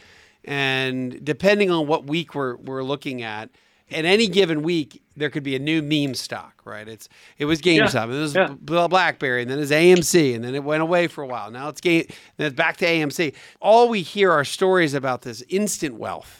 And 0.45 1.25
depending 1.25 1.71
on 1.71 1.87
what 1.87 2.07
week 2.07 2.35
we're, 2.35 2.57
we're 2.57 2.83
looking 2.83 3.23
at, 3.23 3.51
in 3.89 4.07
any 4.07 4.29
given 4.29 4.63
week, 4.63 5.03
there 5.17 5.31
could 5.31 5.43
be 5.43 5.57
a 5.57 5.59
new 5.59 5.83
meme 5.83 6.15
stock, 6.15 6.63
right? 6.65 6.87
It's 6.87 7.09
it 7.39 7.45
was 7.45 7.61
GameStop, 7.61 8.09
yeah. 8.09 8.17
it 8.17 8.21
was 8.21 8.35
yeah. 8.35 8.55
BlackBerry, 8.87 9.43
and 9.43 9.51
then 9.51 9.59
it's 9.59 9.73
AMC, 9.73 10.35
and 10.35 10.45
then 10.45 10.55
it 10.55 10.63
went 10.63 10.83
away 10.83 11.09
for 11.09 11.23
a 11.23 11.27
while. 11.27 11.51
Now 11.51 11.69
it's 11.69 11.81
game, 11.81 12.07
then 12.37 12.47
it's 12.47 12.57
back 12.57 12.77
to 12.79 12.87
AMC. 12.87 13.35
All 13.61 13.89
we 13.89 14.03
hear 14.03 14.31
are 14.31 14.45
stories 14.45 14.95
about 14.95 15.23
this 15.23 15.43
instant 15.49 15.97
wealth, 15.97 16.39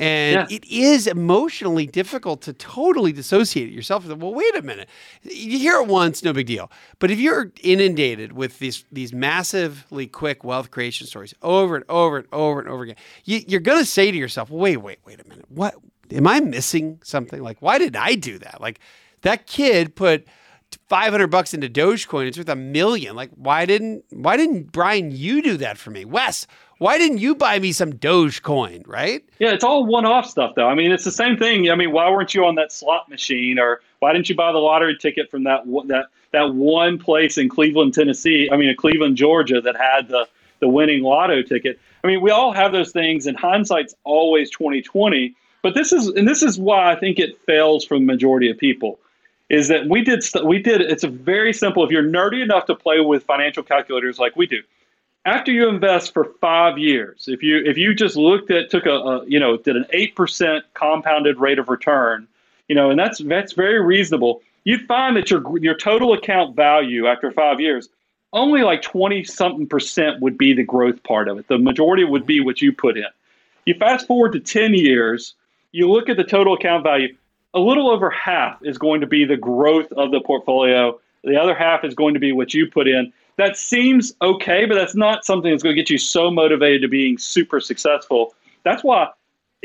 and 0.00 0.50
yeah. 0.50 0.56
it 0.56 0.64
is 0.64 1.06
emotionally 1.06 1.86
difficult 1.86 2.40
to 2.42 2.54
totally 2.54 3.12
dissociate 3.12 3.70
yourself. 3.70 4.06
Well, 4.06 4.34
wait 4.34 4.56
a 4.56 4.62
minute, 4.62 4.88
you 5.22 5.58
hear 5.58 5.76
it 5.76 5.86
once, 5.86 6.24
no 6.24 6.32
big 6.32 6.46
deal. 6.46 6.72
But 6.98 7.10
if 7.10 7.20
you're 7.20 7.52
inundated 7.62 8.32
with 8.32 8.58
these 8.58 8.84
these 8.90 9.12
massively 9.12 10.06
quick 10.06 10.42
wealth 10.42 10.70
creation 10.70 11.06
stories 11.06 11.34
over 11.42 11.76
and 11.76 11.84
over 11.88 12.16
and 12.16 12.26
over 12.32 12.60
and 12.60 12.68
over 12.68 12.82
again, 12.84 12.96
you, 13.24 13.42
you're 13.46 13.60
going 13.60 13.78
to 13.78 13.86
say 13.86 14.10
to 14.10 14.16
yourself, 14.16 14.50
"Wait, 14.50 14.78
wait, 14.78 14.98
wait 15.04 15.20
a 15.20 15.28
minute, 15.28 15.44
what?" 15.48 15.74
am 16.12 16.26
I 16.26 16.40
missing 16.40 16.98
something? 17.04 17.40
Like, 17.40 17.58
why 17.60 17.78
did 17.78 17.94
I 17.94 18.14
do 18.14 18.38
that? 18.38 18.60
Like, 18.60 18.80
that 19.22 19.46
kid 19.46 19.94
put 19.94 20.26
500 20.88 21.28
bucks 21.28 21.54
into 21.54 21.68
Dogecoin. 21.68 22.26
It's 22.26 22.38
worth 22.38 22.48
a 22.48 22.56
million. 22.56 23.16
Like, 23.16 23.30
why 23.34 23.66
didn't, 23.66 24.04
why 24.10 24.36
didn't 24.36 24.72
Brian, 24.72 25.10
you 25.10 25.42
do 25.42 25.56
that 25.58 25.78
for 25.78 25.90
me? 25.90 26.04
Wes, 26.04 26.46
why 26.78 26.98
didn't 26.98 27.18
you 27.18 27.34
buy 27.34 27.58
me 27.58 27.72
some 27.72 27.92
Dogecoin, 27.92 28.86
right? 28.86 29.22
Yeah, 29.38 29.52
it's 29.52 29.64
all 29.64 29.84
one 29.86 30.06
off 30.06 30.26
stuff, 30.26 30.54
though. 30.56 30.68
I 30.68 30.74
mean, 30.74 30.92
it's 30.92 31.04
the 31.04 31.10
same 31.10 31.36
thing. 31.36 31.70
I 31.70 31.74
mean, 31.74 31.92
why 31.92 32.10
weren't 32.10 32.34
you 32.34 32.44
on 32.44 32.54
that 32.54 32.72
slot 32.72 33.08
machine 33.08 33.58
or 33.58 33.80
why 33.98 34.12
didn't 34.12 34.28
you 34.28 34.34
buy 34.34 34.52
the 34.52 34.58
lottery 34.58 34.96
ticket 34.96 35.30
from 35.30 35.44
that, 35.44 35.64
that, 35.88 36.06
that 36.32 36.54
one 36.54 36.98
place 36.98 37.36
in 37.36 37.48
Cleveland, 37.48 37.94
Tennessee? 37.94 38.48
I 38.50 38.56
mean, 38.56 38.70
in 38.70 38.76
Cleveland, 38.76 39.16
Georgia 39.16 39.60
that 39.60 39.76
had 39.76 40.08
the, 40.08 40.26
the 40.60 40.68
winning 40.68 41.02
lotto 41.02 41.42
ticket. 41.42 41.78
I 42.02 42.06
mean, 42.06 42.20
we 42.20 42.30
all 42.30 42.52
have 42.52 42.72
those 42.72 42.92
things, 42.92 43.26
and 43.26 43.36
hindsight's 43.36 43.94
always 44.04 44.50
2020. 44.50 45.34
But 45.62 45.74
this 45.74 45.92
is 45.92 46.06
and 46.08 46.26
this 46.26 46.42
is 46.42 46.58
why 46.58 46.90
I 46.90 46.96
think 46.96 47.18
it 47.18 47.38
fails 47.42 47.84
for 47.84 47.98
the 47.98 48.04
majority 48.04 48.50
of 48.50 48.56
people 48.56 48.98
is 49.50 49.68
that 49.68 49.86
we 49.88 50.02
did 50.02 50.24
we 50.44 50.58
did 50.58 50.80
it's 50.80 51.04
a 51.04 51.08
very 51.08 51.52
simple. 51.52 51.84
If 51.84 51.90
you're 51.90 52.02
nerdy 52.02 52.42
enough 52.42 52.66
to 52.66 52.74
play 52.74 53.00
with 53.00 53.24
financial 53.24 53.62
calculators 53.62 54.18
like 54.18 54.36
we 54.36 54.46
do 54.46 54.62
after 55.26 55.52
you 55.52 55.68
invest 55.68 56.14
for 56.14 56.32
five 56.40 56.78
years 56.78 57.26
if 57.28 57.42
you 57.42 57.62
if 57.66 57.76
you 57.76 57.94
just 57.94 58.16
looked 58.16 58.50
at 58.50 58.70
took 58.70 58.86
a, 58.86 58.90
a 58.90 59.26
you 59.26 59.38
know 59.38 59.58
did 59.58 59.76
an 59.76 59.84
8% 59.92 60.62
compounded 60.72 61.38
rate 61.38 61.58
of 61.58 61.68
return 61.68 62.26
you 62.68 62.74
know 62.74 62.90
and 62.90 62.98
that's 62.98 63.18
that's 63.18 63.52
very 63.52 63.84
reasonable 63.84 64.40
you'd 64.64 64.86
find 64.86 65.16
that 65.16 65.30
your 65.30 65.58
your 65.58 65.74
total 65.74 66.14
account 66.14 66.56
value 66.56 67.06
after 67.06 67.30
five 67.30 67.60
years 67.60 67.90
only 68.32 68.62
like 68.62 68.82
20 68.82 69.24
something 69.24 69.66
percent 69.66 70.20
would 70.20 70.38
be 70.38 70.52
the 70.52 70.62
growth 70.62 71.02
part 71.02 71.28
of 71.28 71.38
it. 71.38 71.48
The 71.48 71.58
majority 71.58 72.04
would 72.04 72.26
be 72.26 72.40
what 72.40 72.62
you 72.62 72.72
put 72.72 72.96
in. 72.96 73.06
You 73.66 73.74
fast 73.74 74.06
forward 74.06 74.32
to 74.32 74.40
10 74.40 74.74
years 74.74 75.34
you 75.72 75.88
look 75.88 76.08
at 76.08 76.16
the 76.16 76.24
total 76.24 76.54
account 76.54 76.82
value, 76.82 77.14
a 77.54 77.60
little 77.60 77.90
over 77.90 78.10
half 78.10 78.64
is 78.64 78.78
going 78.78 79.00
to 79.00 79.06
be 79.06 79.24
the 79.24 79.36
growth 79.36 79.90
of 79.92 80.10
the 80.10 80.20
portfolio. 80.20 80.98
The 81.24 81.36
other 81.36 81.54
half 81.54 81.84
is 81.84 81.94
going 81.94 82.14
to 82.14 82.20
be 82.20 82.32
what 82.32 82.54
you 82.54 82.66
put 82.66 82.88
in. 82.88 83.12
That 83.36 83.56
seems 83.56 84.14
okay, 84.22 84.66
but 84.66 84.74
that's 84.74 84.94
not 84.94 85.24
something 85.24 85.50
that's 85.50 85.62
going 85.62 85.74
to 85.74 85.80
get 85.80 85.90
you 85.90 85.98
so 85.98 86.30
motivated 86.30 86.82
to 86.82 86.88
being 86.88 87.18
super 87.18 87.60
successful. 87.60 88.34
That's 88.64 88.84
why 88.84 89.08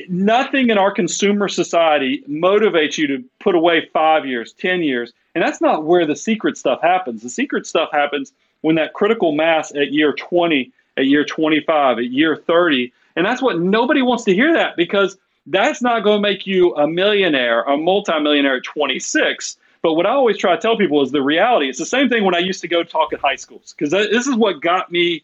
nothing 0.09 0.69
in 0.69 0.77
our 0.77 0.91
consumer 0.91 1.47
society 1.47 2.23
motivates 2.29 2.97
you 2.97 3.07
to 3.07 3.23
put 3.39 3.55
away 3.55 3.89
five 3.93 4.25
years, 4.25 4.53
10 4.53 4.81
years. 4.83 5.13
And 5.33 5.43
that's 5.43 5.61
not 5.61 5.85
where 5.85 6.05
the 6.05 6.15
secret 6.15 6.57
stuff 6.57 6.81
happens. 6.81 7.21
The 7.21 7.29
secret 7.29 7.65
stuff 7.67 7.89
happens 7.91 8.31
when 8.61 8.75
that 8.75 8.93
critical 8.93 9.33
mass 9.33 9.73
at 9.75 9.91
year 9.91 10.13
20, 10.13 10.71
at 10.97 11.05
year 11.05 11.25
25, 11.25 11.97
at 11.97 12.05
year 12.05 12.35
30. 12.35 12.91
And 13.15 13.25
that's 13.25 13.41
what 13.41 13.59
nobody 13.59 14.01
wants 14.01 14.23
to 14.25 14.33
hear 14.33 14.53
that 14.53 14.75
because 14.75 15.17
that's 15.47 15.81
not 15.81 16.03
going 16.03 16.17
to 16.17 16.21
make 16.21 16.47
you 16.47 16.75
a 16.75 16.87
millionaire, 16.87 17.61
a 17.63 17.77
multimillionaire 17.77 18.57
at 18.57 18.63
26. 18.63 19.57
But 19.81 19.93
what 19.93 20.05
I 20.05 20.11
always 20.11 20.37
try 20.37 20.55
to 20.55 20.61
tell 20.61 20.77
people 20.77 21.01
is 21.03 21.11
the 21.11 21.21
reality. 21.21 21.69
It's 21.69 21.77
the 21.77 21.85
same 21.85 22.09
thing 22.09 22.23
when 22.23 22.33
I 22.33 22.39
used 22.39 22.61
to 22.61 22.67
go 22.67 22.83
talk 22.83 23.13
at 23.13 23.19
high 23.19 23.35
schools 23.35 23.75
because 23.77 23.91
this 23.91 24.25
is 24.25 24.35
what 24.35 24.61
got 24.61 24.91
me, 24.91 25.23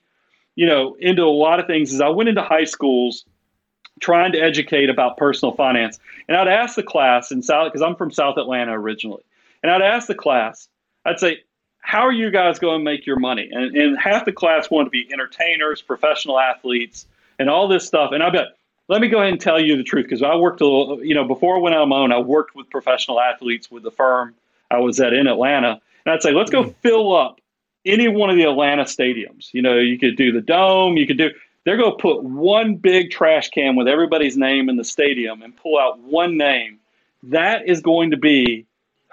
you 0.55 0.67
know, 0.67 0.95
into 0.99 1.23
a 1.23 1.33
lot 1.33 1.59
of 1.59 1.65
things. 1.65 1.91
Is 1.91 2.01
I 2.01 2.09
went 2.09 2.29
into 2.29 2.43
high 2.43 2.65
schools 2.65 3.25
trying 3.99 4.31
to 4.33 4.39
educate 4.39 4.89
about 4.89 5.17
personal 5.17 5.55
finance, 5.55 5.99
and 6.27 6.37
I'd 6.37 6.47
ask 6.47 6.75
the 6.75 6.83
class 6.83 7.31
in 7.31 7.41
South 7.41 7.71
because 7.71 7.81
I'm 7.81 7.95
from 7.95 8.11
South 8.11 8.37
Atlanta 8.37 8.79
originally, 8.79 9.23
and 9.63 9.71
I'd 9.71 9.81
ask 9.81 10.07
the 10.07 10.15
class, 10.15 10.67
I'd 11.05 11.19
say, 11.19 11.39
how 11.79 12.01
are 12.01 12.11
you 12.11 12.29
guys 12.29 12.59
going 12.59 12.79
to 12.79 12.83
make 12.83 13.07
your 13.07 13.17
money? 13.17 13.49
And, 13.51 13.75
and 13.75 13.99
half 13.99 14.25
the 14.25 14.31
class 14.31 14.69
want 14.69 14.85
to 14.85 14.91
be 14.91 15.09
entertainers, 15.11 15.81
professional 15.81 16.39
athletes, 16.39 17.07
and 17.39 17.49
all 17.49 17.67
this 17.67 17.87
stuff. 17.87 18.11
And 18.11 18.21
I 18.21 18.29
bet, 18.29 18.49
let 18.91 18.99
me 18.99 19.07
go 19.07 19.19
ahead 19.19 19.31
and 19.31 19.39
tell 19.39 19.59
you 19.59 19.77
the 19.77 19.83
truth 19.83 20.05
because 20.05 20.21
I 20.21 20.35
worked 20.35 20.59
a 20.59 20.67
little, 20.67 21.01
you 21.01 21.15
know, 21.15 21.23
before 21.23 21.55
I 21.55 21.59
went 21.59 21.73
out 21.73 21.83
on 21.83 21.89
my 21.89 21.95
own, 21.95 22.11
I 22.11 22.19
worked 22.19 22.55
with 22.55 22.69
professional 22.69 23.21
athletes 23.21 23.71
with 23.71 23.83
the 23.83 23.91
firm 23.91 24.35
I 24.69 24.79
was 24.79 24.99
at 24.99 25.13
in 25.13 25.27
Atlanta. 25.27 25.79
And 26.05 26.13
I'd 26.13 26.21
say, 26.21 26.33
let's 26.33 26.51
go 26.51 26.65
mm. 26.65 26.75
fill 26.81 27.15
up 27.15 27.39
any 27.85 28.09
one 28.09 28.29
of 28.29 28.35
the 28.35 28.43
Atlanta 28.43 28.83
stadiums. 28.83 29.53
You 29.53 29.61
know, 29.61 29.77
you 29.77 29.97
could 29.97 30.17
do 30.17 30.33
the 30.33 30.41
dome, 30.41 30.97
you 30.97 31.07
could 31.07 31.17
do, 31.17 31.29
they're 31.63 31.77
going 31.77 31.91
to 31.91 32.01
put 32.01 32.21
one 32.23 32.75
big 32.75 33.11
trash 33.11 33.49
can 33.51 33.77
with 33.77 33.87
everybody's 33.87 34.35
name 34.35 34.67
in 34.67 34.75
the 34.75 34.83
stadium 34.83 35.41
and 35.41 35.55
pull 35.55 35.79
out 35.79 35.97
one 35.99 36.37
name. 36.37 36.77
That 37.23 37.69
is 37.69 37.79
going 37.79 38.11
to 38.11 38.17
be 38.17 38.65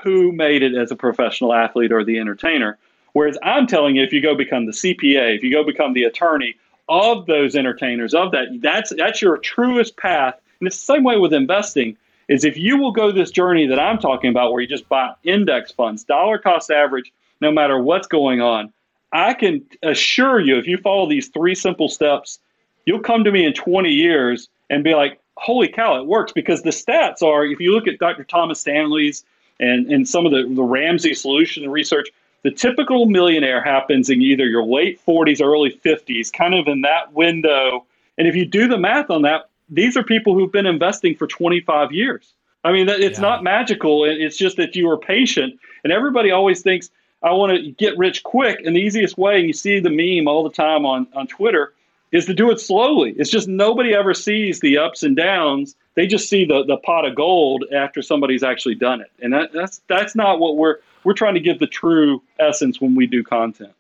who 0.02 0.32
made 0.32 0.64
it 0.64 0.74
as 0.74 0.90
a 0.90 0.96
professional 0.96 1.54
athlete 1.54 1.92
or 1.92 2.02
the 2.02 2.18
entertainer. 2.18 2.78
Whereas 3.12 3.38
I'm 3.44 3.68
telling 3.68 3.94
you, 3.94 4.02
if 4.02 4.12
you 4.12 4.20
go 4.20 4.34
become 4.34 4.66
the 4.66 4.72
CPA, 4.72 5.36
if 5.36 5.44
you 5.44 5.52
go 5.52 5.62
become 5.62 5.92
the 5.92 6.02
attorney 6.02 6.56
of 6.88 7.27
those 7.27 7.55
entertainers, 7.55 8.14
of 8.14 8.33
that, 8.33 8.46
that's 8.61 8.92
that's 8.96 9.22
your 9.22 9.38
truest 9.38 9.96
path. 9.96 10.35
And 10.61 10.66
it's 10.66 10.77
the 10.77 10.94
same 10.94 11.05
way 11.05 11.18
with 11.18 11.33
investing. 11.33 11.96
Is 12.29 12.44
if 12.44 12.59
you 12.59 12.77
will 12.77 12.92
go 12.92 13.11
this 13.11 13.31
journey 13.31 13.66
that 13.66 13.79
I'm 13.79 13.98
talking 13.98 14.29
about, 14.29 14.53
where 14.53 14.61
you 14.61 14.68
just 14.68 14.88
buy 14.88 15.14
index 15.24 15.72
funds, 15.72 16.05
dollar 16.05 16.37
cost 16.37 16.70
average, 16.70 17.11
no 17.40 17.51
matter 17.51 17.81
what's 17.81 18.07
going 18.07 18.42
on, 18.42 18.70
I 19.12 19.33
can 19.33 19.64
assure 19.83 20.38
you, 20.38 20.59
if 20.59 20.66
you 20.66 20.77
follow 20.77 21.09
these 21.09 21.29
three 21.29 21.55
simple 21.55 21.88
steps, 21.88 22.38
you'll 22.85 23.01
come 23.01 23.24
to 23.24 23.33
me 23.33 23.46
in 23.46 23.55
20 23.55 23.90
years 23.90 24.48
and 24.68 24.85
be 24.85 24.94
like, 24.94 25.20
holy 25.37 25.68
cow, 25.68 25.98
it 25.98 26.07
works. 26.07 26.33
Because 26.33 26.62
the 26.62 26.70
stats 26.70 27.22
are, 27.22 27.44
if 27.46 27.61
you 27.61 27.72
look 27.72 27.88
at 27.88 27.98
Dr. 27.98 28.24
Thomas 28.24 28.61
Stanley's 28.61 29.24
and, 29.61 29.90
and 29.90 30.07
some 30.07 30.27
of 30.27 30.33
the, 30.33 30.53
the 30.55 30.62
Ramsey 30.62 31.14
solution 31.14 31.68
research, 31.70 32.09
the 32.42 32.51
typical 32.51 33.07
millionaire 33.07 33.62
happens 33.62 34.11
in 34.11 34.22
either 34.22 34.46
your 34.46 34.64
late 34.64 35.01
40s, 35.07 35.42
early 35.42 35.79
50s, 35.85 36.33
kind 36.33 36.55
of 36.55 36.68
in 36.68 36.83
that 36.83 37.12
window. 37.12 37.85
And 38.16 38.29
if 38.29 38.35
you 38.35 38.44
do 38.44 38.68
the 38.68 38.79
math 38.79 39.11
on 39.11 39.22
that, 39.22 39.48
these 39.68 39.96
are 39.96 40.03
people 40.03 40.35
who've 40.35 40.53
been 40.53 40.66
investing 40.66 41.14
for 41.14 41.27
25 41.27 41.92
years. 41.92 42.33
I 42.64 42.72
mean, 42.72 42.88
it's 42.88 43.18
yeah. 43.18 43.22
not 43.22 43.42
magical. 43.42 44.05
It's 44.05 44.37
just 44.37 44.57
that 44.57 44.74
you 44.74 44.88
are 44.90 44.98
patient. 44.98 45.59
And 45.85 45.92
everybody 45.92 46.31
always 46.31 46.62
thinks, 46.62 46.90
I 47.22 47.33
want 47.33 47.57
to 47.57 47.70
get 47.72 47.96
rich 47.98 48.22
quick. 48.22 48.61
And 48.64 48.74
the 48.74 48.81
easiest 48.81 49.18
way, 49.18 49.38
and 49.38 49.46
you 49.46 49.53
see 49.53 49.81
the 49.81 49.90
meme 49.90 50.29
all 50.29 50.44
the 50.44 50.51
time 50.51 50.87
on, 50.87 51.07
on 51.14 51.27
Twitter, 51.27 51.72
is 52.12 52.27
to 52.27 52.35
do 52.35 52.51
it 52.51 52.61
slowly. 52.61 53.14
It's 53.18 53.31
just 53.31 53.48
nobody 53.48 53.94
ever 53.94 54.14
sees 54.14 54.61
the 54.61 54.79
ups 54.79 55.03
and 55.03 55.16
downs. 55.16 55.77
They 55.94 56.07
just 56.07 56.29
see 56.29 56.44
the, 56.44 56.64
the 56.64 56.79
pot 56.79 57.05
of 57.05 57.14
gold 57.14 57.64
after 57.74 58.03
somebody's 58.03 58.42
actually 58.42 58.77
done 58.77 59.01
it. 59.01 59.11
And 59.20 59.33
that, 59.33 59.53
that's 59.53 59.83
that's 59.88 60.14
not 60.14 60.38
what 60.38 60.57
we're 60.57 60.77
we're 61.08 61.14
trying 61.14 61.32
to 61.32 61.40
give 61.40 61.58
the 61.58 61.66
true 61.66 62.22
essence 62.38 62.82
when 62.82 62.94
we 62.94 63.06
do 63.06 63.24
content. 63.24 63.72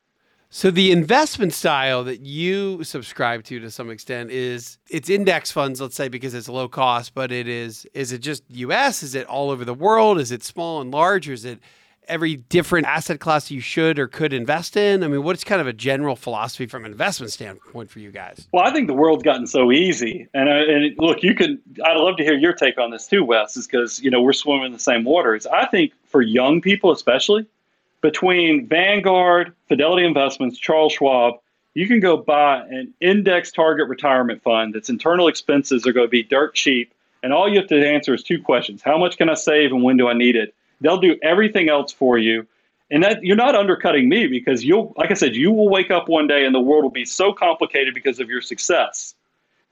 So 0.48 0.70
the 0.70 0.90
investment 0.90 1.52
style 1.52 2.02
that 2.04 2.20
you 2.20 2.82
subscribe 2.82 3.44
to 3.44 3.60
to 3.60 3.70
some 3.70 3.90
extent 3.90 4.30
is 4.30 4.78
it's 4.88 5.10
index 5.10 5.52
funds, 5.52 5.78
let's 5.78 5.94
say, 5.94 6.08
because 6.08 6.32
it's 6.32 6.48
low 6.48 6.68
cost, 6.68 7.12
but 7.12 7.30
it 7.30 7.46
is 7.46 7.86
is 7.92 8.12
it 8.12 8.20
just 8.20 8.44
US? 8.48 9.02
Is 9.02 9.14
it 9.14 9.26
all 9.26 9.50
over 9.50 9.66
the 9.66 9.74
world? 9.74 10.18
Is 10.18 10.32
it 10.32 10.42
small 10.42 10.80
and 10.80 10.90
large? 10.90 11.28
Or 11.28 11.34
is 11.34 11.44
it 11.44 11.58
every 12.08 12.36
different 12.36 12.86
asset 12.86 13.20
class 13.20 13.50
you 13.50 13.60
should 13.60 13.98
or 13.98 14.08
could 14.08 14.32
invest 14.32 14.76
in? 14.76 15.04
I 15.04 15.08
mean, 15.08 15.22
what's 15.22 15.44
kind 15.44 15.60
of 15.60 15.66
a 15.66 15.72
general 15.72 16.16
philosophy 16.16 16.66
from 16.66 16.84
an 16.84 16.92
investment 16.92 17.32
standpoint 17.32 17.90
for 17.90 18.00
you 18.00 18.10
guys? 18.10 18.48
Well, 18.52 18.64
I 18.64 18.72
think 18.72 18.86
the 18.86 18.94
world's 18.94 19.22
gotten 19.22 19.46
so 19.46 19.70
easy, 19.70 20.26
and, 20.34 20.48
uh, 20.48 20.52
and 20.52 20.94
look, 20.98 21.22
you 21.22 21.34
can. 21.34 21.60
I'd 21.84 21.96
love 21.96 22.16
to 22.16 22.24
hear 22.24 22.34
your 22.34 22.52
take 22.52 22.78
on 22.78 22.90
this 22.90 23.06
too, 23.06 23.24
Wes, 23.24 23.56
is 23.56 23.66
because 23.66 24.00
you 24.00 24.10
know 24.10 24.20
we're 24.20 24.32
swimming 24.32 24.66
in 24.66 24.72
the 24.72 24.78
same 24.78 25.04
waters. 25.04 25.46
I 25.46 25.66
think 25.66 25.92
for 26.06 26.22
young 26.22 26.60
people, 26.60 26.90
especially 26.90 27.46
between 28.00 28.66
Vanguard, 28.66 29.54
Fidelity 29.68 30.04
Investments, 30.04 30.58
Charles 30.58 30.92
Schwab, 30.92 31.34
you 31.74 31.86
can 31.86 32.00
go 32.00 32.16
buy 32.16 32.62
an 32.70 32.92
index 33.00 33.52
target 33.52 33.88
retirement 33.88 34.42
fund 34.42 34.74
that's 34.74 34.88
internal 34.88 35.28
expenses 35.28 35.86
are 35.86 35.92
going 35.92 36.06
to 36.06 36.10
be 36.10 36.22
dirt 36.22 36.54
cheap. 36.54 36.92
And 37.22 37.32
all 37.32 37.48
you 37.48 37.58
have 37.58 37.68
to 37.68 37.86
answer 37.86 38.14
is 38.14 38.22
two 38.22 38.40
questions 38.40 38.82
How 38.82 38.98
much 38.98 39.16
can 39.16 39.28
I 39.28 39.34
save 39.34 39.72
and 39.72 39.82
when 39.82 39.96
do 39.96 40.08
I 40.08 40.12
need 40.12 40.36
it? 40.36 40.54
They'll 40.80 41.00
do 41.00 41.16
everything 41.22 41.68
else 41.68 41.92
for 41.92 42.18
you. 42.18 42.46
And 42.90 43.02
that 43.02 43.22
you're 43.22 43.36
not 43.36 43.54
undercutting 43.54 44.08
me 44.08 44.26
because 44.28 44.64
you'll, 44.64 44.94
like 44.96 45.10
I 45.10 45.14
said, 45.14 45.36
you 45.36 45.52
will 45.52 45.68
wake 45.68 45.90
up 45.90 46.08
one 46.08 46.26
day 46.26 46.46
and 46.46 46.54
the 46.54 46.60
world 46.60 46.84
will 46.84 46.90
be 46.90 47.04
so 47.04 47.32
complicated 47.32 47.92
because 47.92 48.18
of 48.18 48.30
your 48.30 48.40
success 48.40 49.14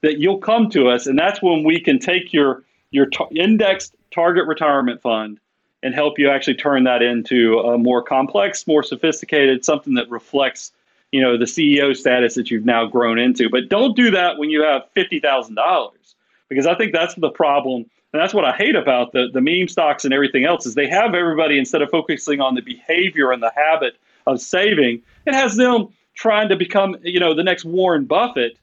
that 0.02 0.18
you'll 0.18 0.38
come 0.38 0.70
to 0.70 0.88
us, 0.88 1.06
and 1.06 1.18
that's 1.18 1.42
when 1.42 1.64
we 1.64 1.80
can 1.80 1.98
take 1.98 2.32
your 2.32 2.62
your 2.90 3.06
t- 3.06 3.24
indexed 3.34 3.94
target 4.12 4.46
retirement 4.46 5.02
fund 5.02 5.40
and 5.82 5.94
help 5.94 6.18
you 6.18 6.30
actually 6.30 6.54
turn 6.54 6.84
that 6.84 7.02
into 7.02 7.58
a 7.58 7.76
more 7.76 8.02
complex, 8.02 8.66
more 8.66 8.82
sophisticated, 8.82 9.64
something 9.64 9.94
that 9.94 10.08
reflects, 10.08 10.72
you 11.12 11.20
know, 11.20 11.36
the 11.36 11.44
CEO 11.44 11.94
status 11.94 12.34
that 12.34 12.50
you've 12.50 12.64
now 12.64 12.86
grown 12.86 13.18
into. 13.18 13.48
But 13.50 13.68
don't 13.68 13.96
do 13.96 14.10
that 14.12 14.38
when 14.38 14.50
you 14.50 14.62
have 14.62 14.82
fifty 14.94 15.20
thousand 15.20 15.54
dollars, 15.56 16.14
because 16.48 16.66
I 16.66 16.74
think 16.74 16.92
that's 16.92 17.14
the 17.14 17.30
problem 17.30 17.86
and 18.12 18.22
that's 18.22 18.32
what 18.32 18.44
I 18.44 18.52
hate 18.52 18.76
about 18.76 19.12
the, 19.12 19.28
the 19.32 19.40
meme 19.40 19.68
stocks 19.68 20.04
and 20.04 20.14
everything 20.14 20.44
else 20.44 20.64
is 20.64 20.74
they 20.74 20.88
have 20.88 21.14
everybody 21.14 21.58
instead 21.58 21.82
of 21.82 21.90
focusing 21.90 22.40
on 22.40 22.54
the 22.54 22.62
behavior 22.62 23.32
and 23.32 23.42
the 23.42 23.52
habit 23.54 23.98
of 24.26 24.40
saving, 24.40 25.02
it 25.26 25.34
has 25.34 25.56
them 25.56 25.88
trying 26.14 26.48
to 26.48 26.56
become, 26.56 26.96
you 27.02 27.20
know, 27.20 27.34
the 27.34 27.44
next 27.44 27.64
Warren 27.64 28.06
Buffett, 28.06 28.58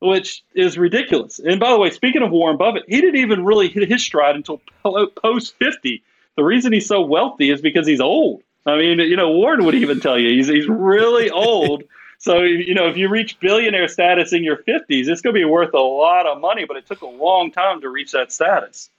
which 0.00 0.42
is 0.54 0.76
ridiculous. 0.76 1.38
And 1.38 1.60
by 1.60 1.70
the 1.70 1.78
way, 1.78 1.90
speaking 1.90 2.22
of 2.22 2.30
Warren 2.30 2.56
Buffett, 2.56 2.84
he 2.88 3.00
didn't 3.00 3.20
even 3.20 3.44
really 3.44 3.68
hit 3.68 3.88
his 3.88 4.02
stride 4.02 4.34
until 4.34 4.60
post 4.82 5.54
50. 5.58 6.02
The 6.36 6.42
reason 6.42 6.72
he's 6.72 6.86
so 6.86 7.00
wealthy 7.00 7.50
is 7.50 7.60
because 7.60 7.86
he's 7.86 8.00
old. 8.00 8.42
I 8.66 8.76
mean, 8.76 8.98
you 8.98 9.16
know, 9.16 9.30
Warren 9.30 9.64
would 9.64 9.76
even 9.76 10.00
tell 10.00 10.18
you 10.18 10.30
he's, 10.30 10.48
he's 10.48 10.68
really 10.68 11.30
old. 11.30 11.84
So, 12.18 12.42
you 12.42 12.74
know, 12.74 12.88
if 12.88 12.96
you 12.96 13.08
reach 13.08 13.38
billionaire 13.40 13.88
status 13.88 14.32
in 14.32 14.42
your 14.42 14.58
50s, 14.58 15.08
it's 15.08 15.20
going 15.20 15.34
to 15.34 15.38
be 15.38 15.44
worth 15.44 15.74
a 15.74 15.78
lot 15.78 16.26
of 16.26 16.40
money, 16.40 16.64
but 16.64 16.76
it 16.76 16.86
took 16.86 17.02
a 17.02 17.06
long 17.06 17.50
time 17.50 17.80
to 17.82 17.88
reach 17.88 18.12
that 18.12 18.32
status. 18.32 18.90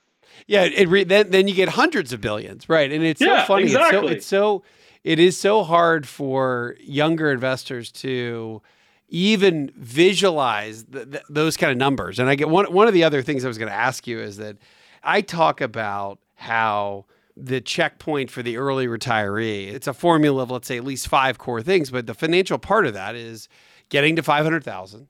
Yeah, 0.45 0.63
it 0.63 0.87
re- 0.87 1.03
then 1.03 1.31
then 1.31 1.47
you 1.47 1.55
get 1.55 1.69
hundreds 1.69 2.13
of 2.13 2.21
billions, 2.21 2.69
right? 2.69 2.91
And 2.91 3.03
it's 3.03 3.19
yeah, 3.19 3.41
so 3.41 3.47
funny. 3.47 3.63
Exactly. 3.63 4.13
It's 4.13 4.25
so 4.25 4.57
it's 4.57 4.63
so 4.63 4.63
it 5.03 5.19
is 5.19 5.39
so 5.39 5.63
hard 5.63 6.07
for 6.07 6.75
younger 6.79 7.31
investors 7.31 7.91
to 7.93 8.61
even 9.09 9.71
visualize 9.75 10.83
th- 10.83 11.11
th- 11.11 11.23
those 11.29 11.57
kind 11.57 11.71
of 11.71 11.77
numbers. 11.77 12.19
And 12.19 12.29
I 12.29 12.35
get 12.35 12.49
one 12.49 12.71
one 12.71 12.87
of 12.87 12.93
the 12.93 13.03
other 13.03 13.21
things 13.21 13.45
I 13.45 13.47
was 13.47 13.57
going 13.57 13.71
to 13.71 13.75
ask 13.75 14.05
you 14.05 14.19
is 14.19 14.37
that 14.37 14.57
I 15.03 15.21
talk 15.21 15.59
about 15.59 16.19
how 16.35 17.05
the 17.39 17.61
checkpoint 17.61 18.31
for 18.31 18.41
the 18.41 18.57
early 18.57 18.87
retiree. 18.87 19.67
It's 19.67 19.87
a 19.87 19.93
formula 19.93 20.43
of 20.43 20.51
let's 20.51 20.67
say 20.67 20.77
at 20.77 20.83
least 20.83 21.07
five 21.07 21.37
core 21.37 21.61
things, 21.61 21.91
but 21.91 22.07
the 22.07 22.13
financial 22.13 22.57
part 22.57 22.85
of 22.85 22.93
that 22.93 23.15
is 23.15 23.47
getting 23.89 24.15
to 24.15 24.23
500,000. 24.23 25.07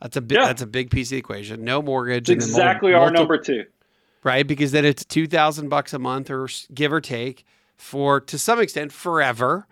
That's 0.00 0.16
a 0.16 0.20
big 0.20 0.38
yeah. 0.38 0.46
that's 0.46 0.62
a 0.62 0.66
big 0.66 0.90
piece 0.90 1.08
of 1.08 1.12
the 1.12 1.18
equation. 1.18 1.64
No 1.64 1.82
mortgage. 1.82 2.28
exactly 2.28 2.94
our 2.94 3.10
number 3.10 3.38
2 3.38 3.64
right? 4.26 4.46
Because 4.46 4.72
then 4.72 4.84
it's 4.84 5.04
2000 5.04 5.68
bucks 5.68 5.94
a 5.94 6.00
month 6.00 6.30
or 6.30 6.48
give 6.74 6.92
or 6.92 7.00
take 7.00 7.44
for 7.76 8.20
to 8.20 8.36
some 8.36 8.60
extent 8.60 8.92
forever. 8.92 9.68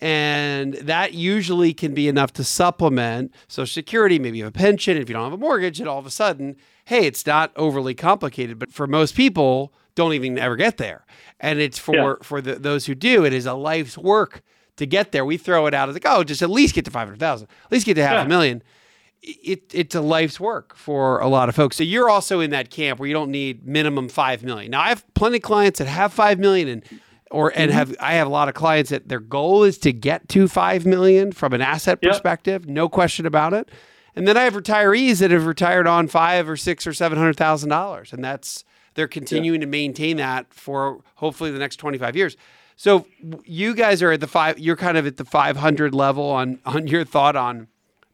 And 0.00 0.72
that 0.74 1.12
usually 1.12 1.74
can 1.74 1.92
be 1.92 2.08
enough 2.08 2.32
to 2.34 2.44
supplement 2.44 3.34
Social 3.46 3.70
Security, 3.70 4.18
maybe 4.18 4.38
you 4.38 4.44
have 4.44 4.54
a 4.54 4.58
pension. 4.58 4.96
If 4.96 5.10
you 5.10 5.12
don't 5.12 5.24
have 5.24 5.34
a 5.34 5.36
mortgage, 5.36 5.78
and 5.78 5.86
all 5.86 5.98
of 5.98 6.06
a 6.06 6.10
sudden, 6.10 6.56
hey, 6.86 7.04
it's 7.04 7.26
not 7.26 7.52
overly 7.54 7.94
complicated. 7.94 8.58
But 8.58 8.72
for 8.72 8.86
most 8.86 9.14
people, 9.14 9.74
don't 9.94 10.12
even 10.12 10.38
ever 10.38 10.56
get 10.56 10.76
there. 10.76 11.04
And 11.38 11.58
it's 11.58 11.78
for 11.78 11.94
yeah. 11.94 12.14
for 12.22 12.40
the, 12.40 12.56
those 12.56 12.86
who 12.86 12.94
do, 12.94 13.24
it 13.24 13.32
is 13.32 13.46
a 13.46 13.54
life's 13.54 13.96
work 13.96 14.42
to 14.76 14.86
get 14.86 15.12
there. 15.12 15.24
We 15.24 15.36
throw 15.36 15.66
it 15.66 15.74
out 15.74 15.88
as 15.88 15.94
like, 15.94 16.06
oh, 16.06 16.24
just 16.24 16.42
at 16.42 16.50
least 16.50 16.74
get 16.74 16.84
to 16.86 16.90
five 16.90 17.06
hundred 17.06 17.20
thousand, 17.20 17.48
at 17.64 17.72
least 17.72 17.86
get 17.86 17.94
to 17.94 18.02
half 18.02 18.14
yeah. 18.14 18.24
a 18.24 18.28
million 18.28 18.62
it, 19.22 19.62
it's 19.74 19.94
a 19.94 20.00
life's 20.00 20.40
work 20.40 20.74
for 20.74 21.18
a 21.20 21.28
lot 21.28 21.48
of 21.48 21.54
folks. 21.54 21.76
So 21.76 21.84
you're 21.84 22.08
also 22.08 22.40
in 22.40 22.50
that 22.50 22.70
camp 22.70 22.98
where 22.98 23.06
you 23.06 23.14
don't 23.14 23.30
need 23.30 23.66
minimum 23.66 24.08
five 24.08 24.42
million. 24.42 24.70
Now 24.70 24.80
I 24.80 24.88
have 24.88 25.04
plenty 25.14 25.36
of 25.36 25.42
clients 25.42 25.78
that 25.78 25.88
have 25.88 26.12
five 26.12 26.38
million 26.38 26.68
and 26.68 27.00
or 27.30 27.52
and 27.54 27.70
mm-hmm. 27.70 27.78
have 27.78 27.96
I 28.00 28.14
have 28.14 28.26
a 28.26 28.30
lot 28.30 28.48
of 28.48 28.54
clients 28.54 28.90
that 28.90 29.08
their 29.08 29.20
goal 29.20 29.62
is 29.62 29.78
to 29.78 29.92
get 29.92 30.28
to 30.30 30.48
five 30.48 30.86
million 30.86 31.32
from 31.32 31.52
an 31.52 31.60
asset 31.60 31.98
yep. 32.02 32.12
perspective, 32.12 32.66
no 32.66 32.88
question 32.88 33.26
about 33.26 33.52
it. 33.52 33.70
And 34.16 34.26
then 34.26 34.36
I 34.36 34.42
have 34.42 34.54
retirees 34.54 35.20
that 35.20 35.30
have 35.30 35.46
retired 35.46 35.86
on 35.86 36.08
five 36.08 36.48
or 36.48 36.56
six 36.56 36.86
or 36.86 36.92
seven 36.92 37.18
hundred 37.18 37.36
thousand 37.36 37.68
dollars, 37.68 38.12
and 38.12 38.24
that's 38.24 38.64
they're 38.94 39.08
continuing 39.08 39.60
to 39.60 39.66
maintain 39.66 40.16
that 40.18 40.52
for 40.52 41.00
hopefully 41.16 41.50
the 41.50 41.58
next 41.58 41.76
twenty 41.76 41.98
five 41.98 42.16
years. 42.16 42.36
So 42.76 43.06
you 43.44 43.74
guys 43.74 44.02
are 44.02 44.12
at 44.12 44.20
the 44.20 44.26
five. 44.26 44.58
You're 44.58 44.76
kind 44.76 44.96
of 44.96 45.06
at 45.06 45.16
the 45.16 45.24
five 45.24 45.56
hundred 45.56 45.94
level 45.94 46.24
on 46.24 46.58
on 46.66 46.86
your 46.86 47.04
thought 47.04 47.36
on 47.36 47.68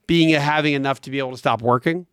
being 0.06 0.30
having 0.30 0.74
enough 0.74 1.00
to 1.02 1.10
be 1.10 1.18
able 1.18 1.32
to 1.32 1.36
stop 1.36 1.62
working? 1.62 2.06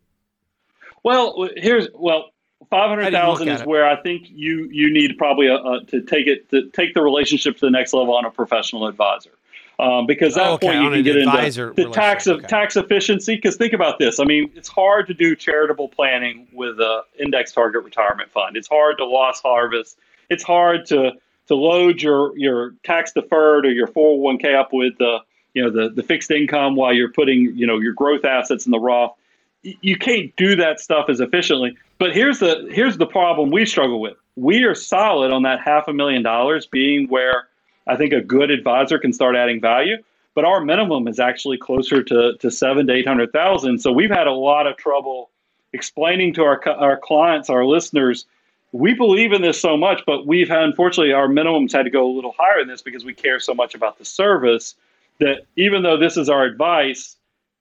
Well, 1.02 1.48
here's 1.56 1.88
well, 1.94 2.30
five 2.70 2.88
hundred 2.88 3.12
thousand 3.12 3.48
is 3.48 3.60
it? 3.60 3.66
where 3.66 3.86
I 3.86 4.00
think 4.02 4.26
you 4.28 4.68
you 4.70 4.92
need 4.92 5.16
probably 5.18 5.48
a, 5.48 5.56
a, 5.56 5.84
to 5.86 6.00
take 6.00 6.26
it 6.26 6.48
to 6.50 6.70
take 6.70 6.94
the 6.94 7.02
relationship 7.02 7.56
to 7.58 7.66
the 7.66 7.70
next 7.70 7.92
level 7.92 8.16
on 8.16 8.24
a 8.24 8.30
professional 8.30 8.86
advisor. 8.86 9.30
Um, 9.78 10.06
because 10.06 10.36
that 10.36 10.50
okay, 10.52 10.68
point 10.68 10.82
you 10.82 10.90
can 10.90 11.02
get 11.02 11.16
into 11.16 11.72
the 11.74 11.90
tax 11.90 12.26
of 12.28 12.38
okay. 12.38 12.46
tax 12.46 12.76
efficiency. 12.76 13.34
Because 13.34 13.56
think 13.56 13.72
about 13.72 13.98
this: 13.98 14.20
I 14.20 14.24
mean, 14.24 14.50
it's 14.54 14.68
hard 14.68 15.08
to 15.08 15.14
do 15.14 15.34
charitable 15.34 15.88
planning 15.88 16.46
with 16.52 16.80
an 16.80 17.02
index 17.18 17.50
target 17.50 17.82
retirement 17.82 18.30
fund. 18.30 18.56
It's 18.56 18.68
hard 18.68 18.98
to 18.98 19.04
loss 19.04 19.40
harvest. 19.40 19.98
It's 20.30 20.44
hard 20.44 20.86
to 20.86 21.12
to 21.48 21.54
load 21.54 22.00
your 22.00 22.36
your 22.38 22.74
tax 22.84 23.12
deferred 23.12 23.66
or 23.66 23.72
your 23.72 23.88
401k 23.88 24.54
up 24.54 24.72
with 24.72 24.96
the 24.98 25.18
you 25.54 25.62
know 25.62 25.70
the 25.70 25.92
the 25.92 26.02
fixed 26.02 26.30
income 26.30 26.76
while 26.76 26.92
you're 26.92 27.12
putting 27.12 27.56
you 27.56 27.66
know 27.66 27.78
your 27.78 27.94
growth 27.94 28.24
assets 28.24 28.66
in 28.66 28.72
the 28.72 28.80
Roth. 28.80 29.16
You 29.62 29.96
can't 29.96 30.34
do 30.36 30.56
that 30.56 30.78
stuff 30.78 31.06
as 31.08 31.20
efficiently. 31.20 31.76
But 31.98 32.14
here's 32.14 32.38
the 32.38 32.68
here's 32.70 32.98
the 32.98 33.06
problem 33.06 33.50
we 33.50 33.64
struggle 33.64 34.00
with. 34.00 34.16
We 34.36 34.64
are 34.64 34.74
solid 34.74 35.32
on 35.32 35.42
that 35.44 35.60
half 35.60 35.88
a 35.88 35.92
million 35.92 36.22
dollars 36.22 36.66
being 36.66 37.08
where 37.08 37.48
I 37.86 37.96
think 37.96 38.12
a 38.12 38.20
good 38.20 38.50
advisor 38.50 38.98
can 38.98 39.12
start 39.12 39.36
adding 39.36 39.60
value. 39.60 39.96
But 40.34 40.44
our 40.44 40.60
minimum 40.60 41.06
is 41.06 41.20
actually 41.20 41.58
closer 41.58 42.02
to, 42.02 42.36
to 42.38 42.50
seven 42.50 42.88
to 42.88 42.92
eight 42.92 43.06
hundred 43.06 43.32
thousand. 43.32 43.78
So 43.78 43.92
we've 43.92 44.10
had 44.10 44.26
a 44.26 44.32
lot 44.32 44.66
of 44.66 44.76
trouble 44.76 45.30
explaining 45.72 46.34
to 46.34 46.42
our 46.42 46.68
our 46.68 46.96
clients, 46.96 47.50
our 47.50 47.64
listeners, 47.64 48.26
we 48.74 48.92
believe 48.92 49.32
in 49.32 49.40
this 49.40 49.60
so 49.60 49.76
much, 49.76 50.02
but 50.04 50.26
we've 50.26 50.48
had, 50.48 50.64
unfortunately 50.64 51.12
our 51.12 51.28
minimums 51.28 51.72
had 51.72 51.84
to 51.84 51.90
go 51.90 52.10
a 52.10 52.12
little 52.12 52.34
higher 52.36 52.58
than 52.58 52.66
this 52.66 52.82
because 52.82 53.04
we 53.04 53.14
care 53.14 53.38
so 53.38 53.54
much 53.54 53.76
about 53.76 53.98
the 53.98 54.04
service 54.04 54.74
that 55.20 55.46
even 55.54 55.84
though 55.84 55.96
this 55.96 56.16
is 56.16 56.28
our 56.28 56.42
advice, 56.42 57.16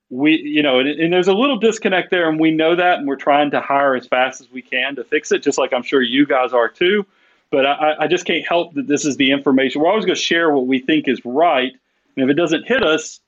we 0.09 0.41
you 0.41 0.63
know, 0.63 0.79
and, 0.79 0.89
and, 0.89 1.13
there's 1.13 1.27
a 1.27 1.33
little 1.33 1.57
disconnect 1.57 2.09
there, 2.09 2.27
and 2.27 2.39
we 2.39 2.49
know 2.49 2.75
that, 2.75 2.97
and 2.97 3.07
we're 3.07 3.15
trying 3.15 3.51
to 3.51 3.61
hire 3.61 3.95
as 3.95 4.07
fast 4.07 4.41
as 4.41 4.49
we 4.51 4.63
can 4.63 4.95
to 4.95 5.03
fix 5.03 5.31
it, 5.31 5.43
just 5.43 5.59
like 5.59 5.71
I'm 5.71 5.83
sure 5.83 6.01
you 6.01 6.25
guys 6.25 6.51
are 6.51 6.67
too. 6.67 7.05
But 7.53 7.67
I, 7.67 7.93
I 7.99 8.07
just 8.07 8.25
can't 8.25 8.43
help 8.43 8.73
that 8.73 8.87
this 8.87 9.05
is 9.05 9.17
the 9.17 9.29
information. 9.29 9.79
We're 9.79 9.87
always 9.87 10.05
going 10.05 10.15
to 10.15 10.21
share 10.21 10.51
what 10.51 10.65
we 10.65 10.79
think 10.79 11.07
is 11.07 11.23
right, 11.23 11.71
and 12.15 12.23
if 12.25 12.27
it 12.27 12.33
doesn't 12.33 12.67
hit 12.67 12.81
us, 12.81 13.19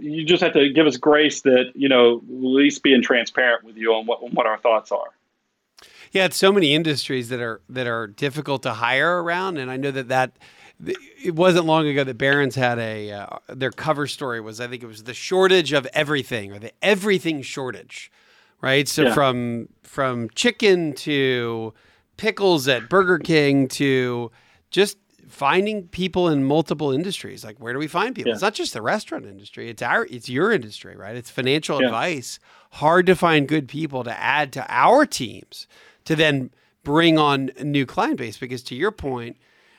you 0.00 0.24
just 0.24 0.42
have 0.42 0.52
to 0.54 0.68
give 0.70 0.84
us 0.84 0.96
grace 0.96 1.42
that 1.42 1.70
you 1.76 1.88
know 1.88 2.16
at 2.16 2.22
least 2.28 2.82
being 2.82 3.02
transparent 3.02 3.62
with 3.62 3.76
you 3.76 3.94
on 3.94 4.04
what 4.06 4.20
on 4.20 4.32
what 4.32 4.46
our 4.46 4.58
thoughts 4.58 4.90
are. 4.90 5.10
Yeah, 6.10 6.24
it's 6.24 6.36
so 6.36 6.50
many 6.50 6.74
industries 6.74 7.28
that 7.28 7.40
are 7.40 7.60
that 7.68 7.86
are 7.86 8.08
difficult 8.08 8.64
to 8.64 8.72
hire 8.72 9.22
around, 9.22 9.58
and 9.58 9.70
I 9.70 9.76
know 9.76 9.92
that 9.92 10.08
that 10.08 10.32
it 11.22 11.36
wasn't 11.36 11.66
long 11.66 11.86
ago 11.86 12.02
that 12.02 12.18
Barron's 12.18 12.56
had 12.56 12.80
a 12.80 13.12
uh, 13.12 13.26
their 13.46 13.70
cover 13.70 14.08
story 14.08 14.40
was 14.40 14.60
I 14.60 14.66
think 14.66 14.82
it 14.82 14.86
was 14.86 15.04
the 15.04 15.14
shortage 15.14 15.72
of 15.72 15.86
everything 15.94 16.52
or 16.52 16.58
the 16.58 16.72
everything 16.82 17.42
shortage, 17.42 18.10
right? 18.60 18.88
So 18.88 19.04
yeah. 19.04 19.14
from 19.14 19.68
from 19.84 20.30
chicken 20.30 20.94
to 20.94 21.74
pickles 22.22 22.68
at 22.68 22.88
Burger 22.88 23.18
King 23.18 23.66
to 23.66 24.30
just 24.70 24.96
finding 25.28 25.88
people 25.88 26.28
in 26.28 26.44
multiple 26.44 26.92
industries. 26.92 27.44
Like 27.44 27.58
where 27.58 27.72
do 27.72 27.80
we 27.80 27.88
find 27.88 28.14
people? 28.14 28.28
Yeah. 28.28 28.34
It's 28.34 28.42
not 28.42 28.54
just 28.54 28.74
the 28.74 28.80
restaurant 28.80 29.26
industry. 29.26 29.68
It's 29.68 29.82
our 29.82 30.06
it's 30.06 30.28
your 30.28 30.52
industry, 30.52 30.96
right? 30.96 31.16
It's 31.16 31.30
financial 31.30 31.80
yeah. 31.80 31.88
advice. 31.88 32.38
Hard 32.70 33.06
to 33.06 33.16
find 33.16 33.48
good 33.48 33.66
people 33.66 34.04
to 34.04 34.16
add 34.16 34.52
to 34.52 34.64
our 34.68 35.04
teams 35.04 35.66
to 36.04 36.14
then 36.14 36.52
bring 36.84 37.18
on 37.18 37.50
a 37.58 37.64
new 37.64 37.84
client 37.84 38.18
base 38.18 38.38
because 38.38 38.62
to 38.64 38.76
your 38.76 38.92
point 38.92 39.36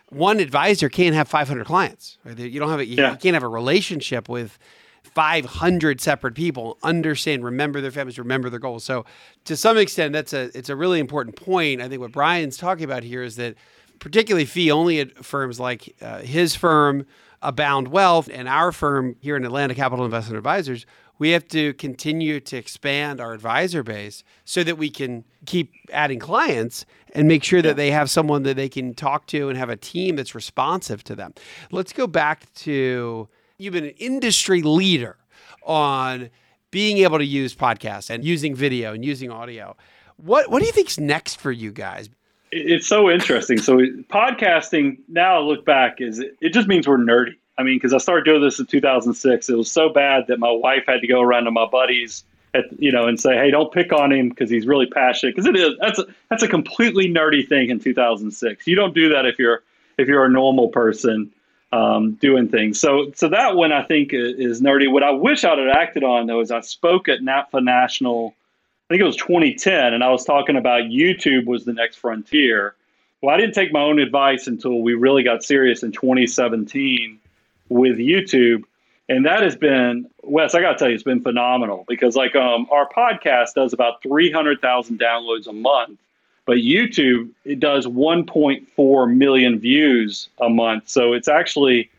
one 0.10 0.40
advisor 0.40 0.90
can't 0.90 1.16
have 1.16 1.28
500 1.28 1.66
clients 1.66 2.18
right? 2.24 2.38
you 2.38 2.60
don't 2.60 2.70
have 2.70 2.80
a, 2.80 2.86
you, 2.86 2.98
yeah. 2.98 3.12
you 3.12 3.18
can't 3.18 3.34
have 3.34 3.44
a 3.44 3.48
relationship 3.48 4.30
with 4.30 4.60
500 5.04 6.02
separate 6.02 6.34
people 6.34 6.78
understand 6.82 7.44
remember 7.44 7.82
their 7.82 7.92
families 7.92 8.18
remember 8.18 8.50
their 8.50 8.60
goals. 8.60 8.84
So 8.84 9.06
to 9.46 9.56
some 9.56 9.78
extent 9.78 10.14
that's 10.14 10.34
a 10.34 10.58
it's 10.58 10.70
a 10.70 10.76
really 10.76 11.00
important 11.00 11.36
point. 11.36 11.82
I 11.82 11.90
think 11.90 12.02
what 12.02 12.12
brian's 12.12 12.58
talking 12.58 12.84
about 12.84 13.04
here 13.04 13.24
is 13.24 13.36
that 13.36 13.56
particularly 14.00 14.46
fee 14.46 14.72
only 14.72 15.06
firms 15.06 15.60
like 15.60 15.96
uh, 16.02 16.20
his 16.20 16.56
firm 16.56 17.06
abound 17.42 17.90
wealth 17.90 18.30
and 18.32 18.48
our 18.48 18.72
firm 18.72 19.18
here 19.20 19.36
in 19.36 19.44
atlanta 19.44 19.76
capital 19.76 20.06
investment 20.06 20.38
advisors 20.38 20.86
we 21.20 21.30
have 21.30 21.48
to 21.48 21.74
continue 21.76 22.40
to 22.40 22.58
expand 22.58 23.22
our 23.22 23.34
advisor 23.34 23.84
base 23.84 24.24
so 24.46 24.64
that 24.64 24.78
we 24.78 24.90
can 24.90 25.24
keep 25.46 25.72
adding 25.92 26.20
clients 26.20 26.86
and 27.14 27.28
make 27.28 27.44
sure 27.44 27.62
that 27.62 27.76
they 27.76 27.92
have 27.92 28.10
someone 28.10 28.44
that 28.44 28.56
they 28.56 28.70
can 28.70 28.94
talk 28.94 29.28
to 29.28 29.50
and 29.50 29.58
have 29.58 29.70
a 29.70 29.76
team 29.76 30.16
that's 30.16 30.34
responsive 30.34 31.04
to 31.04 31.16
them. 31.16 31.34
Let's 31.72 31.94
go 31.94 32.08
back 32.08 32.52
to 32.56 33.30
you've 33.58 33.74
been 33.74 33.86
an 33.86 33.92
industry 33.98 34.62
leader 34.62 35.18
on 35.64 36.30
being 36.72 37.00
able 37.00 37.18
to 37.18 37.26
use 37.26 37.56
podcasts 37.56 38.10
and 38.10 38.24
using 38.24 38.56
video 38.56 38.94
and 38.94 39.06
using 39.06 39.30
audio. 39.30 39.76
What 40.18 40.50
what 40.50 40.60
do 40.60 40.66
you 40.66 40.72
think's 40.72 41.00
next 41.00 41.40
for 41.40 41.52
you 41.52 41.72
guys? 41.72 42.10
It's 42.52 42.88
so 42.88 43.10
interesting. 43.10 43.58
So 43.58 43.78
podcasting 43.78 45.00
now 45.08 45.40
I 45.40 45.42
look 45.42 45.66
back 45.66 46.02
is 46.02 46.20
it 46.20 46.54
just 46.54 46.68
means 46.68 46.88
we're 46.88 46.98
nerdy 46.98 47.36
I 47.58 47.64
mean, 47.64 47.76
because 47.76 47.94
I 47.94 48.00
started 48.00 48.26
doing 48.26 48.42
this 48.42 48.60
in 48.60 48.66
2006. 48.66 49.50
It 49.50 49.56
was 49.56 49.72
so 49.72 49.90
bad 49.90 50.26
that 50.28 50.40
my 50.40 50.52
wife 50.52 50.84
had 50.88 51.02
to 51.02 51.08
go 51.08 51.22
around 51.22 51.44
to 51.46 51.52
my 51.52 51.68
buddies, 51.68 52.24
at, 52.56 52.66
you 52.80 52.92
know, 52.92 53.08
and 53.08 53.20
say, 53.20 53.36
"Hey, 53.36 53.52
don't 53.52 53.72
pick 53.72 53.92
on 53.94 54.12
him 54.12 54.30
because 54.30 54.50
he's 54.50 54.66
really 54.66 54.88
passionate." 54.88 55.36
Because 55.36 55.48
it 55.48 55.56
is 55.56 55.74
that's 55.80 56.00
a, 56.00 56.06
that's 56.30 56.44
a 56.44 56.48
completely 56.48 57.08
nerdy 57.08 57.48
thing 57.48 57.70
in 57.70 57.80
2006. 57.80 58.68
You 58.68 58.76
don't 58.76 58.94
do 58.94 59.10
that 59.10 59.26
if 59.26 59.38
you're 59.38 59.62
if 59.98 60.08
you're 60.08 60.26
a 60.26 60.30
normal 60.30 60.70
person 60.70 61.32
um, 61.74 62.12
doing 62.22 62.48
things. 62.48 62.80
So 62.80 63.12
so 63.16 63.28
that 63.30 63.56
one 63.56 63.72
I 63.72 63.84
think 63.84 64.12
is 64.14 64.62
nerdy. 64.62 64.90
What 64.92 65.02
I 65.02 65.10
wish 65.10 65.44
I'd 65.44 65.58
have 65.58 65.76
acted 65.76 66.04
on 66.04 66.28
though 66.28 66.40
is 66.40 66.52
I 66.52 66.62
spoke 66.62 67.10
at 67.10 67.22
NAPFA 67.22 67.64
National. 67.64 68.36
I 68.88 68.94
think 68.94 69.02
it 69.02 69.06
was 69.06 69.16
2010, 69.16 69.94
and 69.94 70.04
I 70.04 70.10
was 70.10 70.24
talking 70.24 70.56
about 70.56 70.84
YouTube 70.84 71.46
was 71.46 71.66
the 71.66 71.74
next 71.74 71.96
frontier. 71.96 72.76
Well, 73.22 73.34
I 73.34 73.40
didn't 73.40 73.56
take 73.56 73.72
my 73.72 73.82
own 73.82 73.98
advice 73.98 74.46
until 74.46 74.82
we 74.82 74.94
really 74.94 75.24
got 75.24 75.44
serious 75.44 75.82
in 75.82 75.94
2017 75.94 77.20
with 77.70 77.98
YouTube. 77.98 78.64
And 79.10 79.26
that 79.26 79.42
has 79.42 79.56
been, 79.56 80.10
Wes, 80.22 80.54
I 80.54 80.62
got 80.62 80.74
to 80.74 80.78
tell 80.78 80.90
you, 80.90 80.96
it's 80.96 81.04
been 81.04 81.22
phenomenal 81.22 81.86
because, 81.88 82.16
like, 82.16 82.36
um, 82.36 82.68
our 82.72 82.88
podcast 82.90 83.54
does 83.56 83.74
about 83.74 84.04
300,000 84.04 85.00
downloads 85.00 85.48
a 85.48 85.54
month, 85.54 86.00
but 86.46 86.58
YouTube, 86.58 87.30
it 87.46 87.60
does 87.60 87.86
1.4 87.86 89.16
million 89.16 89.60
views 89.60 90.30
a 90.40 90.50
month. 90.50 90.90
So 90.90 91.14
it's 91.14 91.28
actually, 91.28 91.90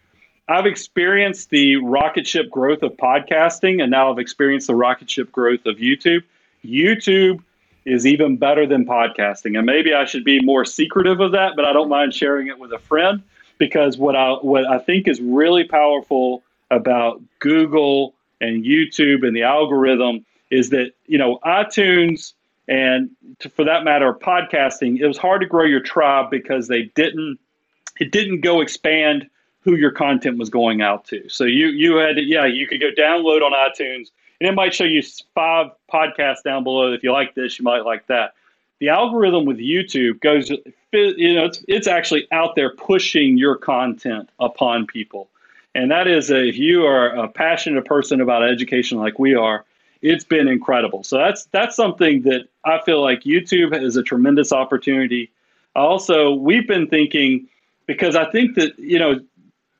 I've 0.48 0.66
experienced 0.66 1.50
the 1.50 1.76
rocket 1.76 2.26
ship 2.26 2.50
growth 2.50 2.82
of 2.82 2.92
podcasting, 2.92 3.82
and 3.82 3.90
now 3.90 4.12
I've 4.12 4.18
experienced 4.18 4.66
the 4.66 4.74
rocket 4.74 5.10
ship 5.10 5.32
growth 5.32 5.64
of 5.66 5.76
YouTube. 5.76 6.22
YouTube 6.64 7.42
is 7.84 8.06
even 8.06 8.36
better 8.36 8.66
than 8.66 8.84
podcasting. 8.84 9.56
And 9.56 9.66
maybe 9.66 9.94
I 9.94 10.04
should 10.04 10.24
be 10.24 10.40
more 10.40 10.64
secretive 10.64 11.20
of 11.20 11.32
that, 11.32 11.52
but 11.56 11.64
I 11.64 11.72
don't 11.72 11.88
mind 11.88 12.14
sharing 12.14 12.48
it 12.48 12.58
with 12.58 12.72
a 12.72 12.78
friend 12.78 13.22
because 13.58 13.96
what 13.98 14.16
I 14.16 14.32
what 14.32 14.66
I 14.66 14.78
think 14.78 15.06
is 15.06 15.20
really 15.20 15.64
powerful 15.64 16.42
about 16.70 17.20
Google 17.38 18.14
and 18.40 18.64
YouTube 18.64 19.26
and 19.26 19.36
the 19.36 19.42
algorithm 19.42 20.24
is 20.50 20.70
that 20.70 20.92
you 21.06 21.18
know 21.18 21.38
iTunes 21.44 22.32
and 22.68 23.10
to, 23.40 23.48
for 23.48 23.64
that 23.64 23.84
matter 23.84 24.12
podcasting 24.12 24.98
it 24.98 25.06
was 25.06 25.18
hard 25.18 25.40
to 25.40 25.46
grow 25.46 25.64
your 25.64 25.80
tribe 25.80 26.30
because 26.30 26.68
they 26.68 26.84
didn't 26.94 27.38
it 28.00 28.10
didn't 28.10 28.40
go 28.40 28.60
expand 28.60 29.28
who 29.60 29.76
your 29.76 29.90
content 29.90 30.36
was 30.36 30.50
going 30.50 30.82
out 30.82 31.04
to. 31.06 31.26
So 31.28 31.44
you 31.44 31.68
you 31.68 31.96
had 31.96 32.16
to, 32.16 32.22
yeah 32.22 32.46
you 32.46 32.66
could 32.66 32.80
go 32.80 32.90
download 32.90 33.42
on 33.42 33.52
iTunes 33.52 34.10
and 34.40 34.48
it 34.48 34.54
might 34.54 34.74
show 34.74 34.84
you 34.84 35.02
five 35.34 35.70
podcasts 35.92 36.42
down 36.42 36.64
below. 36.64 36.92
If 36.92 37.02
you 37.02 37.12
like 37.12 37.34
this 37.34 37.58
you 37.58 37.64
might 37.64 37.84
like 37.84 38.06
that. 38.08 38.34
The 38.80 38.88
algorithm 38.88 39.46
with 39.46 39.58
YouTube 39.58 40.20
goes, 40.20 40.50
you 40.50 41.34
know, 41.34 41.44
it's, 41.44 41.64
it's 41.68 41.86
actually 41.86 42.26
out 42.32 42.56
there 42.56 42.74
pushing 42.74 43.38
your 43.38 43.56
content 43.56 44.28
upon 44.40 44.86
people. 44.86 45.28
And 45.74 45.90
that 45.90 46.06
is, 46.06 46.30
if 46.30 46.56
you 46.56 46.84
are 46.84 47.08
a 47.08 47.28
passionate 47.28 47.84
person 47.84 48.20
about 48.20 48.42
education 48.42 48.98
like 48.98 49.18
we 49.18 49.34
are, 49.34 49.64
it's 50.04 50.22
been 50.22 50.48
incredible. 50.48 51.02
So 51.02 51.16
that's 51.16 51.46
that's 51.46 51.74
something 51.74 52.22
that 52.22 52.46
I 52.64 52.78
feel 52.84 53.02
like 53.02 53.22
YouTube 53.22 53.74
is 53.82 53.96
a 53.96 54.02
tremendous 54.02 54.52
opportunity. 54.52 55.30
Also, 55.74 56.34
we've 56.34 56.68
been 56.68 56.86
thinking 56.86 57.48
because 57.86 58.14
I 58.14 58.30
think 58.30 58.54
that 58.56 58.78
you 58.78 58.98
know 58.98 59.18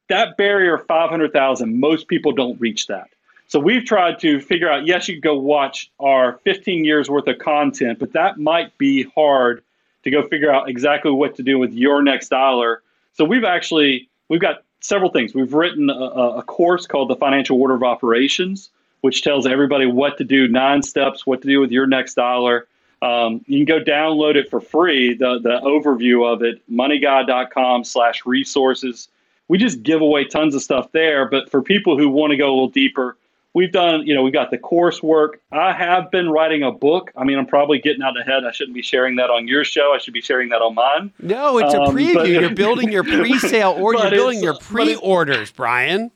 that 0.09 0.37
barrier 0.39 0.77
of 0.77 0.87
five 0.87 1.11
hundred 1.11 1.33
thousand, 1.33 1.79
most 1.79 2.09
people 2.09 2.33
don't 2.33 2.59
reach 2.59 2.87
that. 2.87 3.11
So 3.49 3.61
we've 3.61 3.85
tried 3.85 4.19
to 4.21 4.41
figure 4.41 4.69
out 4.69 4.87
yes, 4.87 5.07
you 5.09 5.15
can 5.17 5.21
go 5.21 5.39
watch 5.39 5.91
our 6.01 6.39
15 6.45 6.85
years 6.85 7.11
worth 7.11 7.29
of 7.29 7.39
content, 7.39 7.99
but 7.99 8.15
that 8.15 8.39
might 8.39 8.77
be 8.79 9.03
hard 9.15 9.63
to 10.05 10.11
go 10.11 10.27
figure 10.27 10.51
out 10.51 10.71
exactly 10.71 11.11
what 11.11 11.37
to 11.37 11.43
do 11.43 11.59
with 11.59 11.73
your 11.75 12.03
next 12.03 12.31
dollar. 12.31 12.83
So 13.13 13.27
we've 13.27 13.45
actually 13.45 14.09
we've 14.31 14.41
got 14.41 14.65
several 14.81 15.11
things. 15.11 15.35
We've 15.35 15.53
written 15.53 15.91
a, 15.91 15.93
a 16.39 16.43
course 16.43 16.87
called 16.87 17.11
the 17.11 17.17
Financial 17.17 17.61
Order 17.61 17.75
of 17.75 17.83
Operations, 17.83 18.71
which 19.05 19.21
tells 19.21 19.47
everybody 19.47 19.85
what 19.85 20.17
to 20.17 20.25
do, 20.25 20.49
nine 20.49 20.83
steps, 20.83 21.27
what 21.27 21.43
to 21.43 21.47
do 21.47 21.61
with 21.61 21.71
your 21.71 21.87
next 21.87 22.15
dollar. 22.15 22.67
Um, 23.03 23.45
you 23.47 23.63
can 23.63 23.67
go 23.67 23.85
download 23.85 24.35
it 24.35 24.49
for 24.49 24.63
free, 24.63 25.13
the, 25.13 25.39
the 25.43 25.61
overview 25.61 26.27
of 26.27 26.43
it, 26.43 26.63
moneyguy.com 26.73 27.85
slash 27.85 28.25
resources. 28.25 29.09
We 29.47 29.59
just 29.59 29.83
give 29.83 30.01
away 30.01 30.25
tons 30.25 30.55
of 30.55 30.63
stuff 30.63 30.91
there. 30.93 31.29
But 31.29 31.51
for 31.51 31.61
people 31.61 31.99
who 31.99 32.09
want 32.09 32.31
to 32.31 32.39
go 32.39 32.47
a 32.47 32.55
little 32.55 32.69
deeper, 32.69 33.19
we've 33.55 33.73
done, 33.73 34.07
you 34.07 34.15
know, 34.15 34.23
we've 34.23 34.33
got 34.33 34.51
the 34.51 34.59
coursework. 34.59 35.35
I 35.53 35.73
have 35.73 36.11
been 36.11 36.29
writing 36.29 36.63
a 36.63 36.73
book. 36.73 37.11
I 37.17 37.25
mean, 37.25 37.39
I'm 37.39 37.47
probably 37.47 37.79
getting 37.79 38.03
out 38.03 38.21
ahead. 38.21 38.45
I 38.45 38.51
shouldn't 38.51 38.75
be 38.75 38.83
sharing 38.83 39.17
that 39.17 39.31
on 39.31 39.49
your 39.49 39.65
show. 39.65 39.93
I 39.95 39.99
should 39.99 40.13
be 40.13 40.21
sharing 40.21 40.51
that 40.51 40.61
on 40.61 40.75
mine. 40.75 41.13
No, 41.21 41.59
it's 41.59 41.73
a 41.73 41.81
um, 41.81 41.95
preview. 41.95 42.15
But, 42.15 42.29
you're 42.29 42.51
building 42.55 42.93
your 42.93 43.05
pre-sale 43.05 43.77
or 43.79 43.95
you're 43.95 44.11
building 44.11 44.43
your 44.43 44.59
pre-orders, 44.59 45.53
Brian. 45.53 46.11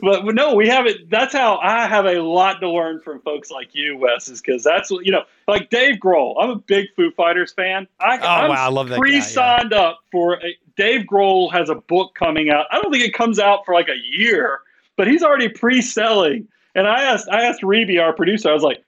But, 0.00 0.24
but 0.24 0.34
no, 0.34 0.54
we 0.54 0.66
haven't. 0.68 1.10
That's 1.10 1.32
how 1.32 1.58
I 1.58 1.86
have 1.86 2.06
a 2.06 2.20
lot 2.20 2.60
to 2.60 2.70
learn 2.70 3.00
from 3.02 3.20
folks 3.20 3.50
like 3.50 3.72
you, 3.72 3.96
Wes, 3.96 4.28
is 4.28 4.40
because 4.40 4.64
that's 4.64 4.90
what, 4.90 5.04
you 5.04 5.12
know, 5.12 5.22
like 5.46 5.70
Dave 5.70 5.96
Grohl. 5.96 6.34
I'm 6.40 6.50
a 6.50 6.56
big 6.56 6.86
Foo 6.96 7.12
Fighters 7.12 7.52
fan. 7.52 7.86
I, 8.00 8.18
oh 8.18 8.26
I'm 8.26 8.50
wow, 8.50 8.66
I 8.66 8.68
love 8.68 8.88
that. 8.88 8.98
Pre-signed 8.98 9.70
yeah. 9.70 9.78
up 9.78 10.00
for 10.10 10.34
a, 10.34 10.56
Dave 10.76 11.06
Grohl 11.06 11.52
has 11.52 11.68
a 11.68 11.76
book 11.76 12.14
coming 12.16 12.50
out. 12.50 12.66
I 12.72 12.80
don't 12.80 12.90
think 12.90 13.04
it 13.04 13.14
comes 13.14 13.38
out 13.38 13.64
for 13.64 13.74
like 13.74 13.88
a 13.88 14.18
year, 14.18 14.60
but 14.96 15.06
he's 15.06 15.22
already 15.22 15.48
pre-selling 15.48 16.48
and 16.76 16.86
I 16.86 17.02
asked 17.02 17.28
I 17.28 17.42
asked 17.42 17.62
Reby, 17.62 18.00
our 18.00 18.12
producer, 18.12 18.50
I 18.50 18.52
was 18.52 18.62
like, 18.62 18.84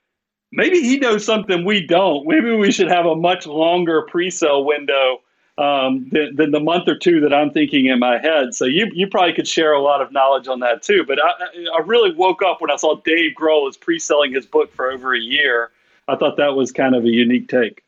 maybe 0.51 0.79
he 0.79 0.97
knows 0.97 1.25
something 1.25 1.65
we 1.65 1.85
don't. 1.85 2.25
Maybe 2.27 2.55
we 2.55 2.71
should 2.71 2.89
have 2.89 3.05
a 3.05 3.15
much 3.15 3.47
longer 3.47 4.03
pre-sale 4.03 4.63
window 4.63 5.17
um, 5.57 6.07
than, 6.11 6.35
than, 6.35 6.51
the 6.51 6.59
month 6.61 6.87
or 6.87 6.97
two 6.97 7.19
that 7.19 7.33
I'm 7.33 7.51
thinking 7.51 7.87
in 7.87 7.99
my 7.99 8.17
head. 8.17 8.53
So 8.53 8.63
you 8.63 8.89
you 8.93 9.07
probably 9.07 9.33
could 9.33 9.47
share 9.47 9.73
a 9.73 9.81
lot 9.81 10.01
of 10.01 10.11
knowledge 10.11 10.47
on 10.47 10.59
that 10.61 10.83
too. 10.83 11.03
But 11.05 11.19
I, 11.21 11.31
I 11.75 11.81
really 11.85 12.13
woke 12.13 12.41
up 12.43 12.61
when 12.61 12.71
I 12.71 12.77
saw 12.77 13.01
Dave 13.03 13.33
Grohl 13.35 13.67
is 13.67 13.75
pre-selling 13.75 14.31
his 14.31 14.45
book 14.45 14.73
for 14.73 14.91
over 14.91 15.13
a 15.13 15.19
year. 15.19 15.71
I 16.07 16.15
thought 16.15 16.37
that 16.37 16.55
was 16.55 16.71
kind 16.71 16.95
of 16.95 17.03
a 17.03 17.09
unique 17.09 17.49
take. 17.49 17.83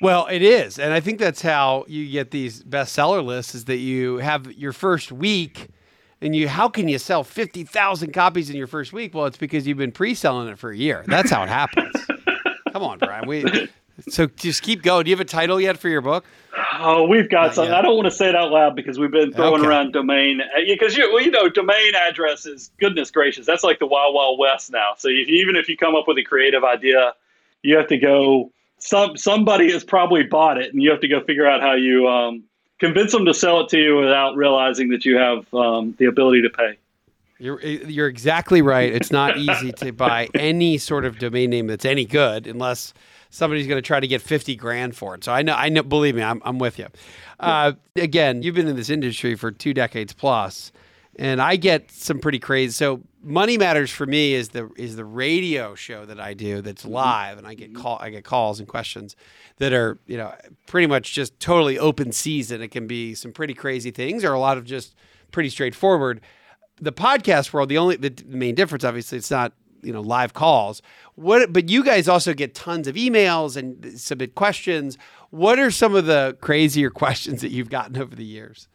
Well, 0.00 0.26
it 0.30 0.42
is, 0.42 0.78
and 0.78 0.92
I 0.94 1.00
think 1.00 1.18
that's 1.18 1.42
how 1.42 1.84
you 1.88 2.08
get 2.10 2.30
these 2.30 2.62
bestseller 2.62 3.24
lists: 3.24 3.54
is 3.54 3.64
that 3.64 3.78
you 3.78 4.18
have 4.18 4.52
your 4.52 4.72
first 4.72 5.10
week 5.10 5.68
and 6.20 6.34
you 6.34 6.48
how 6.48 6.68
can 6.68 6.88
you 6.88 6.98
sell 6.98 7.24
50,000 7.24 8.12
copies 8.12 8.50
in 8.50 8.56
your 8.56 8.66
first 8.66 8.92
week? 8.92 9.14
Well, 9.14 9.26
it's 9.26 9.36
because 9.36 9.66
you've 9.66 9.78
been 9.78 9.92
pre-selling 9.92 10.48
it 10.48 10.58
for 10.58 10.70
a 10.70 10.76
year. 10.76 11.04
That's 11.06 11.30
how 11.30 11.42
it 11.42 11.48
happens. 11.48 11.94
Come 12.72 12.82
on, 12.82 12.98
Brian. 12.98 13.26
We 13.26 13.68
so 14.08 14.26
just 14.26 14.62
keep 14.62 14.82
going. 14.82 15.04
Do 15.04 15.10
you 15.10 15.16
have 15.16 15.20
a 15.20 15.28
title 15.28 15.60
yet 15.60 15.78
for 15.78 15.88
your 15.88 16.00
book? 16.00 16.24
Oh, 16.78 17.06
we've 17.06 17.28
got 17.28 17.46
Not 17.46 17.54
something. 17.54 17.72
Yet. 17.72 17.78
I 17.78 17.82
don't 17.82 17.96
want 17.96 18.06
to 18.06 18.10
say 18.10 18.28
it 18.28 18.34
out 18.34 18.50
loud 18.50 18.76
because 18.76 18.98
we've 18.98 19.10
been 19.10 19.32
throwing 19.32 19.60
okay. 19.60 19.68
around 19.68 19.92
domain 19.92 20.42
because 20.68 20.96
you 20.96 21.10
well, 21.12 21.22
you 21.22 21.30
know 21.30 21.48
domain 21.48 21.94
addresses. 21.94 22.70
Goodness 22.78 23.10
gracious, 23.10 23.46
that's 23.46 23.64
like 23.64 23.78
the 23.78 23.86
wild 23.86 24.14
wild 24.14 24.38
west 24.38 24.70
now. 24.70 24.92
So 24.96 25.08
if, 25.08 25.28
even 25.28 25.56
if 25.56 25.68
you 25.68 25.76
come 25.76 25.94
up 25.94 26.06
with 26.06 26.18
a 26.18 26.22
creative 26.22 26.64
idea, 26.64 27.14
you 27.62 27.76
have 27.76 27.88
to 27.88 27.98
go. 27.98 28.50
Some 28.78 29.16
somebody 29.16 29.72
has 29.72 29.84
probably 29.84 30.22
bought 30.22 30.58
it, 30.58 30.72
and 30.72 30.82
you 30.82 30.90
have 30.90 31.00
to 31.00 31.08
go 31.08 31.22
figure 31.24 31.46
out 31.46 31.62
how 31.62 31.72
you 31.72 32.06
um, 32.06 32.44
convince 32.78 33.12
them 33.12 33.24
to 33.24 33.34
sell 33.34 33.60
it 33.60 33.68
to 33.70 33.78
you 33.78 33.96
without 33.96 34.36
realizing 34.36 34.88
that 34.90 35.04
you 35.04 35.16
have 35.16 35.52
um, 35.54 35.94
the 35.98 36.06
ability 36.06 36.42
to 36.42 36.50
pay. 36.50 36.78
You're 37.38 37.60
you're 37.60 38.08
exactly 38.08 38.62
right. 38.62 38.90
It's 38.92 39.10
not 39.10 39.36
easy 39.36 39.70
to 39.72 39.92
buy 39.92 40.28
any 40.34 40.78
sort 40.78 41.04
of 41.04 41.18
domain 41.18 41.50
name 41.50 41.66
that's 41.66 41.84
any 41.84 42.06
good 42.06 42.46
unless 42.46 42.94
somebody's 43.28 43.66
going 43.66 43.76
to 43.76 43.86
try 43.86 44.00
to 44.00 44.06
get 44.06 44.22
50 44.22 44.56
grand 44.56 44.96
for 44.96 45.14
it. 45.14 45.24
So 45.24 45.32
I 45.32 45.42
know 45.42 45.54
I 45.54 45.68
know 45.68 45.82
believe 45.82 46.14
me, 46.14 46.22
I'm 46.22 46.40
I'm 46.46 46.58
with 46.58 46.78
you. 46.78 46.86
Uh, 47.38 47.72
again, 47.94 48.42
you've 48.42 48.54
been 48.54 48.68
in 48.68 48.76
this 48.76 48.88
industry 48.88 49.34
for 49.34 49.50
2 49.50 49.74
decades 49.74 50.14
plus 50.14 50.72
and 51.18 51.40
I 51.40 51.56
get 51.56 51.90
some 51.90 52.18
pretty 52.18 52.38
crazy. 52.38 52.72
So 52.72 53.02
Money 53.22 53.58
Matters 53.58 53.90
for 53.90 54.06
me 54.06 54.34
is 54.34 54.50
the 54.50 54.70
is 54.76 54.96
the 54.96 55.04
radio 55.04 55.74
show 55.74 56.04
that 56.04 56.20
I 56.20 56.34
do 56.34 56.60
that's 56.60 56.82
mm-hmm. 56.82 56.92
live, 56.92 57.38
and 57.38 57.46
I 57.46 57.54
get 57.54 57.74
call 57.74 57.98
I 58.00 58.10
get 58.10 58.24
calls 58.24 58.58
and 58.60 58.68
questions 58.68 59.16
that 59.58 59.72
are 59.72 59.98
you 60.06 60.16
know 60.16 60.34
pretty 60.66 60.86
much 60.86 61.12
just 61.12 61.38
totally 61.40 61.78
open 61.78 62.12
season. 62.12 62.62
It 62.62 62.68
can 62.68 62.86
be 62.86 63.14
some 63.14 63.32
pretty 63.32 63.54
crazy 63.54 63.90
things, 63.90 64.24
or 64.24 64.32
a 64.32 64.38
lot 64.38 64.58
of 64.58 64.64
just 64.64 64.94
pretty 65.32 65.48
straightforward. 65.48 66.20
The 66.78 66.92
podcast 66.92 67.52
world, 67.52 67.70
the 67.70 67.78
only 67.78 67.96
the 67.96 68.12
main 68.26 68.54
difference, 68.54 68.84
obviously, 68.84 69.18
it's 69.18 69.30
not 69.30 69.52
you 69.82 69.92
know 69.92 70.02
live 70.02 70.34
calls. 70.34 70.82
What, 71.14 71.52
but 71.52 71.70
you 71.70 71.82
guys 71.82 72.08
also 72.08 72.34
get 72.34 72.54
tons 72.54 72.86
of 72.86 72.94
emails 72.96 73.56
and 73.56 73.98
submit 73.98 74.34
questions. 74.34 74.98
What 75.30 75.58
are 75.58 75.70
some 75.70 75.94
of 75.94 76.04
the 76.04 76.36
crazier 76.42 76.90
questions 77.02 77.40
that 77.40 77.50
you've 77.50 77.70
gotten 77.70 77.96
over 77.96 78.14
the 78.14 78.24
years? 78.24 78.68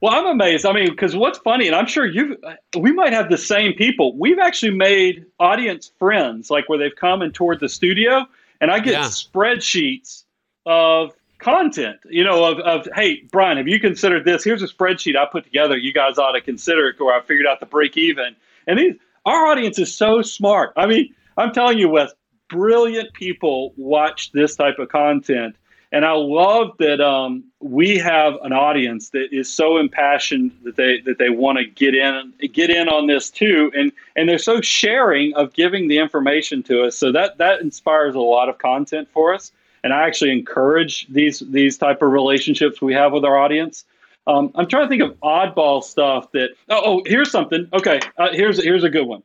Well, 0.00 0.14
I'm 0.14 0.26
amazed. 0.26 0.64
I 0.64 0.72
mean, 0.72 0.90
because 0.90 1.14
what's 1.14 1.38
funny, 1.38 1.66
and 1.66 1.76
I'm 1.76 1.86
sure 1.86 2.06
you, 2.06 2.38
we 2.78 2.90
might 2.92 3.12
have 3.12 3.28
the 3.28 3.36
same 3.36 3.74
people. 3.74 4.16
We've 4.16 4.38
actually 4.38 4.72
made 4.72 5.26
audience 5.38 5.92
friends, 5.98 6.50
like 6.50 6.68
where 6.68 6.78
they've 6.78 6.96
come 6.96 7.20
and 7.20 7.34
toured 7.34 7.60
the 7.60 7.68
studio, 7.68 8.24
and 8.60 8.70
I 8.70 8.80
get 8.80 8.92
yeah. 8.92 9.04
spreadsheets 9.04 10.24
of 10.64 11.12
content. 11.38 11.98
You 12.08 12.24
know, 12.24 12.44
of, 12.44 12.60
of 12.60 12.88
hey, 12.94 13.24
Brian, 13.30 13.58
have 13.58 13.68
you 13.68 13.78
considered 13.78 14.24
this? 14.24 14.42
Here's 14.42 14.62
a 14.62 14.68
spreadsheet 14.68 15.16
I 15.16 15.26
put 15.26 15.44
together. 15.44 15.76
You 15.76 15.92
guys 15.92 16.16
ought 16.16 16.32
to 16.32 16.40
consider 16.40 16.88
it, 16.88 17.00
or 17.00 17.12
I 17.12 17.20
figured 17.20 17.46
out 17.46 17.60
the 17.60 17.66
break 17.66 17.98
even. 17.98 18.34
And 18.66 18.78
these, 18.78 18.94
our 19.26 19.46
audience 19.46 19.78
is 19.78 19.94
so 19.94 20.22
smart. 20.22 20.72
I 20.76 20.86
mean, 20.86 21.14
I'm 21.36 21.52
telling 21.52 21.78
you, 21.78 21.90
Wes, 21.90 22.10
brilliant 22.48 23.12
people 23.12 23.74
watch 23.76 24.32
this 24.32 24.56
type 24.56 24.78
of 24.78 24.88
content 24.88 25.56
and 25.92 26.04
I 26.04 26.12
love 26.12 26.76
that 26.78 27.00
um, 27.00 27.44
we 27.58 27.98
have 27.98 28.34
an 28.42 28.52
audience 28.52 29.10
that 29.10 29.28
is 29.32 29.52
so 29.52 29.78
impassioned 29.78 30.52
that 30.62 30.76
they 30.76 31.00
that 31.00 31.18
they 31.18 31.30
want 31.30 31.58
to 31.58 31.64
get 31.64 31.94
in 31.94 32.32
get 32.52 32.70
in 32.70 32.88
on 32.88 33.06
this 33.06 33.30
too, 33.30 33.72
and 33.76 33.90
and 34.16 34.28
they're 34.28 34.38
so 34.38 34.60
sharing 34.60 35.34
of 35.34 35.52
giving 35.52 35.88
the 35.88 35.98
information 35.98 36.62
to 36.64 36.84
us. 36.84 36.96
So 36.96 37.10
that 37.12 37.38
that 37.38 37.60
inspires 37.60 38.14
a 38.14 38.20
lot 38.20 38.48
of 38.48 38.58
content 38.58 39.08
for 39.12 39.34
us, 39.34 39.50
and 39.82 39.92
I 39.92 40.06
actually 40.06 40.30
encourage 40.30 41.08
these 41.08 41.40
these 41.40 41.76
type 41.76 42.02
of 42.02 42.12
relationships 42.12 42.80
we 42.80 42.94
have 42.94 43.12
with 43.12 43.24
our 43.24 43.36
audience. 43.36 43.84
Um, 44.26 44.52
I'm 44.54 44.68
trying 44.68 44.84
to 44.84 44.88
think 44.88 45.02
of 45.02 45.18
oddball 45.20 45.82
stuff 45.82 46.30
that. 46.32 46.50
Oh, 46.68 46.82
oh 46.84 47.02
here's 47.04 47.32
something. 47.32 47.68
Okay, 47.72 47.98
uh, 48.16 48.28
here's 48.32 48.62
here's 48.62 48.84
a 48.84 48.90
good 48.90 49.06
one. 49.06 49.24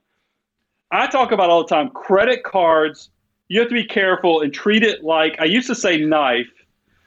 I 0.90 1.06
talk 1.08 1.32
about 1.32 1.52
all 1.52 1.62
the 1.62 1.70
time. 1.70 1.90
Credit 1.90 2.44
cards 2.44 3.10
you 3.48 3.60
have 3.60 3.70
to 3.70 3.76
be 3.76 3.84
careful 3.84 4.42
and 4.42 4.54
treat 4.54 4.84
it 4.84 5.04
like 5.04 5.40
I 5.40 5.46
used 5.46 5.68
to 5.68 5.76
say 5.76 5.98
knife, 5.98 6.48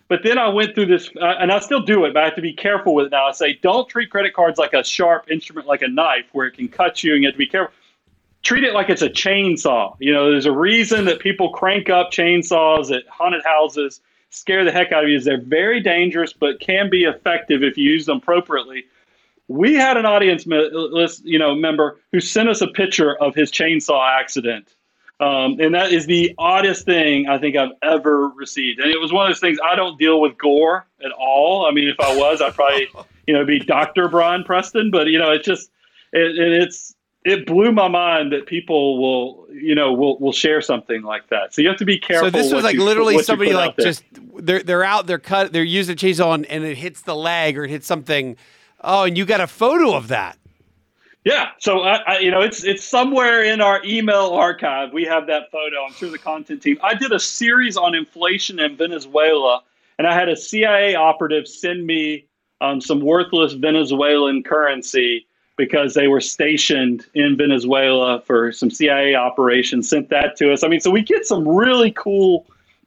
but 0.08 0.22
then 0.22 0.38
I 0.38 0.48
went 0.48 0.74
through 0.74 0.86
this, 0.86 1.10
uh, 1.20 1.34
and 1.38 1.52
I 1.52 1.58
still 1.58 1.82
do 1.82 2.06
it, 2.06 2.14
but 2.14 2.22
I 2.22 2.24
have 2.24 2.36
to 2.36 2.42
be 2.42 2.54
careful 2.54 2.94
with 2.94 3.06
it 3.06 3.12
now. 3.12 3.26
I 3.26 3.32
say, 3.32 3.58
don't 3.62 3.88
treat 3.88 4.10
credit 4.10 4.32
cards 4.32 4.58
like 4.58 4.72
a 4.72 4.82
sharp 4.82 5.30
instrument, 5.30 5.66
like 5.66 5.82
a 5.82 5.88
knife, 5.88 6.24
where 6.32 6.46
it 6.46 6.52
can 6.52 6.68
cut 6.68 7.04
you, 7.04 7.12
and 7.12 7.22
you 7.22 7.28
have 7.28 7.34
to 7.34 7.38
be 7.38 7.46
careful. 7.46 7.74
Treat 8.42 8.64
it 8.64 8.72
like 8.72 8.88
it's 8.88 9.02
a 9.02 9.10
chainsaw. 9.10 9.96
You 10.00 10.12
know, 10.14 10.30
there's 10.30 10.46
a 10.46 10.52
reason 10.52 11.04
that 11.04 11.18
people 11.18 11.50
crank 11.50 11.90
up 11.90 12.10
chainsaws 12.10 12.94
at 12.94 13.06
haunted 13.08 13.44
houses, 13.44 14.00
scare 14.30 14.64
the 14.64 14.72
heck 14.72 14.92
out 14.92 15.04
of 15.04 15.10
you. 15.10 15.20
They're 15.20 15.40
very 15.40 15.80
dangerous, 15.80 16.32
but 16.32 16.58
can 16.58 16.88
be 16.88 17.04
effective 17.04 17.62
if 17.62 17.76
you 17.76 17.90
use 17.90 18.06
them 18.06 18.18
appropriately. 18.18 18.84
We 19.48 19.74
had 19.74 19.96
an 19.96 20.06
audience, 20.06 20.46
you 20.46 21.38
know, 21.38 21.54
member 21.54 22.00
who 22.12 22.20
sent 22.20 22.48
us 22.48 22.60
a 22.62 22.68
picture 22.68 23.16
of 23.16 23.34
his 23.34 23.50
chainsaw 23.50 24.08
accident 24.18 24.74
um, 25.20 25.58
and 25.60 25.74
that 25.74 25.92
is 25.92 26.06
the 26.06 26.34
oddest 26.38 26.84
thing 26.84 27.28
I 27.28 27.38
think 27.38 27.56
I've 27.56 27.72
ever 27.82 28.28
received. 28.28 28.78
And 28.78 28.90
it 28.90 29.00
was 29.00 29.12
one 29.12 29.26
of 29.26 29.30
those 29.30 29.40
things 29.40 29.58
I 29.64 29.74
don't 29.74 29.98
deal 29.98 30.20
with 30.20 30.38
gore 30.38 30.86
at 31.04 31.10
all. 31.12 31.66
I 31.66 31.72
mean, 31.72 31.88
if 31.88 31.98
I 31.98 32.16
was, 32.16 32.40
I'd 32.40 32.54
probably, 32.54 32.88
you 33.26 33.34
know, 33.34 33.44
be 33.44 33.58
Dr. 33.58 34.08
Brian 34.08 34.44
Preston. 34.44 34.90
But 34.90 35.08
you 35.08 35.18
know, 35.18 35.32
it's 35.32 35.44
just, 35.44 35.70
it, 36.12 36.38
it's, 36.38 36.94
it 37.24 37.46
blew 37.46 37.72
my 37.72 37.88
mind 37.88 38.32
that 38.32 38.46
people 38.46 39.02
will, 39.02 39.48
you 39.52 39.74
know, 39.74 39.92
will 39.92 40.18
will 40.20 40.32
share 40.32 40.60
something 40.60 41.02
like 41.02 41.28
that. 41.30 41.52
So 41.52 41.62
you 41.62 41.68
have 41.68 41.78
to 41.78 41.84
be 41.84 41.98
careful. 41.98 42.28
So 42.28 42.30
this 42.30 42.52
was 42.52 42.62
like 42.62 42.74
you, 42.74 42.84
literally 42.84 43.20
somebody 43.22 43.52
like 43.52 43.76
just 43.76 44.04
they're 44.36 44.62
they're 44.62 44.84
out, 44.84 45.08
they're 45.08 45.18
cut, 45.18 45.52
they're 45.52 45.64
using 45.64 45.94
a 45.94 45.96
chainsaw 45.96 46.34
and, 46.34 46.46
and 46.46 46.64
it 46.64 46.78
hits 46.78 47.02
the 47.02 47.16
leg 47.16 47.58
or 47.58 47.64
it 47.64 47.70
hits 47.70 47.86
something. 47.86 48.36
Oh, 48.80 49.02
and 49.02 49.18
you 49.18 49.26
got 49.26 49.40
a 49.40 49.48
photo 49.48 49.94
of 49.94 50.08
that. 50.08 50.38
Yeah, 51.28 51.50
so 51.58 51.82
I, 51.82 51.96
I, 52.06 52.18
you 52.20 52.30
know, 52.30 52.40
it's 52.40 52.64
it's 52.64 52.82
somewhere 52.82 53.44
in 53.44 53.60
our 53.60 53.82
email 53.84 54.30
archive. 54.30 54.94
We 54.94 55.04
have 55.04 55.26
that 55.26 55.50
photo. 55.50 55.84
I'm 55.84 55.92
sure 55.92 56.10
the 56.10 56.16
content 56.16 56.62
team. 56.62 56.78
I 56.82 56.94
did 56.94 57.12
a 57.12 57.20
series 57.20 57.76
on 57.76 57.94
inflation 57.94 58.58
in 58.58 58.78
Venezuela, 58.78 59.60
and 59.98 60.06
I 60.06 60.14
had 60.14 60.30
a 60.30 60.36
CIA 60.36 60.94
operative 60.94 61.46
send 61.46 61.86
me 61.86 62.24
um, 62.62 62.80
some 62.80 63.02
worthless 63.02 63.52
Venezuelan 63.52 64.42
currency 64.42 65.26
because 65.58 65.92
they 65.92 66.08
were 66.08 66.22
stationed 66.22 67.04
in 67.12 67.36
Venezuela 67.36 68.22
for 68.22 68.50
some 68.50 68.70
CIA 68.70 69.14
operations. 69.14 69.86
Sent 69.86 70.08
that 70.08 70.34
to 70.36 70.50
us. 70.50 70.64
I 70.64 70.68
mean, 70.68 70.80
so 70.80 70.90
we 70.90 71.02
get 71.02 71.26
some 71.26 71.46
really 71.46 71.90
cool 71.90 72.46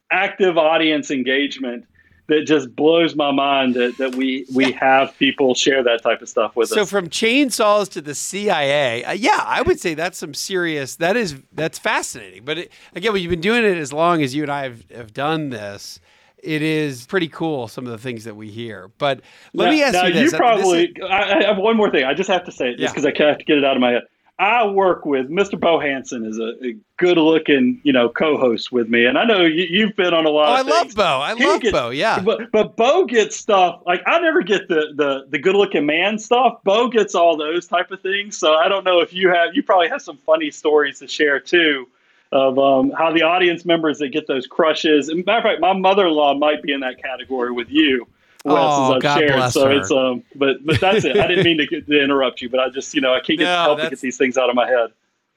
active 0.10 0.58
audience 0.58 1.12
engagement 1.12 1.86
that 2.32 2.46
just 2.46 2.74
blows 2.78 3.14
my 3.14 3.30
mind 3.30 3.74
that, 3.74 3.98
that 3.98 4.16
we 4.16 4.46
we 4.56 4.72
have 4.72 5.18
people 5.20 5.54
share 5.54 5.84
that 5.84 6.02
type 6.02 6.22
of 6.22 6.30
stuff 6.30 6.56
with 6.56 6.70
so 6.70 6.82
us. 6.82 6.90
So 6.90 6.96
from 6.96 7.10
chainsaws 7.10 7.90
to 7.90 8.02
the 8.02 8.16
CIA, 8.16 9.04
uh, 9.04 9.12
yeah, 9.12 9.44
I 9.46 9.62
would 9.62 9.82
say 9.82 9.96
that's 9.96 10.18
some 10.18 10.34
serious. 10.34 10.96
That 10.96 11.18
is 11.18 11.36
that's 11.52 11.78
fascinating. 11.78 12.46
But 12.46 12.58
it, 12.58 12.72
again, 12.96 13.12
when 13.12 13.22
you've 13.22 13.32
been 13.32 13.42
doing 13.42 13.66
it 13.66 13.78
as 13.78 13.92
long 13.92 14.24
as 14.24 14.34
you 14.34 14.44
and 14.44 14.52
I 14.52 14.64
have, 14.64 14.90
have 14.92 15.14
done 15.14 15.50
this, 15.50 16.00
it 16.42 16.62
is 16.62 17.06
pretty 17.06 17.28
cool 17.28 17.68
some 17.68 17.86
of 17.86 17.92
the 17.92 17.98
things 17.98 18.24
that 18.24 18.38
we 18.38 18.50
hear. 18.50 18.90
But 18.98 19.20
let 19.54 19.66
now, 19.66 19.72
me 19.72 19.84
ask 19.84 19.94
now 19.94 20.06
you 20.06 20.14
this: 20.14 20.32
you 20.32 20.38
probably. 20.38 20.88
This 20.88 21.04
is, 21.04 21.12
I, 21.12 21.44
have 21.44 21.58
one 21.58 21.76
more 21.76 21.92
thing. 21.92 22.06
I 22.06 22.14
just 22.14 22.30
have 22.30 22.46
to 22.46 22.52
say 22.54 22.70
it 22.70 22.78
just 22.78 22.94
because 22.96 23.04
yeah. 23.04 23.26
I 23.26 23.28
have 23.28 23.40
to 23.40 23.46
get 23.46 23.58
it 23.58 23.66
out 23.66 23.76
of 23.76 23.82
my 23.82 23.92
head. 23.92 24.04
I 24.42 24.66
work 24.66 25.06
with 25.06 25.30
Mr. 25.30 25.60
Bo 25.60 25.80
Hanson 25.80 26.26
is 26.26 26.40
a, 26.40 26.54
a 26.66 26.76
good 26.98 27.20
looking, 27.20 27.80
you 27.84 27.94
know, 27.94 28.10
co-host 28.10 28.72
with 28.72 28.90
me, 28.90 29.06
and 29.06 29.16
I 29.16 29.24
know 29.24 29.42
you, 29.42 29.86
have 29.86 29.96
been 29.96 30.16
on 30.16 30.26
a 30.26 30.30
lot. 30.30 30.50
Oh, 30.50 30.54
I 30.54 30.62
love 30.64 30.96
Bo. 30.96 31.04
I 31.04 31.36
he 31.36 31.46
love 31.46 31.62
gets, 31.62 31.72
Bo. 31.72 31.92
Yeah, 31.92 32.20
but 32.22 32.52
but 32.52 32.76
Bo 32.76 33.06
gets 33.06 33.36
stuff 33.36 33.84
like 33.86 34.02
I 34.08 34.20
never 34.20 34.42
get 34.42 34.68
the 34.68 34.94
the 34.96 35.28
the 35.30 35.38
good 35.38 35.54
looking 35.54 35.86
man 35.86 36.18
stuff. 36.18 36.64
Bo 36.64 36.88
gets 36.88 37.14
all 37.14 37.38
those 37.38 37.68
type 37.68 37.92
of 37.92 38.02
things. 38.02 38.36
So 38.36 38.56
I 38.56 38.68
don't 38.68 38.84
know 38.84 39.00
if 39.00 39.14
you 39.14 39.30
have. 39.30 39.54
You 39.54 39.62
probably 39.62 39.90
have 39.90 40.02
some 40.02 40.18
funny 40.26 40.50
stories 40.50 40.98
to 41.00 41.08
share 41.08 41.40
too 41.40 41.88
of 42.32 42.58
um, 42.58 42.92
how 42.98 43.12
the 43.12 43.22
audience 43.22 43.64
members 43.64 44.00
that 44.00 44.10
get 44.10 44.26
those 44.26 44.48
crushes. 44.48 45.10
And 45.10 45.24
matter 45.24 45.38
of 45.38 45.44
fact, 45.44 45.62
my 45.62 45.74
mother 45.74 46.08
in 46.08 46.14
law 46.14 46.34
might 46.34 46.64
be 46.64 46.74
in 46.74 46.80
that 46.80 47.00
category 47.00 47.52
with 47.52 47.70
you. 47.70 48.08
Wes, 48.44 48.56
oh, 48.58 49.00
God 49.00 49.20
shared. 49.20 49.52
So 49.52 49.68
her. 49.68 49.72
it's 49.74 49.92
um, 49.92 50.24
but 50.36 50.66
but 50.66 50.80
that's 50.80 51.06
it. 51.06 51.18
I 51.18 51.28
didn't 51.28 51.46
mean 51.46 51.58
to, 51.60 51.82
to 51.82 52.04
interrupt 52.04 52.42
you, 52.42 52.50
but 52.50 52.60
I 52.60 52.70
just 52.70 52.94
you 52.94 53.02
know 53.02 53.14
I 53.14 53.20
can't 53.20 53.38
get 53.38 53.46
no, 53.46 53.56
help 53.56 53.80
to 53.80 53.90
get 53.90 54.00
these 54.00 54.18
things 54.18 54.38
out 54.38 54.50
of 54.50 54.56
my 54.56 54.68
head. 54.68 54.92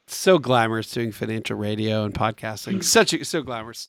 So 0.06 0.38
glamorous 0.38 0.90
doing 0.90 1.12
financial 1.12 1.56
radio 1.56 2.04
and 2.04 2.14
podcasting. 2.14 2.84
Such 2.84 3.12
a, 3.12 3.24
so 3.24 3.42
glamorous. 3.42 3.88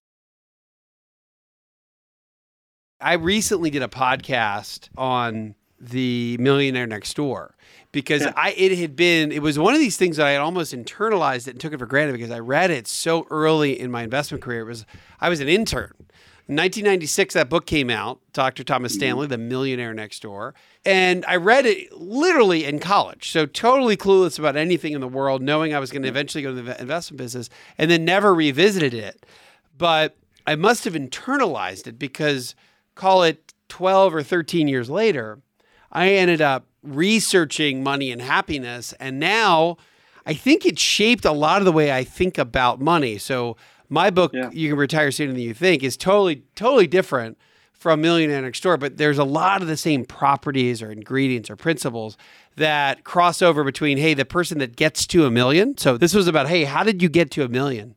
I 3.01 3.13
recently 3.13 3.69
did 3.69 3.83
a 3.83 3.87
podcast 3.87 4.89
on 4.97 5.55
the 5.79 6.37
Millionaire 6.39 6.87
Next 6.87 7.13
Door 7.15 7.55
because 7.91 8.21
yeah. 8.21 8.33
I 8.35 8.51
it 8.51 8.77
had 8.77 8.95
been 8.95 9.31
it 9.31 9.41
was 9.41 9.59
one 9.59 9.73
of 9.73 9.79
these 9.79 9.97
things 9.97 10.17
that 10.17 10.25
I 10.25 10.31
had 10.31 10.41
almost 10.41 10.73
internalized 10.73 11.47
it 11.47 11.51
and 11.51 11.59
took 11.59 11.73
it 11.73 11.79
for 11.79 11.85
granted 11.85 12.13
because 12.13 12.31
I 12.31 12.39
read 12.39 12.71
it 12.71 12.87
so 12.87 13.27
early 13.29 13.79
in 13.79 13.91
my 13.91 14.03
investment 14.03 14.43
career. 14.43 14.61
It 14.61 14.65
was 14.65 14.85
I 15.19 15.29
was 15.29 15.39
an 15.39 15.47
intern 15.49 15.93
1996, 16.47 17.33
that 17.33 17.49
book 17.49 17.65
came 17.65 17.89
out, 17.89 18.19
Dr. 18.31 18.63
Thomas 18.63 18.91
mm-hmm. 18.91 18.99
Stanley, 18.99 19.27
The 19.27 19.39
Millionaire 19.39 19.95
Next 19.95 20.21
Door. 20.21 20.53
And 20.85 21.25
I 21.27 21.37
read 21.37 21.65
it 21.65 21.91
literally 21.91 22.65
in 22.65 22.77
college. 22.77 23.31
So 23.31 23.47
totally 23.47 23.97
clueless 23.97 24.37
about 24.37 24.55
anything 24.55 24.93
in 24.93 25.01
the 25.01 25.07
world, 25.07 25.41
knowing 25.41 25.73
I 25.73 25.79
was 25.79 25.89
going 25.89 26.03
to 26.03 26.07
eventually 26.07 26.43
go 26.43 26.53
to 26.53 26.61
the 26.61 26.79
investment 26.79 27.17
business 27.17 27.49
and 27.79 27.89
then 27.89 28.05
never 28.05 28.35
revisited 28.35 28.93
it. 28.93 29.25
But 29.75 30.15
I 30.45 30.55
must 30.55 30.83
have 30.83 30.93
internalized 30.93 31.87
it 31.87 31.97
because 31.97 32.53
call 32.93 33.23
it 33.23 33.53
12 33.69 34.13
or 34.13 34.21
13 34.21 34.67
years 34.67 34.87
later, 34.87 35.39
I 35.91 36.09
ended 36.09 36.41
up 36.41 36.67
researching 36.83 37.81
money 37.81 38.11
and 38.11 38.21
happiness. 38.21 38.93
And 38.99 39.19
now 39.19 39.77
I 40.27 40.35
think 40.35 40.65
it 40.65 40.77
shaped 40.77 41.25
a 41.25 41.31
lot 41.31 41.59
of 41.59 41.65
the 41.65 41.71
way 41.71 41.91
I 41.91 42.03
think 42.03 42.37
about 42.37 42.79
money. 42.79 43.17
So 43.17 43.57
my 43.89 44.09
book, 44.09 44.31
yeah. 44.33 44.49
You 44.51 44.69
Can 44.69 44.77
Retire 44.77 45.11
Sooner 45.11 45.33
Than 45.33 45.41
You 45.41 45.53
Think, 45.53 45.83
is 45.83 45.97
totally, 45.97 46.43
totally 46.55 46.87
different 46.87 47.37
from 47.73 48.01
Millionaire 48.01 48.41
Next 48.41 48.61
Door, 48.61 48.77
but 48.77 48.97
there's 48.97 49.17
a 49.17 49.23
lot 49.23 49.61
of 49.61 49.67
the 49.67 49.77
same 49.77 50.05
properties 50.05 50.81
or 50.81 50.91
ingredients 50.91 51.49
or 51.49 51.55
principles 51.55 52.17
that 52.55 53.03
cross 53.03 53.41
over 53.41 53.63
between, 53.63 53.97
hey, 53.97 54.13
the 54.13 54.25
person 54.25 54.57
that 54.59 54.75
gets 54.75 55.05
to 55.07 55.25
a 55.25 55.31
million. 55.31 55.77
So 55.77 55.97
this 55.97 56.13
was 56.13 56.27
about, 56.27 56.47
hey, 56.47 56.63
how 56.63 56.83
did 56.83 57.01
you 57.01 57.09
get 57.09 57.29
to 57.31 57.43
a 57.43 57.47
million? 57.47 57.95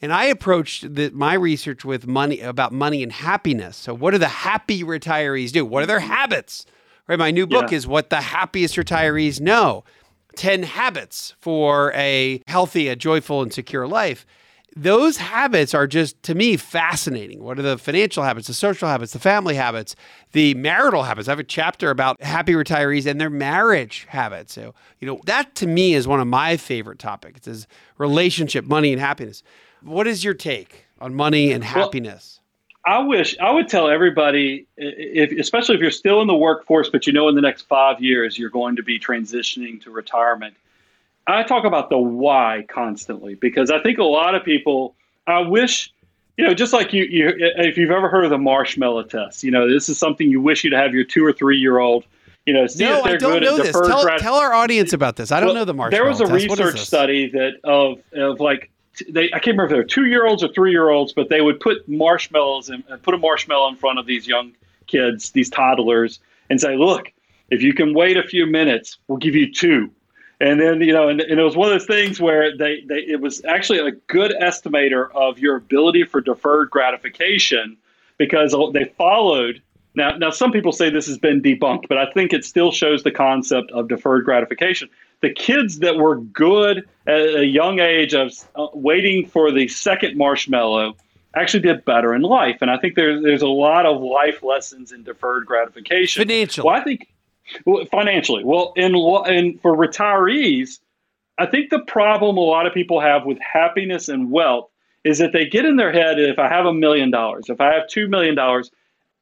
And 0.00 0.12
I 0.12 0.26
approached 0.26 0.94
the, 0.94 1.10
my 1.10 1.34
research 1.34 1.84
with 1.84 2.06
money 2.06 2.40
about 2.40 2.72
money 2.72 3.02
and 3.02 3.10
happiness. 3.10 3.76
So 3.76 3.94
what 3.94 4.10
do 4.10 4.18
the 4.18 4.28
happy 4.28 4.84
retirees 4.84 5.50
do? 5.50 5.64
What 5.64 5.82
are 5.82 5.86
their 5.86 6.00
habits? 6.00 6.66
Right. 7.08 7.18
My 7.18 7.30
new 7.30 7.46
book 7.46 7.70
yeah. 7.70 7.76
is 7.78 7.86
what 7.86 8.10
the 8.10 8.20
happiest 8.20 8.76
retirees 8.76 9.40
know. 9.40 9.84
10 10.36 10.62
habits 10.64 11.34
for 11.40 11.92
a 11.94 12.42
healthy, 12.46 12.88
a 12.88 12.96
joyful, 12.96 13.42
and 13.42 13.52
secure 13.52 13.86
life 13.86 14.26
those 14.76 15.16
habits 15.16 15.72
are 15.72 15.86
just 15.86 16.20
to 16.24 16.34
me 16.34 16.56
fascinating. 16.56 17.42
What 17.42 17.58
are 17.58 17.62
the 17.62 17.78
financial 17.78 18.24
habits, 18.24 18.48
the 18.48 18.54
social 18.54 18.88
habits, 18.88 19.12
the 19.12 19.18
family 19.18 19.54
habits, 19.54 19.94
the 20.32 20.54
marital 20.54 21.04
habits? 21.04 21.28
I 21.28 21.32
have 21.32 21.38
a 21.38 21.44
chapter 21.44 21.90
about 21.90 22.20
happy 22.22 22.54
retirees 22.54 23.06
and 23.06 23.20
their 23.20 23.30
marriage 23.30 24.06
habits. 24.08 24.52
So, 24.52 24.74
you 24.98 25.06
know, 25.06 25.20
that 25.26 25.54
to 25.56 25.66
me 25.66 25.94
is 25.94 26.08
one 26.08 26.20
of 26.20 26.26
my 26.26 26.56
favorite 26.56 26.98
topics 26.98 27.46
is 27.46 27.68
relationship, 27.98 28.64
money 28.64 28.92
and 28.92 29.00
happiness. 29.00 29.42
What 29.82 30.06
is 30.06 30.24
your 30.24 30.34
take 30.34 30.86
on 31.00 31.14
money 31.14 31.52
and 31.52 31.62
happiness? 31.62 32.40
Well, 32.84 32.96
I 32.96 32.98
wish 32.98 33.36
I 33.38 33.50
would 33.50 33.68
tell 33.68 33.88
everybody, 33.88 34.66
if, 34.76 35.38
especially 35.38 35.76
if 35.76 35.80
you're 35.80 35.90
still 35.90 36.20
in 36.20 36.26
the 36.26 36.34
workforce, 36.34 36.90
but 36.90 37.06
you 37.06 37.12
know 37.12 37.28
in 37.28 37.34
the 37.34 37.40
next 37.40 37.62
five 37.62 38.02
years 38.02 38.38
you're 38.38 38.50
going 38.50 38.76
to 38.76 38.82
be 38.82 38.98
transitioning 38.98 39.80
to 39.82 39.90
retirement 39.90 40.54
I 41.26 41.42
talk 41.42 41.64
about 41.64 41.90
the 41.90 41.98
why 41.98 42.66
constantly 42.68 43.34
because 43.34 43.70
I 43.70 43.80
think 43.80 43.98
a 43.98 44.04
lot 44.04 44.34
of 44.34 44.44
people, 44.44 44.94
I 45.26 45.40
wish, 45.40 45.92
you 46.36 46.44
know, 46.44 46.54
just 46.54 46.72
like 46.72 46.92
you, 46.92 47.04
you 47.04 47.32
if 47.38 47.78
you've 47.78 47.90
ever 47.90 48.08
heard 48.08 48.24
of 48.24 48.30
the 48.30 48.38
marshmallow 48.38 49.04
test, 49.04 49.42
you 49.42 49.50
know, 49.50 49.70
this 49.70 49.88
is 49.88 49.98
something 49.98 50.28
you 50.28 50.40
wish 50.40 50.64
you'd 50.64 50.74
have 50.74 50.92
your 50.92 51.04
two 51.04 51.24
or 51.24 51.32
three 51.32 51.58
year 51.58 51.78
old, 51.78 52.04
you 52.44 52.52
know, 52.52 52.66
see 52.66 52.84
no, 52.84 52.98
if 52.98 53.04
they're 53.04 53.14
I 53.14 53.16
don't 53.16 53.32
good 53.32 53.42
know 53.44 53.56
at 53.56 53.62
this. 53.62 53.72
Tell, 53.72 54.18
tell, 54.18 54.34
our 54.34 54.52
audience 54.52 54.92
about 54.92 55.16
this. 55.16 55.32
I 55.32 55.40
don't 55.40 55.48
well, 55.48 55.56
know 55.56 55.64
the 55.64 55.74
marshmallow. 55.74 56.02
There 56.02 56.10
was 56.10 56.20
a 56.20 56.26
test. 56.26 56.48
research 56.48 56.80
study 56.80 57.30
that 57.30 57.54
of 57.64 58.00
of 58.12 58.40
like 58.40 58.70
they 59.08 59.26
I 59.26 59.38
can't 59.38 59.56
remember 59.56 59.64
if 59.64 59.70
they 59.70 59.76
were 59.76 59.84
two 59.84 60.06
year 60.06 60.26
olds 60.26 60.44
or 60.44 60.48
three 60.48 60.72
year 60.72 60.90
olds, 60.90 61.14
but 61.14 61.30
they 61.30 61.40
would 61.40 61.58
put 61.58 61.88
marshmallows 61.88 62.68
and 62.68 62.84
uh, 62.90 62.98
put 62.98 63.14
a 63.14 63.18
marshmallow 63.18 63.68
in 63.68 63.76
front 63.76 63.98
of 63.98 64.04
these 64.04 64.28
young 64.28 64.52
kids, 64.86 65.30
these 65.30 65.48
toddlers, 65.48 66.20
and 66.50 66.60
say, 66.60 66.76
look, 66.76 67.10
if 67.50 67.62
you 67.62 67.72
can 67.72 67.94
wait 67.94 68.18
a 68.18 68.22
few 68.22 68.44
minutes, 68.44 68.98
we'll 69.08 69.18
give 69.18 69.34
you 69.34 69.50
two 69.50 69.90
and 70.44 70.60
then 70.60 70.82
you 70.82 70.92
know, 70.92 71.08
and, 71.08 71.22
and, 71.22 71.40
it 71.40 71.42
was 71.42 71.56
one 71.56 71.72
of 71.72 71.78
those 71.78 71.86
things 71.86 72.20
where 72.20 72.54
they, 72.54 72.82
they 72.86 72.96
it 72.96 73.20
was 73.20 73.42
actually 73.46 73.78
a 73.78 73.92
good 74.08 74.34
estimator 74.42 75.10
of 75.14 75.38
your 75.38 75.56
ability 75.56 76.04
for 76.04 76.20
deferred 76.20 76.68
gratification 76.68 77.78
because 78.18 78.54
they 78.74 78.84
followed. 78.84 79.62
Now, 79.94 80.16
now 80.18 80.28
some 80.30 80.52
people 80.52 80.72
say 80.72 80.90
this 80.90 81.06
has 81.06 81.16
been 81.16 81.40
debunked, 81.40 81.88
but 81.88 81.96
I 81.96 82.10
think 82.12 82.34
it 82.34 82.44
still 82.44 82.72
shows 82.72 83.04
the 83.04 83.10
concept 83.10 83.70
of 83.70 83.88
deferred 83.88 84.26
gratification. 84.26 84.90
The 85.22 85.32
kids 85.32 85.78
that 85.78 85.96
were 85.96 86.16
good 86.16 86.86
at 87.06 87.36
a 87.36 87.46
young 87.46 87.80
age 87.80 88.12
of 88.12 88.32
uh, 88.54 88.66
waiting 88.74 89.26
for 89.26 89.50
the 89.50 89.66
second 89.68 90.18
marshmallow 90.18 90.94
actually 91.34 91.60
did 91.60 91.86
better 91.86 92.14
in 92.14 92.20
life, 92.20 92.58
and 92.60 92.70
I 92.70 92.76
think 92.76 92.96
there's 92.96 93.22
there's 93.22 93.42
a 93.42 93.48
lot 93.48 93.86
of 93.86 94.02
life 94.02 94.42
lessons 94.42 94.92
in 94.92 95.04
deferred 95.04 95.46
gratification. 95.46 96.22
Financial. 96.22 96.66
Well, 96.66 96.74
I 96.74 96.84
think 96.84 97.08
financially. 97.90 98.44
Well, 98.44 98.72
in 98.76 98.94
and 98.94 99.60
for 99.60 99.76
retirees, 99.76 100.80
I 101.38 101.46
think 101.46 101.70
the 101.70 101.80
problem 101.80 102.36
a 102.36 102.40
lot 102.40 102.66
of 102.66 102.74
people 102.74 103.00
have 103.00 103.24
with 103.24 103.38
happiness 103.40 104.08
and 104.08 104.30
wealth 104.30 104.70
is 105.04 105.18
that 105.18 105.32
they 105.32 105.44
get 105.44 105.64
in 105.64 105.76
their 105.76 105.92
head 105.92 106.18
if 106.18 106.38
I 106.38 106.48
have 106.48 106.66
a 106.66 106.72
million 106.72 107.10
dollars, 107.10 107.46
if 107.48 107.60
I 107.60 107.74
have 107.74 107.88
two 107.88 108.08
million 108.08 108.34
dollars, 108.34 108.70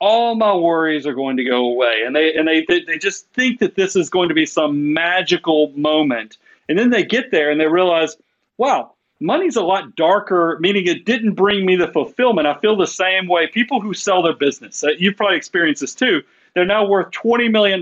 all 0.00 0.34
my 0.34 0.54
worries 0.54 1.06
are 1.06 1.14
going 1.14 1.36
to 1.36 1.44
go 1.44 1.64
away, 1.64 2.02
and 2.04 2.14
they 2.14 2.34
and 2.34 2.46
they 2.46 2.64
they 2.68 2.98
just 2.98 3.28
think 3.30 3.60
that 3.60 3.76
this 3.76 3.96
is 3.96 4.10
going 4.10 4.28
to 4.28 4.34
be 4.34 4.46
some 4.46 4.92
magical 4.92 5.72
moment, 5.76 6.38
and 6.68 6.78
then 6.78 6.90
they 6.90 7.04
get 7.04 7.30
there 7.30 7.50
and 7.50 7.60
they 7.60 7.68
realize, 7.68 8.16
wow. 8.58 8.92
Money's 9.20 9.54
a 9.54 9.62
lot 9.62 9.94
darker, 9.94 10.58
meaning 10.58 10.88
it 10.88 11.04
didn't 11.04 11.34
bring 11.34 11.64
me 11.64 11.76
the 11.76 11.86
fulfillment. 11.86 12.48
I 12.48 12.58
feel 12.58 12.76
the 12.76 12.88
same 12.88 13.28
way. 13.28 13.46
People 13.46 13.80
who 13.80 13.94
sell 13.94 14.20
their 14.20 14.34
business, 14.34 14.82
uh, 14.82 14.88
you've 14.98 15.16
probably 15.16 15.36
experienced 15.36 15.80
this 15.80 15.94
too 15.94 16.22
they're 16.54 16.66
now 16.66 16.86
worth 16.86 17.10
$20 17.12 17.50
million. 17.50 17.80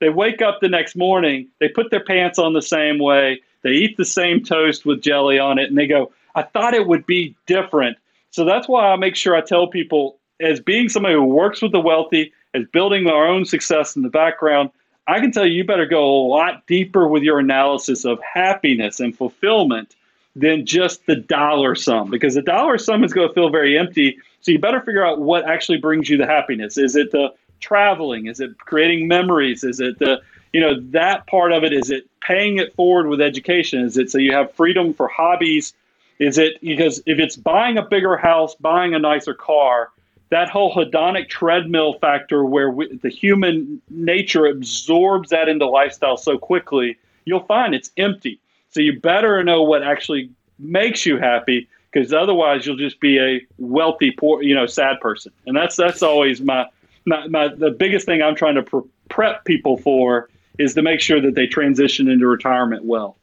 They 0.00 0.10
wake 0.10 0.42
up 0.42 0.58
the 0.60 0.68
next 0.68 0.96
morning, 0.96 1.48
they 1.60 1.68
put 1.68 1.90
their 1.90 2.04
pants 2.04 2.38
on 2.38 2.52
the 2.52 2.62
same 2.62 2.98
way, 2.98 3.40
they 3.62 3.70
eat 3.70 3.96
the 3.96 4.04
same 4.04 4.44
toast 4.44 4.86
with 4.86 5.02
jelly 5.02 5.38
on 5.38 5.58
it, 5.58 5.68
and 5.68 5.76
they 5.76 5.86
go, 5.86 6.12
I 6.34 6.42
thought 6.42 6.74
it 6.74 6.86
would 6.86 7.04
be 7.06 7.34
different. 7.46 7.98
So 8.30 8.44
that's 8.44 8.68
why 8.68 8.92
I 8.92 8.96
make 8.96 9.16
sure 9.16 9.34
I 9.34 9.40
tell 9.40 9.66
people, 9.66 10.18
as 10.40 10.60
being 10.60 10.88
somebody 10.88 11.14
who 11.14 11.24
works 11.24 11.60
with 11.60 11.72
the 11.72 11.80
wealthy, 11.80 12.32
as 12.54 12.64
building 12.72 13.08
our 13.08 13.26
own 13.26 13.44
success 13.44 13.96
in 13.96 14.02
the 14.02 14.08
background, 14.08 14.70
I 15.08 15.20
can 15.20 15.32
tell 15.32 15.46
you, 15.46 15.54
you 15.54 15.64
better 15.64 15.86
go 15.86 16.04
a 16.04 16.26
lot 16.28 16.66
deeper 16.66 17.08
with 17.08 17.22
your 17.22 17.38
analysis 17.38 18.04
of 18.04 18.20
happiness 18.22 19.00
and 19.00 19.16
fulfillment 19.16 19.96
than 20.36 20.66
just 20.66 21.04
the 21.06 21.16
dollar 21.16 21.74
sum 21.74 22.10
because 22.10 22.34
the 22.34 22.42
dollar 22.42 22.78
sum 22.78 23.02
is 23.02 23.12
going 23.12 23.26
to 23.26 23.34
feel 23.34 23.48
very 23.48 23.76
empty. 23.76 24.18
So 24.42 24.52
you 24.52 24.58
better 24.58 24.80
figure 24.80 25.04
out 25.04 25.20
what 25.20 25.44
actually 25.48 25.78
brings 25.78 26.08
you 26.08 26.18
the 26.18 26.26
happiness. 26.26 26.78
Is 26.78 26.94
it 26.94 27.10
the 27.10 27.32
traveling? 27.60 28.26
Is 28.26 28.40
it 28.40 28.58
creating 28.58 29.08
memories? 29.08 29.64
Is 29.64 29.80
it 29.80 29.98
the 29.98 30.20
you 30.52 30.60
know 30.60 30.80
that 30.90 31.26
part 31.26 31.52
of 31.52 31.64
it? 31.64 31.72
Is 31.72 31.90
it 31.90 32.08
paying 32.20 32.58
it 32.58 32.74
forward 32.74 33.08
with 33.08 33.20
education? 33.20 33.80
Is 33.80 33.96
it 33.96 34.10
so 34.10 34.18
you 34.18 34.32
have 34.32 34.52
freedom 34.52 34.94
for 34.94 35.08
hobbies? 35.08 35.74
Is 36.18 36.38
it 36.38 36.60
because 36.60 37.02
if 37.06 37.18
it's 37.18 37.36
buying 37.36 37.78
a 37.78 37.82
bigger 37.82 38.16
house, 38.16 38.54
buying 38.56 38.94
a 38.94 38.98
nicer 38.98 39.34
car, 39.34 39.90
that 40.30 40.48
whole 40.48 40.74
hedonic 40.74 41.28
treadmill 41.28 41.94
factor 42.00 42.44
where 42.44 42.70
we, 42.70 42.96
the 42.96 43.08
human 43.08 43.80
nature 43.90 44.46
absorbs 44.46 45.30
that 45.30 45.48
into 45.48 45.66
lifestyle 45.66 46.16
so 46.16 46.38
quickly, 46.38 46.98
you'll 47.24 47.44
find 47.44 47.74
it's 47.74 47.90
empty. 47.96 48.40
So 48.70 48.80
you 48.80 49.00
better 49.00 49.42
know 49.44 49.62
what 49.62 49.82
actually 49.82 50.30
makes 50.58 51.06
you 51.06 51.18
happy 51.18 51.68
because 51.90 52.12
otherwise 52.12 52.66
you'll 52.66 52.76
just 52.76 53.00
be 53.00 53.18
a 53.18 53.40
wealthy 53.58 54.10
poor 54.10 54.42
you 54.42 54.54
know 54.54 54.66
sad 54.66 55.00
person 55.00 55.32
and 55.46 55.56
that's 55.56 55.76
that's 55.76 56.02
always 56.02 56.40
my 56.40 56.66
my, 57.06 57.26
my, 57.28 57.48
the 57.48 57.70
biggest 57.70 58.06
thing 58.06 58.22
I'm 58.22 58.34
trying 58.34 58.54
to 58.56 58.62
pre- 58.62 58.82
prep 59.08 59.44
people 59.44 59.76
for 59.78 60.28
is 60.58 60.74
to 60.74 60.82
make 60.82 61.00
sure 61.00 61.20
that 61.20 61.34
they 61.34 61.46
transition 61.46 62.08
into 62.08 62.26
retirement 62.26 62.84
well. 62.84 63.16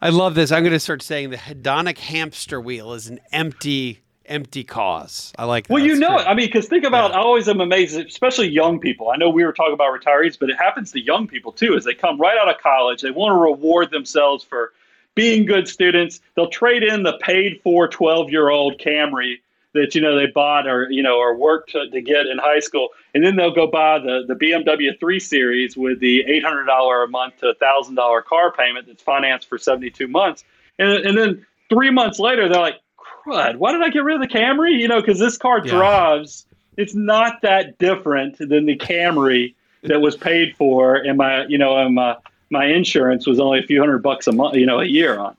I 0.00 0.10
love 0.10 0.34
this. 0.34 0.52
I'm 0.52 0.62
going 0.62 0.72
to 0.72 0.80
start 0.80 1.02
saying 1.02 1.30
the 1.30 1.36
hedonic 1.36 1.98
hamster 1.98 2.60
wheel 2.60 2.92
is 2.92 3.08
an 3.08 3.20
empty 3.32 4.00
empty 4.26 4.64
cause. 4.64 5.34
I 5.38 5.44
like 5.44 5.66
that. 5.66 5.72
Well, 5.74 5.82
you 5.82 5.90
That's 5.90 6.00
know 6.00 6.16
great. 6.16 6.20
it. 6.20 6.28
I 6.28 6.34
mean, 6.34 6.46
because 6.46 6.66
think 6.66 6.84
about, 6.84 7.10
Yeah. 7.10 7.18
I 7.18 7.20
always 7.20 7.46
am 7.46 7.60
amazed, 7.60 7.98
especially 7.98 8.48
young 8.48 8.80
people. 8.80 9.10
I 9.10 9.16
know 9.16 9.28
we 9.28 9.44
were 9.44 9.52
talking 9.52 9.74
about 9.74 9.92
retirees, 10.00 10.38
but 10.38 10.48
it 10.48 10.56
happens 10.56 10.92
to 10.92 11.00
young 11.00 11.26
people 11.28 11.52
too, 11.52 11.74
as 11.76 11.84
they 11.84 11.92
come 11.92 12.18
right 12.18 12.38
out 12.38 12.48
of 12.48 12.58
college. 12.58 13.02
They 13.02 13.10
want 13.10 13.32
to 13.32 13.38
reward 13.38 13.90
themselves 13.90 14.42
for 14.42 14.72
being 15.14 15.44
good 15.44 15.68
students. 15.68 16.20
They'll 16.36 16.48
trade 16.48 16.82
in 16.82 17.02
the 17.02 17.18
paid 17.18 17.60
for 17.62 17.86
12 17.86 18.30
year 18.30 18.48
old 18.48 18.78
Camry 18.80 19.40
that, 19.74 19.94
you 19.94 20.00
know, 20.00 20.16
they 20.16 20.26
bought 20.26 20.66
or, 20.66 20.90
you 20.90 21.02
know, 21.02 21.18
or 21.18 21.36
worked 21.36 21.70
to, 21.72 21.88
to 21.90 22.00
get 22.00 22.26
in 22.26 22.38
high 22.38 22.60
school. 22.60 22.88
And 23.14 23.24
then 23.24 23.36
they'll 23.36 23.54
go 23.54 23.66
buy 23.66 23.98
the, 23.98 24.24
the 24.26 24.34
BMW 24.34 24.98
3 24.98 25.20
Series 25.20 25.76
with 25.76 26.00
the 26.00 26.24
$800 26.24 27.04
a 27.04 27.08
month 27.08 27.38
to 27.38 27.54
$1,000 27.60 28.24
car 28.24 28.52
payment 28.52 28.86
that's 28.86 29.02
financed 29.02 29.48
for 29.48 29.58
72 29.58 30.08
months. 30.08 30.44
And, 30.78 31.04
and 31.04 31.18
then 31.18 31.46
three 31.68 31.90
months 31.90 32.18
later, 32.18 32.48
they're 32.48 32.60
like, 32.60 32.80
crud, 32.98 33.56
why 33.56 33.72
did 33.72 33.82
I 33.82 33.90
get 33.90 34.04
rid 34.04 34.20
of 34.20 34.22
the 34.22 34.34
Camry? 34.34 34.78
You 34.78 34.88
know, 34.88 35.00
because 35.00 35.18
this 35.18 35.36
car 35.36 35.58
Yeah. 35.58 35.72
drives, 35.72 36.46
it's 36.76 36.94
not 36.94 37.42
that 37.42 37.78
different 37.78 38.38
than 38.38 38.66
the 38.66 38.76
Camry 38.76 39.54
that 39.82 40.00
was 40.00 40.16
paid 40.16 40.56
for, 40.56 40.96
and 40.96 41.18
my, 41.18 41.44
you 41.46 41.58
know, 41.58 41.76
and 41.76 41.94
my 41.94 42.16
my 42.50 42.66
insurance 42.66 43.26
was 43.26 43.38
only 43.40 43.58
a 43.58 43.62
few 43.62 43.80
hundred 43.80 44.02
bucks 44.02 44.26
a 44.26 44.32
month, 44.32 44.54
you 44.56 44.64
know, 44.64 44.80
a 44.80 44.84
year 44.86 45.18
on. 45.18 45.36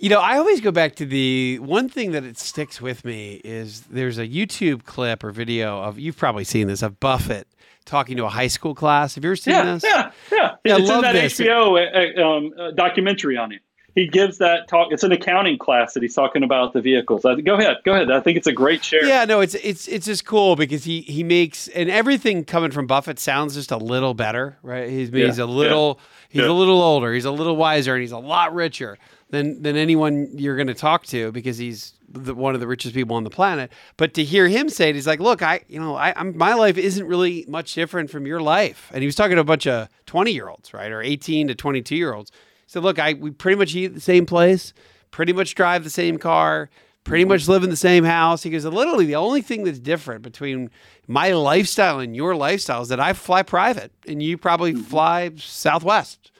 You 0.00 0.10
know, 0.10 0.20
I 0.20 0.38
always 0.38 0.60
go 0.60 0.70
back 0.70 0.94
to 0.96 1.06
the 1.06 1.58
one 1.58 1.88
thing 1.88 2.12
that 2.12 2.22
it 2.22 2.38
sticks 2.38 2.80
with 2.80 3.04
me 3.04 3.40
is 3.44 3.80
there's 3.90 4.16
a 4.18 4.26
YouTube 4.28 4.84
clip 4.84 5.24
or 5.24 5.32
video 5.32 5.82
of 5.82 5.98
you've 5.98 6.16
probably 6.16 6.44
seen 6.44 6.68
this 6.68 6.82
of 6.82 7.00
Buffett 7.00 7.48
talking 7.84 8.16
to 8.18 8.24
a 8.24 8.28
high 8.28 8.46
school 8.46 8.76
class. 8.76 9.16
Have 9.16 9.24
you 9.24 9.30
ever 9.30 9.36
seen 9.36 9.54
Yeah, 9.54 9.64
this? 9.74 9.82
yeah, 9.84 10.10
yeah. 10.30 10.54
Yeah, 10.64 10.74
I 10.74 10.78
it's 10.78 10.88
love 10.88 10.98
in 10.98 11.02
that 11.02 11.12
this. 11.14 11.40
HBO 11.40 12.16
uh, 12.16 12.22
um, 12.24 12.52
uh, 12.56 12.70
documentary 12.72 13.36
on 13.36 13.50
it. 13.50 13.60
He 13.96 14.06
gives 14.06 14.38
that 14.38 14.68
talk. 14.68 14.92
It's 14.92 15.02
an 15.02 15.10
accounting 15.10 15.58
class 15.58 15.94
that 15.94 16.04
he's 16.04 16.14
talking 16.14 16.44
about 16.44 16.72
the 16.74 16.80
vehicles. 16.80 17.24
I, 17.24 17.40
go 17.40 17.54
ahead, 17.56 17.78
go 17.84 17.94
ahead. 17.94 18.12
I 18.12 18.20
think 18.20 18.36
it's 18.38 18.46
a 18.46 18.52
great 18.52 18.84
share. 18.84 19.04
Yeah, 19.04 19.24
no, 19.24 19.40
it's 19.40 19.54
it's 19.56 19.88
it's 19.88 20.06
just 20.06 20.24
cool 20.24 20.54
because 20.54 20.84
he 20.84 21.00
he 21.00 21.24
makes 21.24 21.66
and 21.68 21.90
everything 21.90 22.44
coming 22.44 22.70
from 22.70 22.86
Buffett 22.86 23.18
sounds 23.18 23.54
just 23.54 23.72
a 23.72 23.76
little 23.76 24.14
better, 24.14 24.56
right? 24.62 24.88
He's 24.88 25.08
he's 25.08 25.38
Yeah, 25.38 25.44
a 25.44 25.46
little 25.46 25.98
he's 26.28 26.42
yeah. 26.42 26.48
a 26.48 26.52
little 26.52 26.80
older, 26.80 27.12
he's 27.12 27.24
a 27.24 27.32
little 27.32 27.56
wiser, 27.56 27.94
and 27.94 28.00
he's 28.02 28.12
a 28.12 28.18
lot 28.18 28.54
richer 28.54 28.98
than 29.30 29.62
than 29.62 29.76
anyone 29.76 30.30
you're 30.34 30.56
going 30.56 30.68
to 30.68 30.74
talk 30.74 31.04
to 31.06 31.30
because 31.32 31.58
he's 31.58 31.94
the, 32.08 32.34
one 32.34 32.54
of 32.54 32.60
the 32.60 32.66
richest 32.66 32.94
people 32.94 33.16
on 33.16 33.24
the 33.24 33.30
planet. 33.30 33.70
But 33.96 34.14
to 34.14 34.24
hear 34.24 34.48
him 34.48 34.68
say 34.68 34.90
it, 34.90 34.94
he's 34.94 35.06
like, 35.06 35.20
"Look, 35.20 35.42
I 35.42 35.60
you 35.68 35.80
know, 35.80 35.96
I, 35.96 36.12
I'm 36.16 36.36
my 36.36 36.54
life 36.54 36.78
isn't 36.78 37.06
really 37.06 37.44
much 37.48 37.74
different 37.74 38.10
from 38.10 38.26
your 38.26 38.40
life." 38.40 38.90
And 38.92 39.02
he 39.02 39.06
was 39.06 39.14
talking 39.14 39.36
to 39.36 39.40
a 39.40 39.44
bunch 39.44 39.66
of 39.66 39.88
20 40.06 40.32
year 40.32 40.48
olds, 40.48 40.72
right, 40.72 40.90
or 40.90 41.02
18 41.02 41.48
to 41.48 41.54
22 41.54 41.96
year 41.96 42.14
olds. 42.14 42.30
He 42.30 42.36
said, 42.66 42.82
"Look, 42.82 42.98
I 42.98 43.14
we 43.14 43.30
pretty 43.30 43.58
much 43.58 43.74
eat 43.74 43.86
at 43.86 43.94
the 43.94 44.00
same 44.00 44.26
place, 44.26 44.72
pretty 45.10 45.32
much 45.32 45.54
drive 45.54 45.84
the 45.84 45.90
same 45.90 46.18
car." 46.18 46.70
pretty 47.04 47.24
much 47.24 47.48
live 47.48 47.64
in 47.64 47.70
the 47.70 47.76
same 47.76 48.04
house. 48.04 48.42
He 48.42 48.50
goes, 48.50 48.66
literally, 48.66 49.06
the 49.06 49.16
only 49.16 49.40
thing 49.40 49.64
that's 49.64 49.78
different 49.78 50.20
between 50.22 50.70
my 51.06 51.32
lifestyle 51.32 52.00
and 52.00 52.14
your 52.14 52.36
lifestyle 52.36 52.82
is 52.82 52.88
that 52.88 53.00
I 53.00 53.14
fly 53.14 53.42
private 53.42 53.92
and 54.06 54.22
you 54.22 54.36
probably 54.36 54.74
mm-hmm. 54.74 54.82
fly 54.82 55.30
Southwest. 55.36 56.30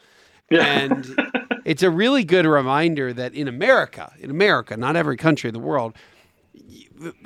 Yeah. 0.51 0.64
And 0.64 1.18
it's 1.69 1.83
a 1.83 1.91
really 1.91 2.25
good 2.25 2.47
reminder 2.47 3.12
that 3.12 3.35
in 3.35 3.47
America, 3.47 4.11
in 4.19 4.31
America, 4.31 4.75
not 4.75 4.97
every 4.97 5.19
country 5.19 5.49
in 5.49 5.53
the 5.53 5.61
world, 5.61 5.95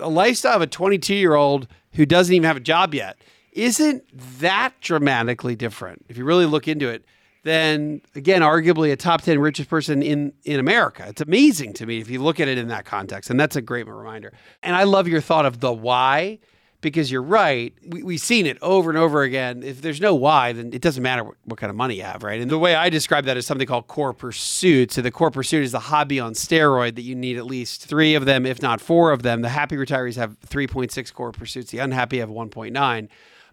a 0.01 0.09
lifestyle 0.09 0.57
of 0.57 0.63
a 0.63 0.67
22 0.67 1.15
year 1.15 1.35
old 1.35 1.69
who 1.93 2.05
doesn't 2.05 2.35
even 2.35 2.45
have 2.45 2.57
a 2.57 2.61
job 2.61 2.93
yet 2.93 3.19
isn't 3.53 4.03
that 4.41 4.73
dramatically 4.81 5.55
different 5.55 6.05
if 6.09 6.17
you 6.17 6.25
really 6.25 6.45
look 6.45 6.67
into 6.67 6.89
it 6.89 7.05
than 7.45 8.01
again 8.17 8.43
arguably 8.43 8.91
a 8.91 8.97
top 8.97 9.23
10 9.23 9.39
richest 9.39 9.71
person 9.71 10.03
in 10.03 10.33
in 10.45 10.59
america. 10.59 11.05
It's 11.07 11.21
amazing 11.21 11.75
to 11.75 11.87
me 11.87 12.01
if 12.01 12.11
you 12.11 12.21
look 12.21 12.41
at 12.41 12.49
it 12.49 12.59
in 12.59 12.67
that 12.69 12.85
context 12.85 13.31
and 13.31 13.39
that's 13.39 13.55
a 13.55 13.63
great 13.63 13.87
reminder. 13.87 14.33
And 14.63 14.75
i 14.75 14.83
love 14.83 15.07
your 15.07 15.21
thought 15.21 15.47
of 15.47 15.61
the 15.61 15.73
why 15.73 16.41
because 16.83 17.11
you're 17.11 17.23
right. 17.23 17.73
We, 17.87 18.03
we've 18.03 18.21
seen 18.21 18.45
it 18.45 18.59
over 18.61 18.91
and 18.91 18.99
over 18.99 19.23
again. 19.23 19.63
If 19.63 19.81
there's 19.81 20.01
no 20.01 20.15
why 20.15 20.53
then 20.53 20.75
it 20.75 20.83
doesn't 20.83 21.03
matter 21.03 21.25
what, 21.25 21.37
what 21.45 21.59
kind 21.59 21.71
of 21.71 21.77
money 21.77 21.97
you 21.97 22.03
have 22.03 22.23
right? 22.23 22.41
And 22.41 22.51
the 22.51 22.59
way 22.59 22.75
i 22.75 22.91
describe 22.91 23.25
that 23.25 23.39
is 23.39 23.47
something 23.47 23.67
called 23.67 23.87
core 23.87 24.13
pursuit. 24.13 24.93
So 24.93 25.01
the 25.01 25.11
core 25.11 25.31
pursuit 25.31 25.65
is 25.65 25.73
the 25.73 25.81
hobby 25.81 26.21
on 26.21 26.35
steroid 26.35 26.97
that 26.97 27.03
you 27.03 27.15
need 27.15 27.39
at 27.39 27.47
least 27.47 27.87
three 27.87 28.15
of 28.15 28.27
them 28.27 28.45
if 28.45 28.61
not 28.61 28.83
four 28.83 29.13
of 29.13 29.23
them. 29.23 29.41
The 29.41 29.49
happy 29.49 29.77
retirees 29.77 30.17
have 30.17 30.39
3.6 30.41 31.15
core 31.15 31.33
pursuits. 31.33 31.71
The 31.71 31.79
unhappy 31.79 32.19
have 32.19 32.29
1.9 32.29 33.09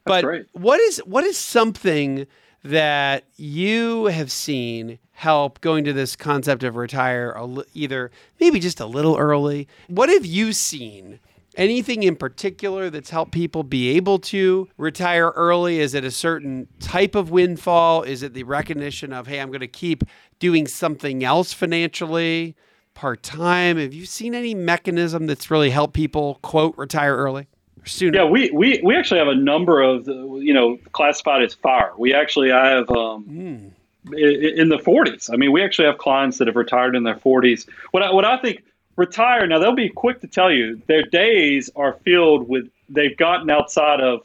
but 0.06 0.26
what 0.54 0.80
is 0.80 1.00
what 1.00 1.24
is 1.24 1.38
something 1.38 2.26
that 2.64 3.26
you 3.38 4.06
have 4.06 4.32
seen 4.32 5.00
help 5.12 5.62
going 5.62 5.86
to 5.86 5.94
this 5.94 6.16
concept 6.16 6.64
of 6.64 6.76
retire 6.76 7.36
either 7.74 8.12
maybe 8.40 8.60
just 8.60 8.80
a 8.80 8.86
little 8.86 9.18
early? 9.18 9.68
What 9.88 10.10
have 10.10 10.26
you 10.26 10.54
seen? 10.54 11.20
Anything 11.56 12.04
in 12.04 12.16
particular 12.16 12.90
that's 12.90 13.10
helped 13.10 13.32
people 13.32 13.64
be 13.64 13.90
able 13.98 14.20
to 14.20 14.70
retire 14.78 15.30
early? 15.36 15.80
Is 15.80 15.94
it 15.94 16.04
a 16.06 16.12
certain 16.12 16.68
type 16.80 17.16
of 17.16 17.32
windfall? 17.32 18.04
Is 18.04 18.24
it 18.24 18.34
the 18.34 18.44
recognition 18.44 19.12
of, 19.12 19.28
hey, 19.28 19.40
I'm 19.42 19.50
going 19.50 19.60
to 19.62 19.68
keep 19.68 20.04
doing 20.40 20.68
something 20.68 21.24
else 21.24 21.52
financially, 21.52 22.56
part 22.94 23.24
time? 23.24 23.78
Have 23.78 23.94
you 23.94 24.06
seen 24.06 24.36
any 24.36 24.54
mechanism 24.54 25.26
that's 25.28 25.50
really 25.52 25.72
helped 25.72 25.94
people, 25.96 26.40
quote, 26.44 26.78
retire 26.78 27.18
early? 27.18 27.48
Sooner? 27.86 28.20
Yeah, 28.20 28.26
we, 28.26 28.52
we, 28.52 28.80
we 28.84 28.96
actually 28.96 29.20
have 29.20 29.30
a 29.30 29.36
number 29.36 29.82
of, 29.82 30.08
you 30.08 30.54
know, 30.54 30.78
classified 30.92 31.42
as 31.42 31.54
fire. 31.56 31.92
We 31.98 32.14
actually 32.14 32.50
have 32.52 32.90
um, 32.92 33.74
i- 34.08 34.16
i- 34.18 34.54
in 34.56 34.70
the 34.70 34.78
40s. 34.78 35.34
I 35.34 35.38
mean, 35.38 35.52
we 35.52 35.64
actually 35.64 35.86
have 35.88 35.98
clients 35.98 36.38
that 36.38 36.48
have 36.48 36.56
retired 36.56 36.96
in 36.96 37.04
their 37.04 37.16
40s. 37.16 37.68
What 37.92 38.04
I, 38.04 38.12
what 38.14 38.26
I 38.26 38.38
think 38.38 38.64
retire 39.00 39.48
now, 39.48 39.58
they'll 39.60 39.74
be 39.74 39.88
quick 39.88 40.20
to 40.20 40.28
tell 40.28 40.52
you 40.52 40.82
their 40.88 41.04
days 41.04 41.70
are 41.78 41.94
filled 42.04 42.50
with 42.50 42.70
they've 42.90 43.16
gotten 43.16 43.50
outside 43.50 44.02
of 44.02 44.22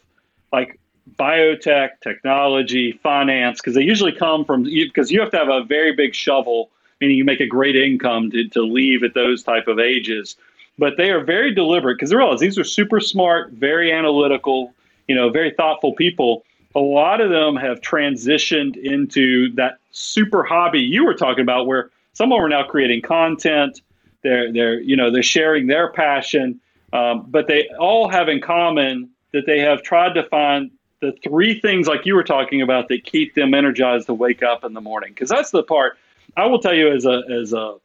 like 0.51 0.77
biotech, 1.17 1.91
technology, 2.01 2.99
finance, 3.01 3.61
because 3.61 3.73
they 3.73 3.81
usually 3.81 4.11
come 4.11 4.43
from 4.43 4.63
because 4.63 5.11
you 5.11 5.21
have 5.21 5.31
to 5.31 5.37
have 5.37 5.47
a 5.47 5.63
very 5.63 5.95
big 5.95 6.13
shovel, 6.13 6.69
meaning 6.99 7.17
you 7.17 7.23
make 7.23 7.39
a 7.39 7.47
great 7.47 7.77
income 7.77 8.29
to, 8.31 8.49
to 8.49 8.61
leave 8.63 9.01
at 9.03 9.13
those 9.13 9.43
type 9.43 9.67
of 9.67 9.79
ages. 9.79 10.35
But 10.77 10.97
they 10.97 11.09
are 11.09 11.23
very 11.23 11.53
deliberate 11.53 11.95
because 11.95 12.09
they 12.09 12.17
realize 12.17 12.41
these 12.41 12.57
are 12.57 12.65
super 12.65 12.99
smart, 12.99 13.51
very 13.53 13.93
analytical, 13.93 14.73
you 15.07 15.15
know, 15.15 15.29
very 15.29 15.51
thoughtful 15.51 15.93
people. 15.93 16.43
A 16.75 16.79
lot 16.79 17.21
of 17.21 17.29
them 17.29 17.55
have 17.55 17.79
transitioned 17.79 18.75
into 18.75 19.53
that 19.55 19.77
super 19.91 20.43
hobby 20.43 20.81
you 20.81 21.05
were 21.05 21.13
talking 21.13 21.43
about, 21.43 21.65
where 21.65 21.91
some 22.11 22.33
of 22.33 22.35
them 22.35 22.45
are 22.45 22.49
now 22.49 22.63
creating 22.67 23.03
content. 23.03 23.79
They're 24.25 24.51
they're 24.51 24.79
you 24.79 24.95
know 24.97 25.11
they're 25.11 25.21
sharing 25.21 25.67
their 25.67 25.91
passion, 25.91 26.59
um, 26.91 27.27
but 27.29 27.45
they 27.47 27.69
all 27.79 28.09
have 28.09 28.27
in 28.27 28.41
common 28.41 29.11
that 29.33 29.45
they 29.45 29.59
have 29.59 29.83
tried 29.83 30.15
to 30.15 30.23
find 30.23 30.71
the 30.99 31.11
three 31.23 31.59
things 31.59 31.87
like 31.87 32.07
you 32.07 32.15
were 32.15 32.23
talking 32.23 32.63
about 32.63 32.87
that 32.89 33.03
keep 33.05 33.35
them 33.35 33.53
energized 33.53 34.07
to 34.07 34.15
wake 34.15 34.41
up 34.41 34.63
in 34.63 34.73
the 34.73 34.81
morning. 34.81 35.11
Because 35.13 35.29
that's 35.29 35.51
the 35.51 35.61
part 35.61 35.99
I 36.35 36.47
will 36.47 36.57
tell 36.59 36.73
you 36.73 36.91
as 36.91 37.05
a 37.05 37.21
as 37.39 37.53
a 37.53 37.75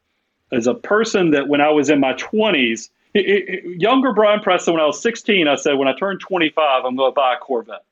as 0.51 0.67
a 0.67 0.73
person 0.75 1.33
that 1.33 1.47
when 1.47 1.61
I 1.61 1.69
was 1.71 1.91
in 1.91 2.01
my 2.01 2.15
20s, 2.15 2.89
i- 3.15 3.19
i- 3.19 3.61
younger 3.67 4.13
Brian 4.15 4.41
Preston, 4.41 4.73
when 4.75 4.83
I 4.83 4.87
was 4.87 5.01
16, 5.03 5.47
I 5.47 5.57
said, 5.57 5.75
when 5.75 5.89
I 5.89 5.95
turn 5.95 6.19
25, 6.19 6.85
I'm 6.87 6.97
going 6.97 7.11
to 7.13 7.15
buy 7.15 7.35
a 7.35 7.39
Corvette. 7.39 7.85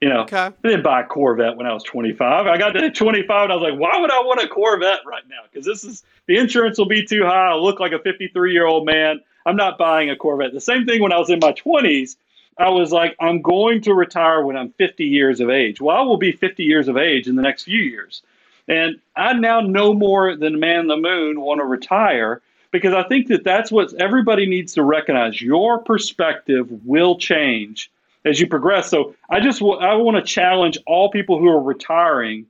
You 0.00 0.08
know, 0.08 0.22
Okay. 0.22 0.36
I 0.36 0.52
didn't 0.62 0.84
buy 0.84 1.00
a 1.00 1.04
Corvette 1.04 1.56
when 1.56 1.66
I 1.66 1.74
was 1.74 1.82
25. 1.82 2.46
I 2.46 2.56
got 2.56 2.70
to 2.70 2.90
25 2.90 3.44
and 3.44 3.52
I 3.52 3.56
was 3.56 3.70
like, 3.70 3.80
why 3.80 3.98
would 3.98 4.12
I 4.12 4.20
want 4.20 4.40
a 4.40 4.46
Corvette 4.46 5.00
right 5.04 5.24
now? 5.28 5.40
Because 5.50 5.66
this 5.66 5.82
is 5.82 6.04
the 6.26 6.36
insurance 6.36 6.78
will 6.78 6.86
be 6.86 7.04
too 7.04 7.24
high. 7.24 7.48
I'll 7.48 7.62
look 7.62 7.80
like 7.80 7.92
a 7.92 7.98
53 7.98 8.52
year 8.52 8.66
old 8.66 8.86
man. 8.86 9.20
I'm 9.44 9.56
not 9.56 9.76
buying 9.76 10.10
a 10.10 10.16
Corvette. 10.16 10.52
The 10.52 10.60
same 10.60 10.86
thing 10.86 11.02
when 11.02 11.12
I 11.12 11.18
was 11.18 11.30
in 11.30 11.40
my 11.40 11.52
20s. 11.52 12.16
I 12.58 12.70
was 12.70 12.90
like, 12.90 13.14
I'm 13.20 13.40
going 13.40 13.80
to 13.82 13.94
retire 13.94 14.44
when 14.44 14.56
I'm 14.56 14.70
50 14.70 15.04
years 15.04 15.38
of 15.38 15.48
age. 15.48 15.80
Well, 15.80 15.96
I 15.96 16.02
will 16.02 16.16
be 16.16 16.32
50 16.32 16.64
years 16.64 16.88
of 16.88 16.96
age 16.96 17.28
in 17.28 17.36
the 17.36 17.42
next 17.42 17.62
few 17.62 17.78
years. 17.78 18.22
And 18.66 18.98
I 19.16 19.32
now 19.32 19.60
no 19.60 19.94
more 19.94 20.36
than 20.36 20.58
man 20.58 20.88
the 20.88 20.96
moon 20.96 21.40
want 21.40 21.60
to 21.60 21.64
retire 21.64 22.42
because 22.70 22.92
I 22.92 23.04
think 23.04 23.28
that 23.28 23.44
that's 23.44 23.70
what 23.70 23.94
everybody 23.94 24.46
needs 24.46 24.74
to 24.74 24.82
recognize. 24.82 25.40
Your 25.40 25.78
perspective 25.78 26.68
will 26.84 27.16
change 27.16 27.90
as 28.28 28.40
you 28.40 28.46
progress. 28.46 28.90
So 28.90 29.14
I 29.30 29.40
just 29.40 29.60
w- 29.60 29.78
I 29.78 29.94
want 29.94 30.16
to 30.16 30.22
challenge 30.22 30.78
all 30.86 31.10
people 31.10 31.38
who 31.38 31.48
are 31.48 31.62
retiring. 31.62 32.46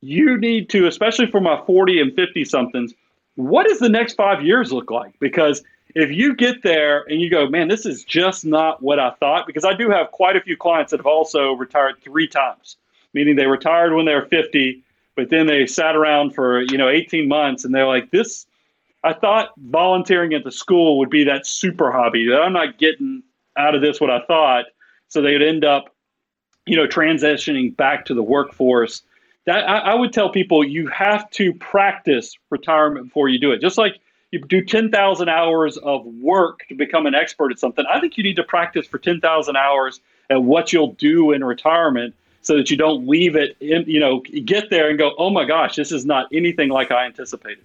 You 0.00 0.38
need 0.38 0.70
to, 0.70 0.86
especially 0.86 1.26
for 1.26 1.40
my 1.40 1.62
40 1.66 2.00
and 2.00 2.14
50 2.14 2.44
somethings, 2.44 2.94
what 3.36 3.66
does 3.66 3.78
the 3.78 3.88
next 3.88 4.14
five 4.14 4.42
years 4.42 4.72
look 4.72 4.90
like? 4.90 5.18
Because 5.20 5.62
if 5.94 6.10
you 6.10 6.34
get 6.34 6.62
there 6.62 7.02
and 7.08 7.20
you 7.20 7.30
go, 7.30 7.48
man, 7.48 7.68
this 7.68 7.84
is 7.84 8.04
just 8.04 8.44
not 8.44 8.82
what 8.82 8.98
I 8.98 9.10
thought, 9.20 9.46
because 9.46 9.64
I 9.64 9.74
do 9.74 9.90
have 9.90 10.10
quite 10.12 10.36
a 10.36 10.40
few 10.40 10.56
clients 10.56 10.90
that 10.90 10.98
have 10.98 11.06
also 11.06 11.52
retired 11.52 11.96
three 12.02 12.28
times, 12.28 12.76
meaning 13.12 13.36
they 13.36 13.46
retired 13.46 13.94
when 13.94 14.06
they 14.06 14.14
were 14.14 14.26
50, 14.26 14.82
but 15.16 15.30
then 15.30 15.46
they 15.46 15.66
sat 15.66 15.96
around 15.96 16.34
for, 16.34 16.62
you 16.62 16.78
know, 16.78 16.88
18 16.88 17.28
months 17.28 17.64
and 17.64 17.74
they're 17.74 17.86
like, 17.86 18.10
this, 18.10 18.46
I 19.02 19.12
thought 19.14 19.50
volunteering 19.58 20.34
at 20.34 20.44
the 20.44 20.52
school 20.52 20.98
would 20.98 21.10
be 21.10 21.24
that 21.24 21.46
super 21.46 21.90
hobby 21.90 22.26
that 22.28 22.40
I'm 22.40 22.52
not 22.52 22.78
getting 22.78 23.22
out 23.56 23.74
of 23.74 23.80
this 23.80 24.00
what 24.00 24.10
I 24.10 24.20
thought. 24.26 24.66
So 25.10 25.20
they'd 25.20 25.42
end 25.42 25.64
up, 25.64 25.94
you 26.66 26.76
know, 26.76 26.86
transitioning 26.86 27.76
back 27.76 28.06
to 28.06 28.14
the 28.14 28.22
workforce. 28.22 29.02
That 29.46 29.68
I, 29.68 29.78
I 29.78 29.94
would 29.94 30.12
tell 30.12 30.30
people 30.30 30.64
you 30.64 30.86
have 30.88 31.30
to 31.32 31.52
practice 31.54 32.34
retirement 32.48 33.06
before 33.06 33.28
you 33.28 33.38
do 33.38 33.52
it. 33.52 33.60
Just 33.60 33.76
like 33.76 34.00
you 34.30 34.40
do 34.40 34.64
10,000 34.64 35.28
hours 35.28 35.76
of 35.78 36.06
work 36.06 36.60
to 36.68 36.74
become 36.74 37.06
an 37.06 37.14
expert 37.14 37.50
at 37.50 37.58
something. 37.58 37.84
I 37.90 38.00
think 38.00 38.16
you 38.16 38.22
need 38.22 38.36
to 38.36 38.44
practice 38.44 38.86
for 38.86 38.98
10,000 38.98 39.56
hours 39.56 40.00
at 40.30 40.42
what 40.42 40.72
you'll 40.72 40.92
do 40.92 41.32
in 41.32 41.44
retirement 41.44 42.14
so 42.42 42.56
that 42.56 42.70
you 42.70 42.76
don't 42.76 43.06
leave 43.06 43.36
it 43.36 43.56
in, 43.60 43.84
you 43.86 44.00
know, 44.00 44.20
get 44.20 44.70
there 44.70 44.88
and 44.88 44.98
go, 44.98 45.12
"Oh 45.18 45.28
my 45.28 45.44
gosh, 45.44 45.76
this 45.76 45.92
is 45.92 46.06
not 46.06 46.26
anything 46.32 46.70
like 46.70 46.90
I 46.90 47.04
anticipated." 47.04 47.64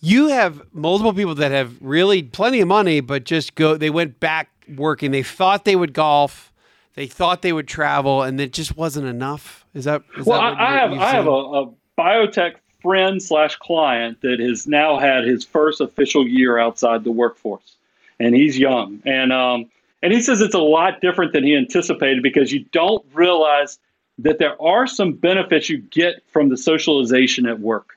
You 0.00 0.28
have 0.28 0.62
multiple 0.72 1.12
people 1.12 1.34
that 1.36 1.52
have 1.52 1.74
really 1.80 2.22
plenty 2.22 2.60
of 2.60 2.68
money 2.68 3.00
but 3.00 3.24
just 3.24 3.54
go 3.54 3.76
they 3.76 3.90
went 3.90 4.18
back 4.18 4.50
working. 4.74 5.10
They 5.10 5.22
thought 5.22 5.64
they 5.64 5.76
would 5.76 5.92
golf, 5.92 6.52
they 6.96 7.06
thought 7.06 7.42
they 7.42 7.52
would 7.52 7.68
travel 7.68 8.22
and 8.22 8.40
it 8.40 8.52
just 8.52 8.76
wasn't 8.76 9.06
enough. 9.06 9.64
Is 9.74 9.84
that 9.84 10.02
is 10.18 10.26
Well, 10.26 10.40
that 10.40 10.58
I, 10.58 10.66
I 10.66 10.78
have 10.80 10.92
I 10.92 11.10
have 11.10 11.26
a, 11.26 11.30
a 11.30 11.70
biotech 11.96 12.56
friend 12.82 13.22
slash 13.22 13.56
client 13.56 14.20
that 14.22 14.40
has 14.40 14.66
now 14.66 14.98
had 14.98 15.24
his 15.24 15.44
first 15.44 15.80
official 15.80 16.26
year 16.26 16.58
outside 16.58 17.04
the 17.04 17.12
workforce, 17.12 17.76
and 18.18 18.34
he's 18.34 18.58
young, 18.58 19.00
and 19.04 19.32
um, 19.32 19.70
and 20.02 20.12
he 20.12 20.20
says 20.20 20.40
it's 20.40 20.54
a 20.54 20.58
lot 20.58 21.00
different 21.00 21.32
than 21.32 21.44
he 21.44 21.54
anticipated 21.54 22.22
because 22.22 22.52
you 22.52 22.64
don't 22.72 23.04
realize 23.12 23.78
that 24.18 24.38
there 24.38 24.60
are 24.60 24.86
some 24.86 25.12
benefits 25.12 25.68
you 25.68 25.78
get 25.78 26.22
from 26.28 26.48
the 26.48 26.56
socialization 26.56 27.46
at 27.46 27.60
work. 27.60 27.90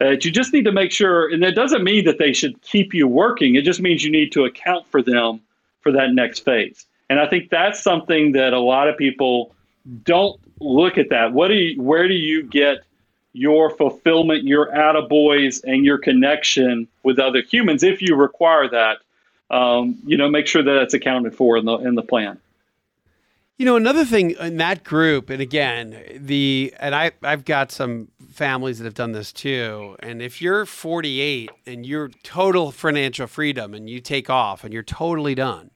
Uh, 0.00 0.10
you 0.10 0.30
just 0.30 0.52
need 0.52 0.64
to 0.64 0.72
make 0.72 0.92
sure, 0.92 1.32
and 1.32 1.42
that 1.42 1.54
doesn't 1.54 1.82
mean 1.82 2.04
that 2.04 2.18
they 2.18 2.32
should 2.32 2.60
keep 2.62 2.94
you 2.94 3.08
working. 3.08 3.56
It 3.56 3.64
just 3.64 3.80
means 3.80 4.04
you 4.04 4.10
need 4.10 4.30
to 4.32 4.44
account 4.44 4.86
for 4.88 5.02
them 5.02 5.40
for 5.80 5.90
that 5.92 6.12
next 6.12 6.40
phase. 6.40 6.86
And 7.10 7.20
I 7.20 7.26
think 7.28 7.50
that's 7.50 7.82
something 7.82 8.32
that 8.32 8.52
a 8.52 8.60
lot 8.60 8.88
of 8.88 8.96
people 8.96 9.54
don't 10.04 10.40
look 10.60 10.98
at 10.98 11.10
that. 11.10 11.32
What 11.32 11.48
do 11.48 11.54
you, 11.54 11.80
where 11.80 12.08
do 12.08 12.14
you 12.14 12.42
get 12.42 12.78
your 13.32 13.70
fulfillment, 13.70 14.44
your 14.44 14.70
attaboys, 14.72 15.62
and 15.64 15.84
your 15.84 15.98
connection 15.98 16.88
with 17.02 17.18
other 17.18 17.42
humans 17.42 17.82
if 17.82 18.00
you 18.00 18.14
require 18.16 18.68
that? 18.68 18.98
Um, 19.50 19.98
you 20.06 20.16
know, 20.16 20.28
make 20.28 20.46
sure 20.46 20.62
that 20.62 20.82
it's 20.82 20.94
accounted 20.94 21.34
for 21.34 21.56
in 21.58 21.66
the 21.66 21.76
in 21.76 21.94
the 21.94 22.02
plan. 22.02 22.40
You 23.58 23.66
know, 23.66 23.76
another 23.76 24.04
thing 24.04 24.32
in 24.32 24.56
that 24.56 24.82
group, 24.82 25.30
and 25.30 25.40
again, 25.40 26.02
the 26.16 26.74
and 26.80 26.94
I 26.94 27.12
I've 27.22 27.44
got 27.44 27.70
some 27.70 28.08
families 28.32 28.78
that 28.78 28.84
have 28.84 28.94
done 28.94 29.12
this 29.12 29.32
too. 29.32 29.96
And 30.00 30.20
if 30.20 30.42
you're 30.42 30.66
48 30.66 31.50
and 31.66 31.86
you're 31.86 32.08
total 32.24 32.72
financial 32.72 33.28
freedom 33.28 33.72
and 33.72 33.88
you 33.88 34.00
take 34.00 34.28
off 34.28 34.64
and 34.64 34.72
you're 34.72 34.82
totally 34.82 35.36
done, 35.36 35.70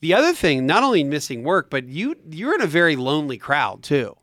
the 0.00 0.14
other 0.14 0.32
thing, 0.32 0.66
not 0.66 0.82
only 0.82 1.02
missing 1.04 1.42
work, 1.42 1.70
but 1.70 1.88
you 1.88 2.14
you're 2.30 2.54
in 2.54 2.60
a 2.60 2.66
very 2.66 2.96
lonely 2.96 3.38
crowd 3.38 3.82
too. 3.82 4.16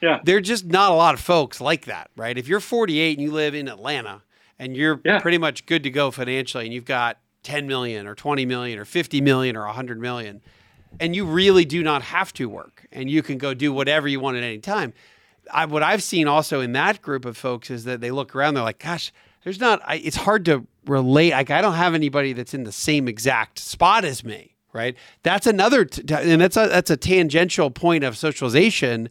Yeah. 0.00 0.20
There're 0.24 0.40
just 0.40 0.64
not 0.64 0.90
a 0.90 0.94
lot 0.94 1.14
of 1.14 1.20
folks 1.20 1.60
like 1.60 1.84
that, 1.84 2.10
right? 2.16 2.36
If 2.36 2.48
you're 2.48 2.60
48 2.60 3.18
and 3.18 3.22
you 3.26 3.32
live 3.32 3.54
in 3.54 3.68
Atlanta 3.68 4.22
and 4.58 4.76
you're 4.76 5.00
Yeah. 5.04 5.20
pretty 5.20 5.38
much 5.38 5.64
good 5.66 5.82
to 5.84 5.90
go 5.90 6.10
financially 6.10 6.64
and 6.64 6.74
you've 6.74 6.84
got 6.84 7.18
10 7.44 7.66
million 7.68 8.06
or 8.06 8.14
20 8.14 8.44
million 8.46 8.78
or 8.78 8.84
50 8.84 9.20
million 9.20 9.56
or 9.56 9.64
100 9.66 10.00
million 10.00 10.40
and 11.00 11.14
you 11.16 11.24
really 11.24 11.64
do 11.64 11.82
not 11.82 12.02
have 12.02 12.32
to 12.34 12.48
work 12.48 12.86
and 12.92 13.08
you 13.10 13.22
can 13.22 13.38
go 13.38 13.54
do 13.54 13.72
whatever 13.72 14.08
you 14.08 14.18
want 14.20 14.36
at 14.36 14.42
any 14.42 14.58
time. 14.58 14.92
I, 15.52 15.66
what 15.66 15.82
I've 15.82 16.02
seen 16.02 16.26
also 16.28 16.60
in 16.60 16.72
that 16.72 17.00
group 17.02 17.24
of 17.24 17.36
folks 17.36 17.70
is 17.70 17.84
that 17.84 18.00
they 18.00 18.10
look 18.10 18.34
around, 18.36 18.54
they're 18.54 18.62
like, 18.62 18.78
gosh, 18.78 19.12
there's 19.44 19.58
not, 19.58 19.80
I, 19.84 19.96
it's 19.96 20.16
hard 20.16 20.44
to 20.46 20.66
relate. 20.86 21.32
Like, 21.32 21.50
I 21.50 21.60
don't 21.60 21.74
have 21.74 21.94
anybody 21.94 22.32
that's 22.32 22.54
in 22.54 22.62
the 22.64 22.70
same 22.72 23.08
exact 23.08 23.58
spot 23.58 24.04
as 24.04 24.22
me, 24.22 24.51
right? 24.72 24.96
That's 25.22 25.46
another, 25.46 25.84
t- 25.84 26.02
and 26.14 26.40
that's 26.40 26.56
a, 26.56 26.66
that's 26.68 26.90
a 26.90 26.96
tangential 26.96 27.70
point 27.70 28.04
of 28.04 28.16
socialization 28.16 29.08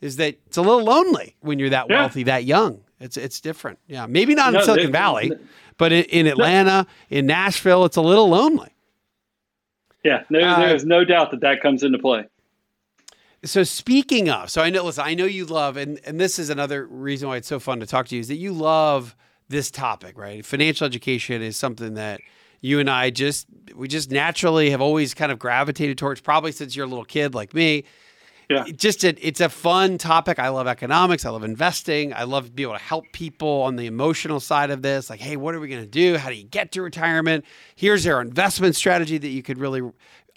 is 0.00 0.16
that 0.16 0.36
it's 0.46 0.56
a 0.56 0.62
little 0.62 0.84
lonely 0.84 1.36
when 1.40 1.58
you're 1.58 1.70
that 1.70 1.86
Yeah. 1.88 2.00
wealthy, 2.00 2.22
that 2.24 2.44
young. 2.44 2.80
It's, 3.00 3.16
it's 3.16 3.40
different. 3.40 3.78
Yeah. 3.86 4.06
Maybe 4.06 4.34
not 4.34 4.52
No, 4.52 4.60
in 4.60 4.64
Silicon 4.64 4.92
Valley, 4.92 5.32
but 5.78 5.92
in, 5.92 6.04
in 6.04 6.26
Atlanta, 6.26 6.86
in 7.10 7.26
Nashville, 7.26 7.84
it's 7.84 7.96
a 7.96 8.02
little 8.02 8.28
lonely. 8.28 8.70
Yeah, 10.04 10.22
there, 10.30 10.46
Uh, 10.48 10.58
there's 10.58 10.84
no 10.84 11.04
doubt 11.04 11.30
that 11.30 11.40
that 11.40 11.62
comes 11.62 11.82
into 11.82 11.98
play. 11.98 12.26
So 13.44 13.62
speaking 13.62 14.28
of, 14.30 14.50
so 14.50 14.62
I 14.62 14.70
know, 14.70 14.84
listen, 14.84 15.04
I 15.06 15.14
know 15.14 15.24
you 15.26 15.44
love, 15.44 15.76
and 15.76 16.00
and 16.06 16.18
this 16.18 16.38
is 16.38 16.48
another 16.50 16.86
reason 16.86 17.28
why 17.28 17.36
it's 17.36 17.48
so 17.48 17.58
fun 17.60 17.80
to 17.80 17.86
talk 17.86 18.08
to 18.08 18.14
you 18.14 18.20
is 18.20 18.28
that 18.28 18.36
you 18.36 18.52
love 18.52 19.14
this 19.50 19.70
topic, 19.70 20.16
right? 20.16 20.44
Financial 20.44 20.86
education 20.86 21.42
is 21.42 21.56
something 21.56 21.92
that 21.94 22.20
you 22.64 22.80
and 22.80 22.88
I 22.88 23.10
just 23.10 23.46
we 23.76 23.88
just 23.88 24.10
naturally 24.10 24.70
have 24.70 24.80
always 24.80 25.12
kind 25.12 25.30
of 25.30 25.38
gravitated 25.38 25.98
towards, 25.98 26.22
probably 26.22 26.50
since 26.50 26.74
you're 26.74 26.86
a 26.86 26.88
little 26.88 27.04
kid 27.04 27.34
like 27.34 27.52
me. 27.52 27.84
Yeah. 28.48 28.64
It 28.66 28.78
just 28.78 29.04
a, 29.04 29.26
it's 29.26 29.40
a 29.40 29.50
fun 29.50 29.98
topic. 29.98 30.38
I 30.38 30.48
love 30.48 30.66
economics. 30.66 31.26
I 31.26 31.30
love 31.30 31.44
investing. 31.44 32.14
I 32.14 32.22
love 32.24 32.46
to 32.46 32.50
be 32.52 32.62
able 32.62 32.72
to 32.72 32.78
help 32.78 33.04
people 33.12 33.62
on 33.62 33.76
the 33.76 33.84
emotional 33.84 34.40
side 34.40 34.70
of 34.70 34.80
this. 34.80 35.10
Like, 35.10 35.20
hey, 35.20 35.36
what 35.36 35.54
are 35.54 35.60
we 35.60 35.68
going 35.68 35.82
to 35.82 35.86
do? 35.86 36.16
How 36.16 36.30
do 36.30 36.36
you 36.36 36.44
get 36.44 36.72
to 36.72 36.80
retirement? 36.82 37.44
Here's 37.76 38.06
our 38.06 38.22
investment 38.22 38.76
strategy 38.76 39.18
that 39.18 39.28
you 39.28 39.42
could 39.42 39.58
really 39.58 39.82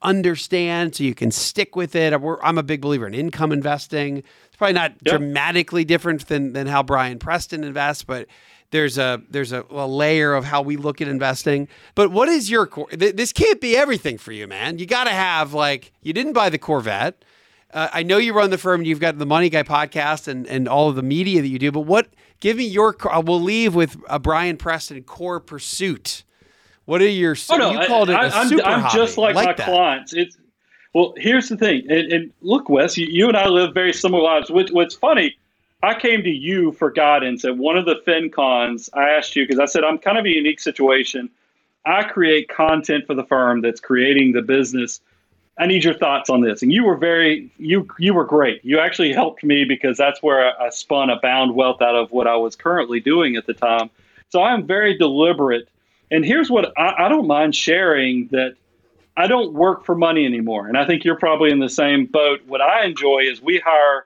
understand 0.02 0.96
so 0.96 1.04
you 1.06 1.16
can 1.16 1.32
stick 1.32 1.76
with 1.78 1.96
it. 1.96 2.14
I'm 2.14 2.58
a 2.58 2.64
big 2.64 2.82
believer 2.82 3.08
in 3.08 3.14
income 3.14 3.52
investing. 3.54 4.18
It's 4.18 4.58
probably 4.58 4.74
not 4.74 4.92
Yep. 5.04 5.20
dramatically 5.20 5.86
different 5.86 6.28
than 6.28 6.54
than 6.54 6.68
how 6.68 6.84
Brian 6.84 7.20
Preston 7.20 7.64
invests, 7.64 8.04
but 8.04 8.28
there's 8.72 8.98
a 8.98 9.22
there's 9.30 9.52
a, 9.52 9.66
a 9.70 9.88
layer 9.88 10.34
of 10.34 10.46
how 10.46 10.62
we 10.62 10.78
look 10.78 11.02
at 11.02 11.08
investing. 11.08 11.68
But 11.96 12.12
what 12.12 12.28
is 12.30 12.50
your 12.50 12.68
core? 12.68 12.90
th- 12.90 13.16
This 13.16 13.32
can't 13.34 13.62
be 13.62 13.76
everything 13.78 14.18
for 14.18 14.32
you, 14.32 14.48
man. 14.48 14.80
You 14.80 14.86
got 14.86 15.06
to 15.06 15.12
have 15.12 15.54
like 15.54 15.92
you 16.02 16.14
didn't 16.14 16.34
buy 16.34 16.50
the 16.50 16.58
Corvette. 16.58 17.24
Uh, 17.74 17.90
I 17.94 18.04
know 18.04 18.18
you 18.18 18.34
run 18.34 18.50
the 18.50 18.58
firm. 18.58 18.82
and 18.82 18.88
You've 18.88 19.00
got 19.00 19.18
the 19.18 19.26
Money 19.26 19.50
Guy 19.50 19.64
podcast 19.64 20.28
and 20.28 20.46
and 20.48 20.68
all 20.68 20.90
of 20.90 20.96
the 20.96 21.04
media 21.04 21.42
that 21.42 21.48
you 21.48 21.60
do. 21.60 21.72
But 21.72 21.82
what? 21.82 22.08
Give 22.40 22.58
me 22.58 22.66
your. 22.66 22.96
I 23.12 23.20
will 23.20 23.42
leave 23.42 23.74
with 23.74 23.98
a 24.10 24.20
Brian 24.20 24.58
Preston 24.58 25.02
core 25.04 25.40
pursuit. 25.40 26.24
What 26.86 27.02
are 27.02 27.08
your? 27.10 27.36
Oh 27.50 27.58
no, 27.58 27.72
you 27.72 27.88
called 27.88 28.10
it 28.10 28.14
a 28.14 28.18
I, 28.20 28.42
am 28.42 28.48
super 28.48 28.64
I'm 28.64 28.84
just 28.96 29.16
hobby. 29.16 29.34
like, 29.34 29.46
my 29.48 29.54
that. 29.54 29.66
clients. 29.66 30.14
It's 30.14 30.38
well, 30.94 31.14
here's 31.18 31.50
the 31.50 31.58
thing, 31.58 31.84
and, 31.90 32.12
and 32.12 32.32
look, 32.42 32.70
Wes, 32.70 32.98
you, 32.98 33.08
you 33.10 33.28
and 33.28 33.36
I 33.38 33.48
live 33.48 33.74
very 33.74 33.92
similar 33.94 34.24
lives. 34.24 34.50
What, 34.50 34.70
what's 34.72 34.96
funny, 34.96 35.36
I 35.84 36.00
came 36.00 36.24
to 36.24 36.30
you 36.30 36.72
for 36.72 36.90
guidance 36.90 37.46
at 37.46 37.56
one 37.56 37.78
of 37.78 37.86
the 37.86 37.98
FinCons. 38.08 38.90
I 38.94 39.10
asked 39.10 39.36
you 39.36 39.44
because 39.44 39.60
I 39.60 39.66
said 39.66 39.84
I'm 39.84 39.98
kind 39.98 40.18
of 40.18 40.26
a 40.26 40.30
unique 40.30 40.60
situation. 40.60 41.30
I 41.86 42.04
create 42.04 42.50
content 42.50 43.06
for 43.06 43.14
the 43.14 43.24
firm 43.24 43.62
that's 43.62 43.80
creating 43.80 44.34
the 44.34 44.42
business. 44.42 45.00
I 45.60 45.66
need 45.68 45.84
your 45.84 45.94
thoughts 45.94 46.30
on 46.30 46.42
this. 46.42 46.62
And 46.62 46.72
you 46.72 46.84
were 46.84 46.98
very 46.98 47.52
you 47.58 47.88
you 48.00 48.14
were 48.14 48.26
great. 48.26 48.64
You 48.64 48.80
actually 48.80 49.14
helped 49.14 49.44
me 49.44 49.66
because 49.66 49.98
that's 49.98 50.22
where 50.22 50.48
I, 50.48 50.68
I 50.68 50.70
spun 50.70 51.10
Abound 51.10 51.56
Wealth 51.56 51.82
out 51.82 51.96
of 51.96 52.12
what 52.12 52.28
I 52.28 52.36
was 52.36 52.56
currently 52.56 53.00
doing 53.00 53.36
at 53.36 53.46
the 53.46 53.54
time. 53.54 53.90
So 54.30 54.44
I'm 54.44 54.68
very 54.68 54.98
deliberate. 54.98 55.70
And 56.12 56.26
here's 56.26 56.50
what 56.50 56.74
I, 56.78 57.06
I 57.06 57.10
don't 57.10 57.28
mind 57.28 57.56
sharing 57.56 58.28
that 58.28 58.56
I 59.16 59.28
don't 59.28 59.54
work 59.54 59.84
for 59.84 59.96
money 59.96 60.26
anymore. 60.26 60.68
And 60.68 60.78
I 60.78 60.86
think 60.86 61.04
you're 61.04 61.18
probably 61.18 61.52
in 61.52 61.60
the 61.60 61.70
same 61.70 62.06
boat. 62.06 62.42
What 62.46 62.62
I 62.62 62.86
enjoy 62.86 63.22
is 63.22 63.42
we 63.42 63.58
hire, 63.58 64.06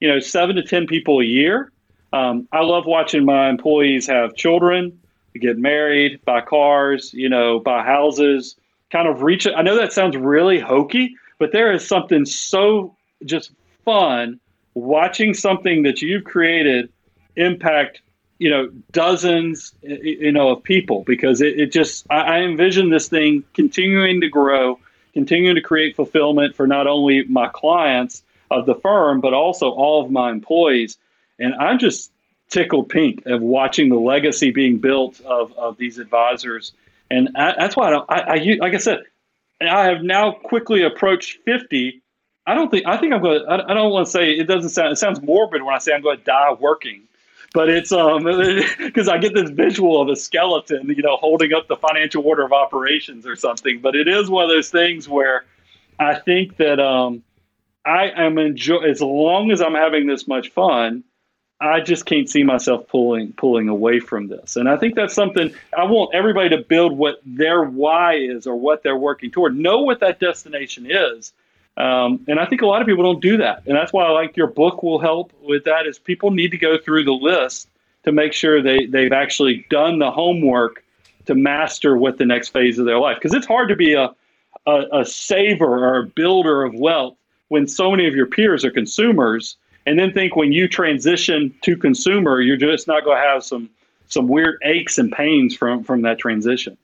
you 0.00 0.08
know, 0.08 0.18
seven 0.18 0.56
to 0.56 0.62
10 0.62 0.86
people 0.86 1.20
a 1.20 1.24
year. 1.24 1.70
Um, 2.12 2.48
I 2.52 2.62
love 2.62 2.86
watching 2.86 3.24
my 3.24 3.48
employees 3.48 4.06
have 4.08 4.34
children, 4.34 4.98
get 5.34 5.58
married, 5.58 6.20
buy 6.24 6.40
cars, 6.40 7.12
you 7.14 7.28
know, 7.28 7.60
buy 7.60 7.84
houses, 7.84 8.56
kind 8.90 9.06
of 9.06 9.22
reach. 9.22 9.46
I 9.46 9.62
know 9.62 9.76
that 9.76 9.92
sounds 9.92 10.16
really 10.16 10.58
hokey, 10.58 11.16
but 11.38 11.52
there 11.52 11.72
is 11.72 11.86
something 11.86 12.24
so 12.24 12.96
just 13.24 13.52
fun 13.84 14.40
watching 14.74 15.34
something 15.34 15.82
that 15.82 16.02
you've 16.02 16.24
created 16.24 16.90
impact 17.36 18.00
you 18.38 18.50
know 18.50 18.68
dozens 18.92 19.74
you 19.82 20.32
know 20.32 20.50
of 20.50 20.62
people 20.62 21.04
because 21.06 21.40
it, 21.40 21.58
it 21.60 21.72
just 21.72 22.06
I, 22.10 22.20
I 22.20 22.38
envision 22.40 22.90
this 22.90 23.08
thing 23.08 23.44
continuing 23.54 24.20
to 24.20 24.28
grow 24.28 24.78
continuing 25.12 25.54
to 25.56 25.60
create 25.60 25.96
fulfillment 25.96 26.56
for 26.56 26.66
not 26.66 26.86
only 26.86 27.24
my 27.24 27.48
clients 27.48 28.22
of 28.50 28.66
the 28.66 28.74
firm 28.76 29.20
but 29.20 29.32
also 29.32 29.70
all 29.70 30.04
of 30.04 30.10
my 30.10 30.30
employees. 30.30 30.98
And 31.38 31.54
i'm 31.54 31.78
just 31.78 32.12
tickled 32.48 32.88
pink 32.88 33.24
of 33.26 33.40
watching 33.40 33.88
the 33.88 33.98
legacy 33.98 34.50
being 34.50 34.78
built 34.78 35.20
of, 35.20 35.52
of 35.52 35.76
these 35.76 35.98
advisors. 35.98 36.72
And 37.08 37.28
I, 37.36 37.54
that's 37.56 37.76
why 37.76 37.86
I, 37.86 37.90
don't, 37.90 38.10
I, 38.10 38.20
I 38.20 38.56
like 38.60 38.74
i 38.74 38.78
said 38.78 39.00
i 39.60 39.86
have 39.86 40.02
now 40.02 40.32
quickly 40.32 40.82
approached 40.82 41.38
50 41.44 42.02
i 42.46 42.54
don't 42.54 42.70
think 42.70 42.86
i 42.86 42.96
think 42.96 43.12
i'm 43.12 43.22
going 43.22 43.40
to 43.40 43.46
I, 43.46 43.70
I 43.70 43.74
don't 43.74 43.90
want 43.90 44.06
to 44.06 44.10
say 44.10 44.32
it 44.32 44.46
doesn't 44.46 44.70
sound 44.70 44.92
it 44.92 44.96
sounds 44.96 45.20
morbid 45.20 45.62
when 45.62 45.74
i 45.74 45.78
say 45.78 45.92
i'm 45.92 46.02
going 46.02 46.18
to 46.18 46.24
die 46.24 46.52
working 46.52 47.02
but 47.52 47.68
it's 47.68 47.92
um 47.92 48.24
because 48.78 49.08
I 49.08 49.18
get 49.18 49.34
this 49.34 49.50
visual 49.50 50.00
of 50.00 50.08
a 50.08 50.16
skeleton, 50.16 50.88
you 50.88 51.02
know, 51.02 51.16
holding 51.16 51.52
up 51.52 51.68
the 51.68 51.76
financial 51.76 52.26
order 52.26 52.44
of 52.44 52.52
operations 52.52 53.26
or 53.26 53.36
something. 53.36 53.80
But 53.80 53.96
it 53.96 54.08
is 54.08 54.30
one 54.30 54.44
of 54.44 54.50
those 54.50 54.70
things 54.70 55.08
where 55.08 55.44
I 55.98 56.14
think 56.14 56.56
that 56.58 56.78
um 56.78 57.22
I 57.84 58.10
am 58.10 58.38
enjoy 58.38 58.78
as 58.78 59.00
long 59.00 59.50
as 59.50 59.60
I'm 59.60 59.74
having 59.74 60.06
this 60.06 60.28
much 60.28 60.50
fun, 60.50 61.04
I 61.60 61.80
just 61.80 62.06
can't 62.06 62.28
see 62.28 62.42
myself 62.42 62.88
pulling 62.88 63.32
pulling 63.32 63.68
away 63.68 64.00
from 64.00 64.28
this. 64.28 64.56
And 64.56 64.68
I 64.68 64.76
think 64.76 64.94
that's 64.94 65.14
something 65.14 65.52
I 65.76 65.84
want 65.84 66.14
everybody 66.14 66.48
to 66.50 66.58
build 66.58 66.96
what 66.96 67.20
their 67.24 67.64
why 67.64 68.14
is 68.14 68.46
or 68.46 68.56
what 68.56 68.82
they're 68.82 68.96
working 68.96 69.30
toward. 69.30 69.56
Know 69.56 69.80
what 69.80 70.00
that 70.00 70.20
destination 70.20 70.90
is. 70.90 71.32
Um, 71.76 72.24
and 72.28 72.38
I 72.40 72.46
think 72.46 72.62
a 72.62 72.66
lot 72.66 72.82
of 72.82 72.86
people 72.86 73.04
don't 73.04 73.22
do 73.22 73.36
that. 73.38 73.62
And 73.66 73.76
that's 73.76 73.92
why 73.92 74.04
I 74.04 74.10
like 74.10 74.36
your 74.36 74.48
book 74.48 74.82
will 74.82 74.98
help 74.98 75.32
with 75.42 75.64
that 75.64 75.86
is 75.86 75.98
people 75.98 76.30
need 76.30 76.50
to 76.50 76.58
go 76.58 76.78
through 76.78 77.04
the 77.04 77.12
list 77.12 77.68
to 78.04 78.12
make 78.12 78.32
sure 78.32 78.62
they, 78.62 78.86
they've 78.86 79.12
actually 79.12 79.66
done 79.70 79.98
the 79.98 80.10
homework 80.10 80.84
to 81.26 81.34
master 81.34 81.96
what 81.96 82.18
the 82.18 82.24
next 82.24 82.48
phase 82.48 82.78
of 82.78 82.86
their 82.86 82.98
life. 82.98 83.16
Because 83.16 83.34
it's 83.34 83.46
hard 83.46 83.68
to 83.68 83.76
be 83.76 83.94
a, 83.94 84.10
a, 84.66 85.00
a 85.00 85.04
saver 85.04 85.84
or 85.84 86.00
a 86.00 86.06
builder 86.06 86.64
of 86.64 86.74
wealth 86.74 87.16
when 87.50 87.66
so 87.66 87.90
many 87.90 88.06
of 88.06 88.14
your 88.14 88.26
peers 88.26 88.64
are 88.64 88.70
consumers 88.70 89.56
and 89.86 89.98
then 89.98 90.12
think 90.12 90.36
when 90.36 90.52
you 90.52 90.66
transition 90.66 91.54
to 91.62 91.76
consumer 91.76 92.40
you're 92.40 92.56
just 92.56 92.86
not 92.86 93.04
going 93.04 93.16
to 93.16 93.22
have 93.22 93.44
some 93.44 93.68
some 94.08 94.26
weird 94.26 94.58
aches 94.64 94.98
and 94.98 95.12
pains 95.12 95.54
from 95.54 95.84
from 95.84 96.02
that 96.02 96.18
transition 96.18 96.76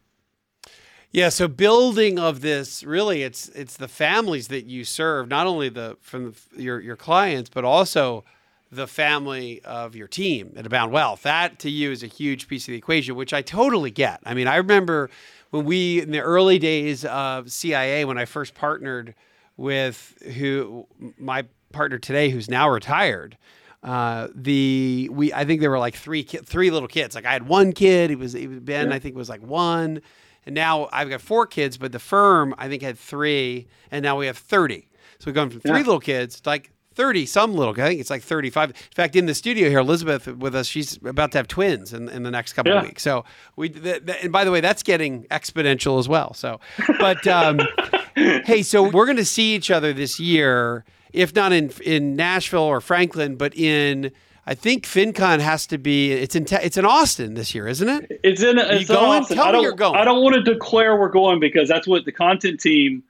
yeah 1.13 1.29
so 1.29 1.49
building 1.49 2.19
of 2.19 2.43
this 2.43 2.85
really 2.85 3.23
it's 3.23 3.49
it's 3.51 3.77
the 3.77 3.89
families 3.89 4.49
that 4.49 4.67
you 4.67 4.85
serve 4.85 5.29
not 5.29 5.47
only 5.47 5.69
the 5.69 5.97
from 6.01 6.33
the, 6.33 6.63
your 6.63 6.81
your 6.81 6.97
clients 6.97 7.49
but 7.49 7.65
also 7.65 8.25
the 8.71 8.87
family 8.87 9.61
of 9.65 9.95
your 9.95 10.09
team 10.09 10.53
at 10.57 10.67
Abound 10.67 10.93
Wealth. 10.93 11.23
That 11.23 11.59
to 11.61 11.71
you 11.71 11.93
is 11.93 12.03
a 12.03 12.09
huge 12.09 12.49
piece 12.49 12.67
of 12.67 12.73
the 12.73 12.79
equation, 12.79 13.15
which 13.15 13.33
I 13.33 13.41
totally 13.41 13.93
get. 13.93 14.21
I 14.25 14.35
mean, 14.35 14.49
I 14.49 14.57
remember 14.57 15.09
when 15.51 15.65
we 15.65 16.03
in 16.03 16.11
the 16.11 16.21
early 16.21 16.59
days 16.59 17.05
of 17.05 17.53
CIA 17.53 18.05
when 18.05 18.19
I 18.19 18.25
first 18.25 18.55
partnered 18.55 19.15
with 19.57 20.15
who 20.37 20.87
my 21.19 21.45
partner 21.73 21.99
today, 21.99 22.31
who's 22.31 22.49
now 22.49 22.69
retired. 22.69 23.37
Uh, 23.83 24.29
the 24.35 25.09
we 25.13 25.33
I 25.33 25.45
think 25.45 25.61
there 25.61 25.71
were 25.71 25.79
like 25.79 25.95
three 25.95 26.25
ki- 26.25 26.39
three 26.39 26.71
little 26.71 26.89
kids. 26.89 27.15
Like 27.15 27.27
I 27.27 27.33
had 27.33 27.47
one 27.47 27.73
kid. 27.73 28.11
He 28.11 28.17
was, 28.17 28.33
he 28.33 28.47
was 28.47 28.61
Ben. 28.61 28.89
Yeah. 28.89 28.95
I 28.95 28.99
think 28.99 29.15
was 29.15 29.29
like 29.29 29.43
one, 29.43 30.03
and 30.45 30.55
now 30.55 30.89
I've 30.93 31.09
got 31.09 31.21
four 31.21 31.47
kids. 31.47 31.79
But 31.79 31.93
the 31.93 31.99
firm 31.99 32.55
I 32.59 32.69
think 32.69 32.83
had 32.83 32.99
three, 32.99 33.69
and 33.91 34.03
now 34.03 34.19
we 34.19 34.27
have 34.27 34.39
thirty. 34.39 34.89
So 35.19 35.27
we've 35.27 35.35
gone 35.35 35.51
from 35.51 35.61
three 35.61 35.71
yeah. 35.73 35.79
little 35.79 36.01
kids 36.01 36.41
to 36.41 36.49
like 36.49 36.73
30 36.97 37.27
some 37.27 37.55
little 37.55 37.75
i 37.75 37.89
think 37.89 38.01
it's 38.01 38.09
like 38.09 38.23
35 38.23 38.71
in 38.71 38.75
fact 38.95 39.15
in 39.17 39.27
the 39.27 39.35
studio 39.35 39.69
here 39.69 39.81
elizabeth 39.81 40.27
with 40.27 40.55
us 40.55 40.67
she's 40.67 40.97
about 41.05 41.31
to 41.33 41.39
have 41.39 41.47
twins 41.47 41.93
in, 41.93 42.09
in 42.09 42.23
the 42.23 42.31
next 42.31 42.55
couple 42.55 42.73
yeah. 42.73 42.79
of 42.79 42.87
weeks 42.87 43.03
so 43.03 43.23
we 43.55 43.69
th- 43.69 44.05
th- 44.07 44.19
and 44.23 44.33
by 44.33 44.45
the 44.45 44.51
way 44.51 44.63
that's 44.63 44.83
getting 44.83 45.25
exponential 45.25 45.99
as 45.99 46.09
well 46.09 46.33
so 46.33 46.59
but 46.99 47.25
um, 47.27 47.61
hey, 48.45 48.63
so 48.63 48.83
we're 48.83 49.05
going 49.05 49.19
to 49.19 49.25
see 49.25 49.55
each 49.55 49.71
other 49.71 49.93
this 49.93 50.19
year, 50.19 50.85
if 51.13 51.35
not 51.35 51.53
in 51.53 51.71
in 51.85 52.17
Nashville 52.17 52.63
or 52.63 52.81
Franklin, 52.81 53.37
but 53.37 53.55
in 53.55 54.11
I 54.47 54.55
think 54.55 54.85
FinCon 54.85 55.41
has 55.41 55.67
to 55.67 55.79
be 55.79 56.13
it's 56.13 56.35
in 56.35 56.47
it's 56.51 56.77
in 56.77 56.87
Austin 56.87 57.35
this 57.35 57.55
year, 57.55 57.69
isn't 57.69 57.89
it? 57.89 58.21
It's 58.25 58.43
in. 58.43 58.59
It's 58.59 58.89
you 58.89 58.97
going? 58.97 59.23
Austin. 59.23 59.37
Tell 59.37 59.49
I 59.49 59.53
me 59.53 59.61
you're 59.61 59.73
going. 59.73 59.97
I 59.97 60.05
don't 60.05 60.23
want 60.23 60.35
to 60.37 60.43
declare 60.43 60.97
we're 60.97 61.11
going 61.11 61.41
because 61.41 61.69
that's 61.69 61.87
what 61.87 62.05
the 62.05 62.13
content 62.13 62.61
team 62.61 63.03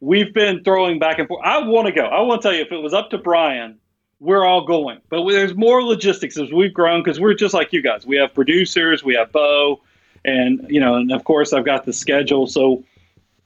we've 0.00 0.34
been 0.34 0.62
throwing 0.62 0.98
back 0.98 1.18
and 1.18 1.26
forth. 1.26 1.40
I 1.44 1.58
want 1.66 1.86
to 1.86 1.92
go. 1.92 2.04
I 2.04 2.20
want 2.20 2.42
to 2.42 2.48
tell 2.48 2.56
you 2.56 2.62
if 2.62 2.70
it 2.70 2.78
was 2.78 2.92
up 2.92 3.10
to 3.10 3.18
Brian, 3.18 3.78
we're 4.20 4.44
all 4.44 4.66
going. 4.66 5.00
But 5.08 5.26
there's 5.28 5.54
more 5.56 5.82
logistics 5.82 6.38
as 6.38 6.52
we've 6.52 6.74
grown 6.74 7.02
because 7.02 7.18
we're 7.18 7.34
just 7.34 7.54
like 7.54 7.72
you 7.72 7.82
guys. 7.82 8.06
We 8.06 8.16
have 8.16 8.34
producers, 8.34 9.02
we 9.02 9.14
have 9.14 9.32
Bo, 9.32 9.80
and 10.24 10.64
you 10.68 10.78
know, 10.78 10.94
and 10.94 11.10
of 11.10 11.24
course 11.24 11.52
I've 11.52 11.64
got 11.64 11.86
the 11.86 11.92
schedule. 11.92 12.46
So 12.46 12.84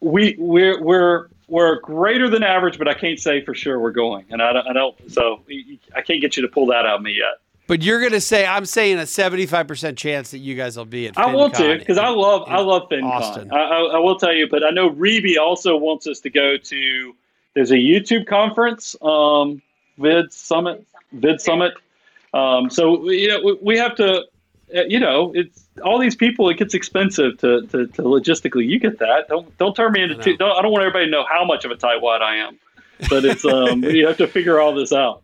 we 0.00 0.36
we're 0.38 0.82
we're 0.82 1.28
we're 1.48 1.80
greater 1.80 2.28
than 2.28 2.42
average, 2.42 2.78
but 2.78 2.88
I 2.88 2.94
can't 2.94 3.18
say 3.18 3.44
for 3.44 3.54
sure 3.54 3.78
we're 3.78 3.92
going, 3.92 4.26
and 4.30 4.42
I 4.42 4.52
don't, 4.52 4.66
I 4.68 4.72
don't 4.72 5.10
so 5.10 5.42
I 5.94 6.02
can't 6.02 6.20
get 6.20 6.36
you 6.36 6.42
to 6.42 6.48
pull 6.48 6.66
that 6.66 6.86
out 6.86 6.96
of 6.96 7.02
me 7.02 7.12
yet. 7.12 7.40
But 7.68 7.82
you're 7.82 7.98
going 7.98 8.12
to 8.12 8.20
say 8.20 8.46
I'm 8.46 8.64
saying 8.64 8.98
a 8.98 9.06
75 9.06 9.66
percent 9.66 9.98
chance 9.98 10.30
that 10.30 10.38
you 10.38 10.54
guys 10.54 10.76
will 10.76 10.84
be 10.84 11.08
at. 11.08 11.14
FinCon 11.14 11.22
I 11.22 11.34
will 11.34 11.50
too 11.50 11.78
because 11.78 11.98
I 11.98 12.08
love 12.08 12.44
I 12.46 12.60
love 12.60 12.88
FinCon. 12.88 13.04
Austin. 13.04 13.52
I, 13.52 13.56
I, 13.56 13.80
I, 13.94 13.98
will 13.98 14.16
tell 14.16 14.32
you, 14.32 14.48
but 14.48 14.64
I 14.64 14.70
know 14.70 14.90
Reby 14.90 15.36
also 15.38 15.76
wants 15.76 16.06
us 16.06 16.20
to 16.20 16.30
go 16.30 16.56
to. 16.56 17.14
There's 17.54 17.70
a 17.70 17.76
YouTube 17.76 18.26
conference, 18.26 18.94
um, 19.00 19.62
Vid 19.98 20.32
Summit, 20.32 20.86
Vid 21.12 21.40
Summit. 21.40 21.72
Um, 22.34 22.68
so 22.70 23.08
you 23.10 23.28
know 23.28 23.40
we, 23.42 23.58
we 23.62 23.78
have 23.78 23.96
to, 23.96 24.24
you 24.72 24.98
know, 24.98 25.32
it's 25.34 25.66
all 25.84 25.98
these 25.98 26.16
people, 26.16 26.48
it 26.48 26.58
gets 26.58 26.74
expensive 26.74 27.38
to, 27.38 27.62
to, 27.68 27.86
to 27.86 28.02
logistically. 28.02 28.66
You 28.66 28.78
get 28.78 28.98
that. 28.98 29.28
Don't 29.28 29.56
don't 29.58 29.74
turn 29.74 29.92
me 29.92 30.02
into. 30.02 30.18
I, 30.18 30.22
two, 30.22 30.36
don't, 30.36 30.56
I 30.58 30.62
don't 30.62 30.72
want 30.72 30.82
everybody 30.82 31.06
to 31.06 31.10
know 31.10 31.24
how 31.30 31.44
much 31.44 31.64
of 31.64 31.70
a 31.70 31.76
tightwad 31.76 32.20
I 32.22 32.36
am, 32.36 32.58
but 33.08 33.24
it's 33.24 33.44
um 33.44 33.84
you 33.84 34.06
have 34.06 34.16
to 34.18 34.26
figure 34.26 34.60
all 34.60 34.74
this 34.74 34.92
out. 34.92 35.22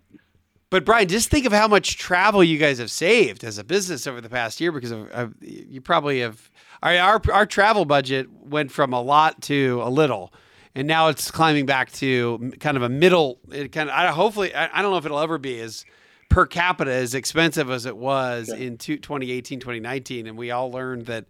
But 0.70 0.86
Brian, 0.86 1.06
just 1.06 1.28
think 1.28 1.44
of 1.44 1.52
how 1.52 1.68
much 1.68 1.98
travel 1.98 2.42
you 2.42 2.56
guys 2.56 2.78
have 2.78 2.90
saved 2.90 3.44
as 3.44 3.58
a 3.58 3.64
business 3.64 4.06
over 4.06 4.22
the 4.22 4.30
past 4.30 4.58
year 4.58 4.72
because 4.72 4.90
of, 4.90 5.08
of 5.10 5.34
you 5.40 5.80
probably 5.80 6.20
have. 6.20 6.50
Our, 6.82 6.96
our 6.96 7.22
our 7.32 7.46
travel 7.46 7.84
budget 7.84 8.28
went 8.30 8.72
from 8.72 8.92
a 8.92 9.00
lot 9.00 9.40
to 9.42 9.80
a 9.84 9.90
little, 9.90 10.32
and 10.74 10.88
now 10.88 11.08
it's 11.08 11.30
climbing 11.30 11.66
back 11.66 11.92
to 11.92 12.52
kind 12.58 12.76
of 12.76 12.82
a 12.82 12.88
middle. 12.88 13.38
It 13.52 13.70
kind 13.70 13.88
of 13.88 13.94
I, 13.94 14.08
hopefully 14.08 14.54
I, 14.54 14.78
I 14.78 14.82
don't 14.82 14.90
know 14.90 14.96
if 14.96 15.04
it'll 15.04 15.20
ever 15.20 15.38
be 15.38 15.60
as 15.60 15.84
per 16.32 16.46
capita 16.46 16.92
as 16.92 17.14
expensive 17.14 17.70
as 17.70 17.86
it 17.86 17.96
was 17.96 18.48
yeah. 18.48 18.56
in 18.56 18.78
2018, 18.78 19.60
2019. 19.60 20.26
And 20.26 20.36
we 20.36 20.50
all 20.50 20.70
learned 20.70 21.06
that 21.06 21.26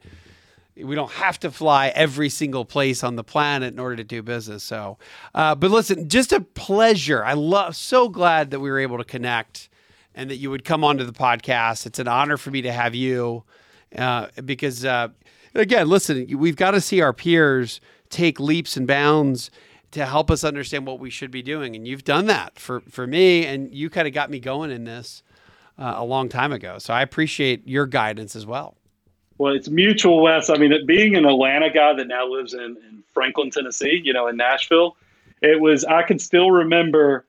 we 0.77 0.95
don't 0.95 1.11
have 1.13 1.39
to 1.41 1.51
fly 1.51 1.89
every 1.89 2.29
single 2.29 2.65
place 2.65 3.05
on 3.05 3.17
the 3.17 3.25
planet 3.25 3.75
in 3.75 3.79
order 3.79 3.97
to 3.97 4.05
do 4.05 4.23
business. 4.23 4.63
So, 4.63 4.99
uh, 5.35 5.55
but 5.55 5.71
listen, 5.71 6.09
just 6.09 6.33
a 6.33 6.41
pleasure. 6.41 7.25
I 7.25 7.35
love, 7.35 7.77
so 7.77 8.09
glad 8.09 8.51
that 8.53 8.61
we 8.61 8.71
were 8.71 8.79
able 8.79 8.99
to 8.99 9.05
connect 9.05 9.69
and 10.15 10.31
that 10.31 10.37
you 10.37 10.51
would 10.51 10.65
come 10.65 10.85
onto 10.85 11.05
the 11.05 11.13
podcast. 11.13 11.87
It's 11.87 11.99
an 11.99 12.09
honor 12.09 12.37
for 12.37 12.51
me 12.51 12.63
to 12.63 12.73
have 12.73 12.95
you 12.95 13.45
uh, 13.97 14.29
because, 14.45 14.85
uh, 14.85 15.09
again, 15.55 15.89
listen, 15.89 16.27
we've 16.39 16.57
got 16.57 16.73
to 16.73 16.81
see 16.81 17.01
our 17.01 17.13
peers 17.13 17.81
take 18.09 18.41
leaps 18.41 18.77
and 18.77 18.87
bounds 18.87 19.51
to 19.93 20.05
help 20.05 20.31
us 20.31 20.45
understand 20.45 20.87
what 20.87 20.99
we 20.99 21.11
should 21.11 21.31
be 21.31 21.43
doing. 21.43 21.77
And 21.77 21.87
you've 21.87 22.05
done 22.05 22.27
that 22.27 22.59
for, 22.59 22.81
for 22.81 23.07
me, 23.07 23.47
and 23.47 23.73
you 23.73 23.89
kind 23.89 24.09
of 24.09 24.15
got 24.15 24.31
me 24.31 24.41
going 24.41 24.71
in 24.71 24.85
this 24.85 25.23
uh, 25.79 25.95
a 25.97 26.05
long 26.05 26.29
time 26.29 26.53
ago. 26.53 26.79
So 26.79 26.93
I 26.93 27.03
appreciate 27.03 27.67
your 27.67 27.87
guidance 27.87 28.35
as 28.35 28.45
well. 28.45 28.77
Well, 29.39 29.55
it's 29.55 29.69
mutual, 29.69 30.23
Wes. 30.23 30.51
I 30.51 30.57
mean, 30.57 30.87
being 30.87 31.17
an 31.17 31.25
Atlanta 31.25 31.71
guy 31.71 31.95
that 31.95 32.07
now 32.07 32.27
lives 32.27 32.55
in, 32.55 32.61
in 32.61 33.03
Franklin, 33.13 33.51
Tennessee, 33.51 34.01
you 34.05 34.13
know, 34.13 34.29
in 34.29 34.37
Nashville, 34.37 34.97
it 35.41 35.61
was, 35.61 35.85
I 35.85 36.03
can 36.03 36.19
still 36.19 36.51
remember 36.51 37.27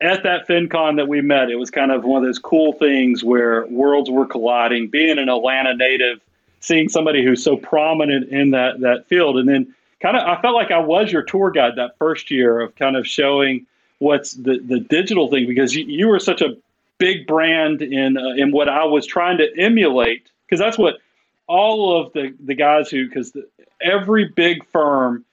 at 0.00 0.24
that 0.24 0.48
FinCon 0.48 0.96
that 0.96 1.06
we 1.06 1.20
met, 1.20 1.50
it 1.50 1.56
was 1.56 1.70
kind 1.70 1.92
of 1.92 2.04
one 2.04 2.22
of 2.22 2.26
those 2.26 2.38
cool 2.38 2.72
things 2.72 3.22
where 3.22 3.66
worlds 3.66 4.10
were 4.10 4.26
colliding. 4.26 4.88
Being 4.88 5.18
an 5.18 5.28
Atlanta 5.28 5.74
native, 5.74 6.20
seeing 6.60 6.88
somebody 6.88 7.24
who's 7.24 7.42
so 7.42 7.56
prominent 7.56 8.28
in 8.30 8.50
that 8.50 8.80
that 8.80 9.06
field, 9.06 9.38
and 9.38 9.48
then 9.48 9.72
kind 10.02 10.16
of 10.16 10.26
I 10.26 10.40
felt 10.42 10.54
like 10.54 10.70
I 10.70 10.78
was 10.78 11.12
your 11.12 11.22
tour 11.22 11.50
guide 11.50 11.76
that 11.76 11.96
first 11.98 12.30
year 12.30 12.60
of 12.60 12.74
kind 12.76 12.96
of 12.96 13.06
showing 13.06 13.66
what's 13.98 14.32
the 14.32 14.58
the 14.58 14.80
digital 14.80 15.30
thing 15.30 15.46
because 15.46 15.74
you, 15.74 15.84
you 15.84 16.08
were 16.08 16.18
such 16.18 16.42
a 16.42 16.56
big 16.98 17.26
brand 17.26 17.80
in 17.80 18.16
uh, 18.16 18.30
in 18.36 18.52
what 18.52 18.68
I 18.68 18.84
was 18.84 19.06
trying 19.06 19.38
to 19.38 19.48
emulate 19.58 20.28
because 20.44 20.58
that's 20.58 20.76
what 20.76 20.98
all 21.46 22.00
of 22.00 22.12
the 22.12 22.34
the 22.44 22.54
guys 22.54 22.90
who 22.90 23.08
because 23.08 23.32
every 23.80 24.28
big 24.28 24.64
firm 24.66 25.24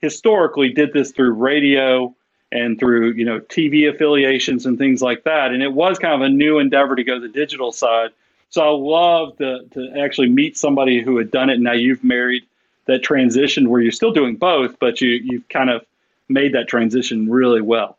historically 0.00 0.68
did 0.68 0.92
this 0.92 1.10
through 1.10 1.32
radio 1.32 2.14
and 2.52 2.78
through 2.78 3.12
you 3.12 3.24
know 3.24 3.40
TV 3.40 3.92
affiliations 3.92 4.66
and 4.66 4.78
things 4.78 5.02
like 5.02 5.24
that. 5.24 5.52
And 5.52 5.62
it 5.62 5.72
was 5.72 5.98
kind 5.98 6.14
of 6.14 6.20
a 6.20 6.28
new 6.28 6.58
endeavor 6.58 6.96
to 6.96 7.04
go 7.04 7.18
the 7.18 7.28
digital 7.28 7.72
side. 7.72 8.10
So 8.50 8.62
I 8.62 8.70
love 8.70 9.36
to 9.38 9.64
to 9.72 9.92
actually 9.98 10.28
meet 10.28 10.56
somebody 10.56 11.02
who 11.02 11.16
had 11.16 11.30
done 11.30 11.50
it. 11.50 11.54
And 11.54 11.64
now 11.64 11.72
you've 11.72 12.04
married 12.04 12.44
that 12.88 13.02
transition 13.02 13.68
where 13.70 13.80
you're 13.80 13.92
still 13.92 14.12
doing 14.12 14.34
both, 14.34 14.76
but 14.80 15.00
you 15.00 15.10
you've 15.22 15.48
kind 15.48 15.70
of 15.70 15.84
made 16.28 16.52
that 16.54 16.66
transition 16.66 17.30
really 17.30 17.62
well. 17.62 17.98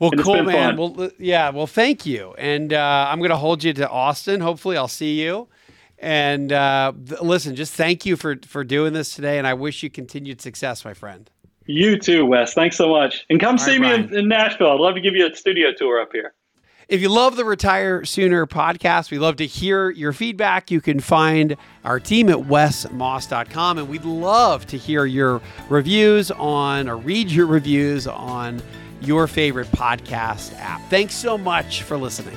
Well, 0.00 0.10
and 0.10 0.20
cool, 0.20 0.42
man. 0.42 0.76
Fun. 0.76 0.94
Well, 0.96 1.10
yeah. 1.18 1.50
Well, 1.50 1.68
thank 1.68 2.04
you, 2.04 2.34
and 2.36 2.72
uh, 2.72 3.06
I'm 3.08 3.18
going 3.18 3.30
to 3.30 3.36
hold 3.36 3.62
you 3.62 3.72
to 3.74 3.88
Austin. 3.88 4.40
Hopefully, 4.40 4.76
I'll 4.76 4.88
see 4.88 5.22
you. 5.22 5.46
And 6.00 6.52
uh, 6.52 6.92
th- 7.06 7.20
listen, 7.20 7.54
just 7.54 7.74
thank 7.74 8.04
you 8.04 8.16
for 8.16 8.36
for 8.44 8.64
doing 8.64 8.94
this 8.94 9.14
today, 9.14 9.38
and 9.38 9.46
I 9.46 9.54
wish 9.54 9.84
you 9.84 9.90
continued 9.90 10.40
success, 10.40 10.84
my 10.84 10.94
friend. 10.94 11.30
You 11.66 11.96
too, 11.96 12.26
Wes. 12.26 12.54
Thanks 12.54 12.76
so 12.76 12.88
much, 12.88 13.24
and 13.30 13.38
come 13.38 13.52
All 13.52 13.58
see 13.58 13.78
right, 13.78 14.10
me 14.10 14.16
in, 14.16 14.18
in 14.24 14.28
Nashville. 14.28 14.72
I'd 14.72 14.80
love 14.80 14.96
to 14.96 15.00
give 15.00 15.14
you 15.14 15.30
a 15.30 15.36
studio 15.36 15.72
tour 15.72 16.00
up 16.00 16.10
here. 16.12 16.34
If 16.92 17.00
you 17.00 17.08
love 17.08 17.36
the 17.36 17.44
Retire 17.46 18.04
Sooner 18.04 18.46
podcast, 18.46 19.10
we 19.10 19.18
love 19.18 19.36
to 19.36 19.46
hear 19.46 19.88
your 19.88 20.12
feedback. 20.12 20.70
You 20.70 20.82
can 20.82 21.00
find 21.00 21.56
our 21.86 21.98
team 21.98 22.28
at 22.28 22.36
wesmoss.com, 22.36 23.78
and 23.78 23.88
we'd 23.88 24.04
love 24.04 24.66
to 24.66 24.76
hear 24.76 25.06
your 25.06 25.40
reviews 25.70 26.30
on 26.32 26.90
or 26.90 26.98
read 26.98 27.30
your 27.30 27.46
reviews 27.46 28.06
on 28.06 28.60
your 29.00 29.26
favorite 29.26 29.68
podcast 29.68 30.54
app. 30.58 30.82
Thanks 30.90 31.14
so 31.14 31.38
much 31.38 31.82
for 31.82 31.96
listening. 31.96 32.36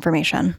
information. 0.01 0.55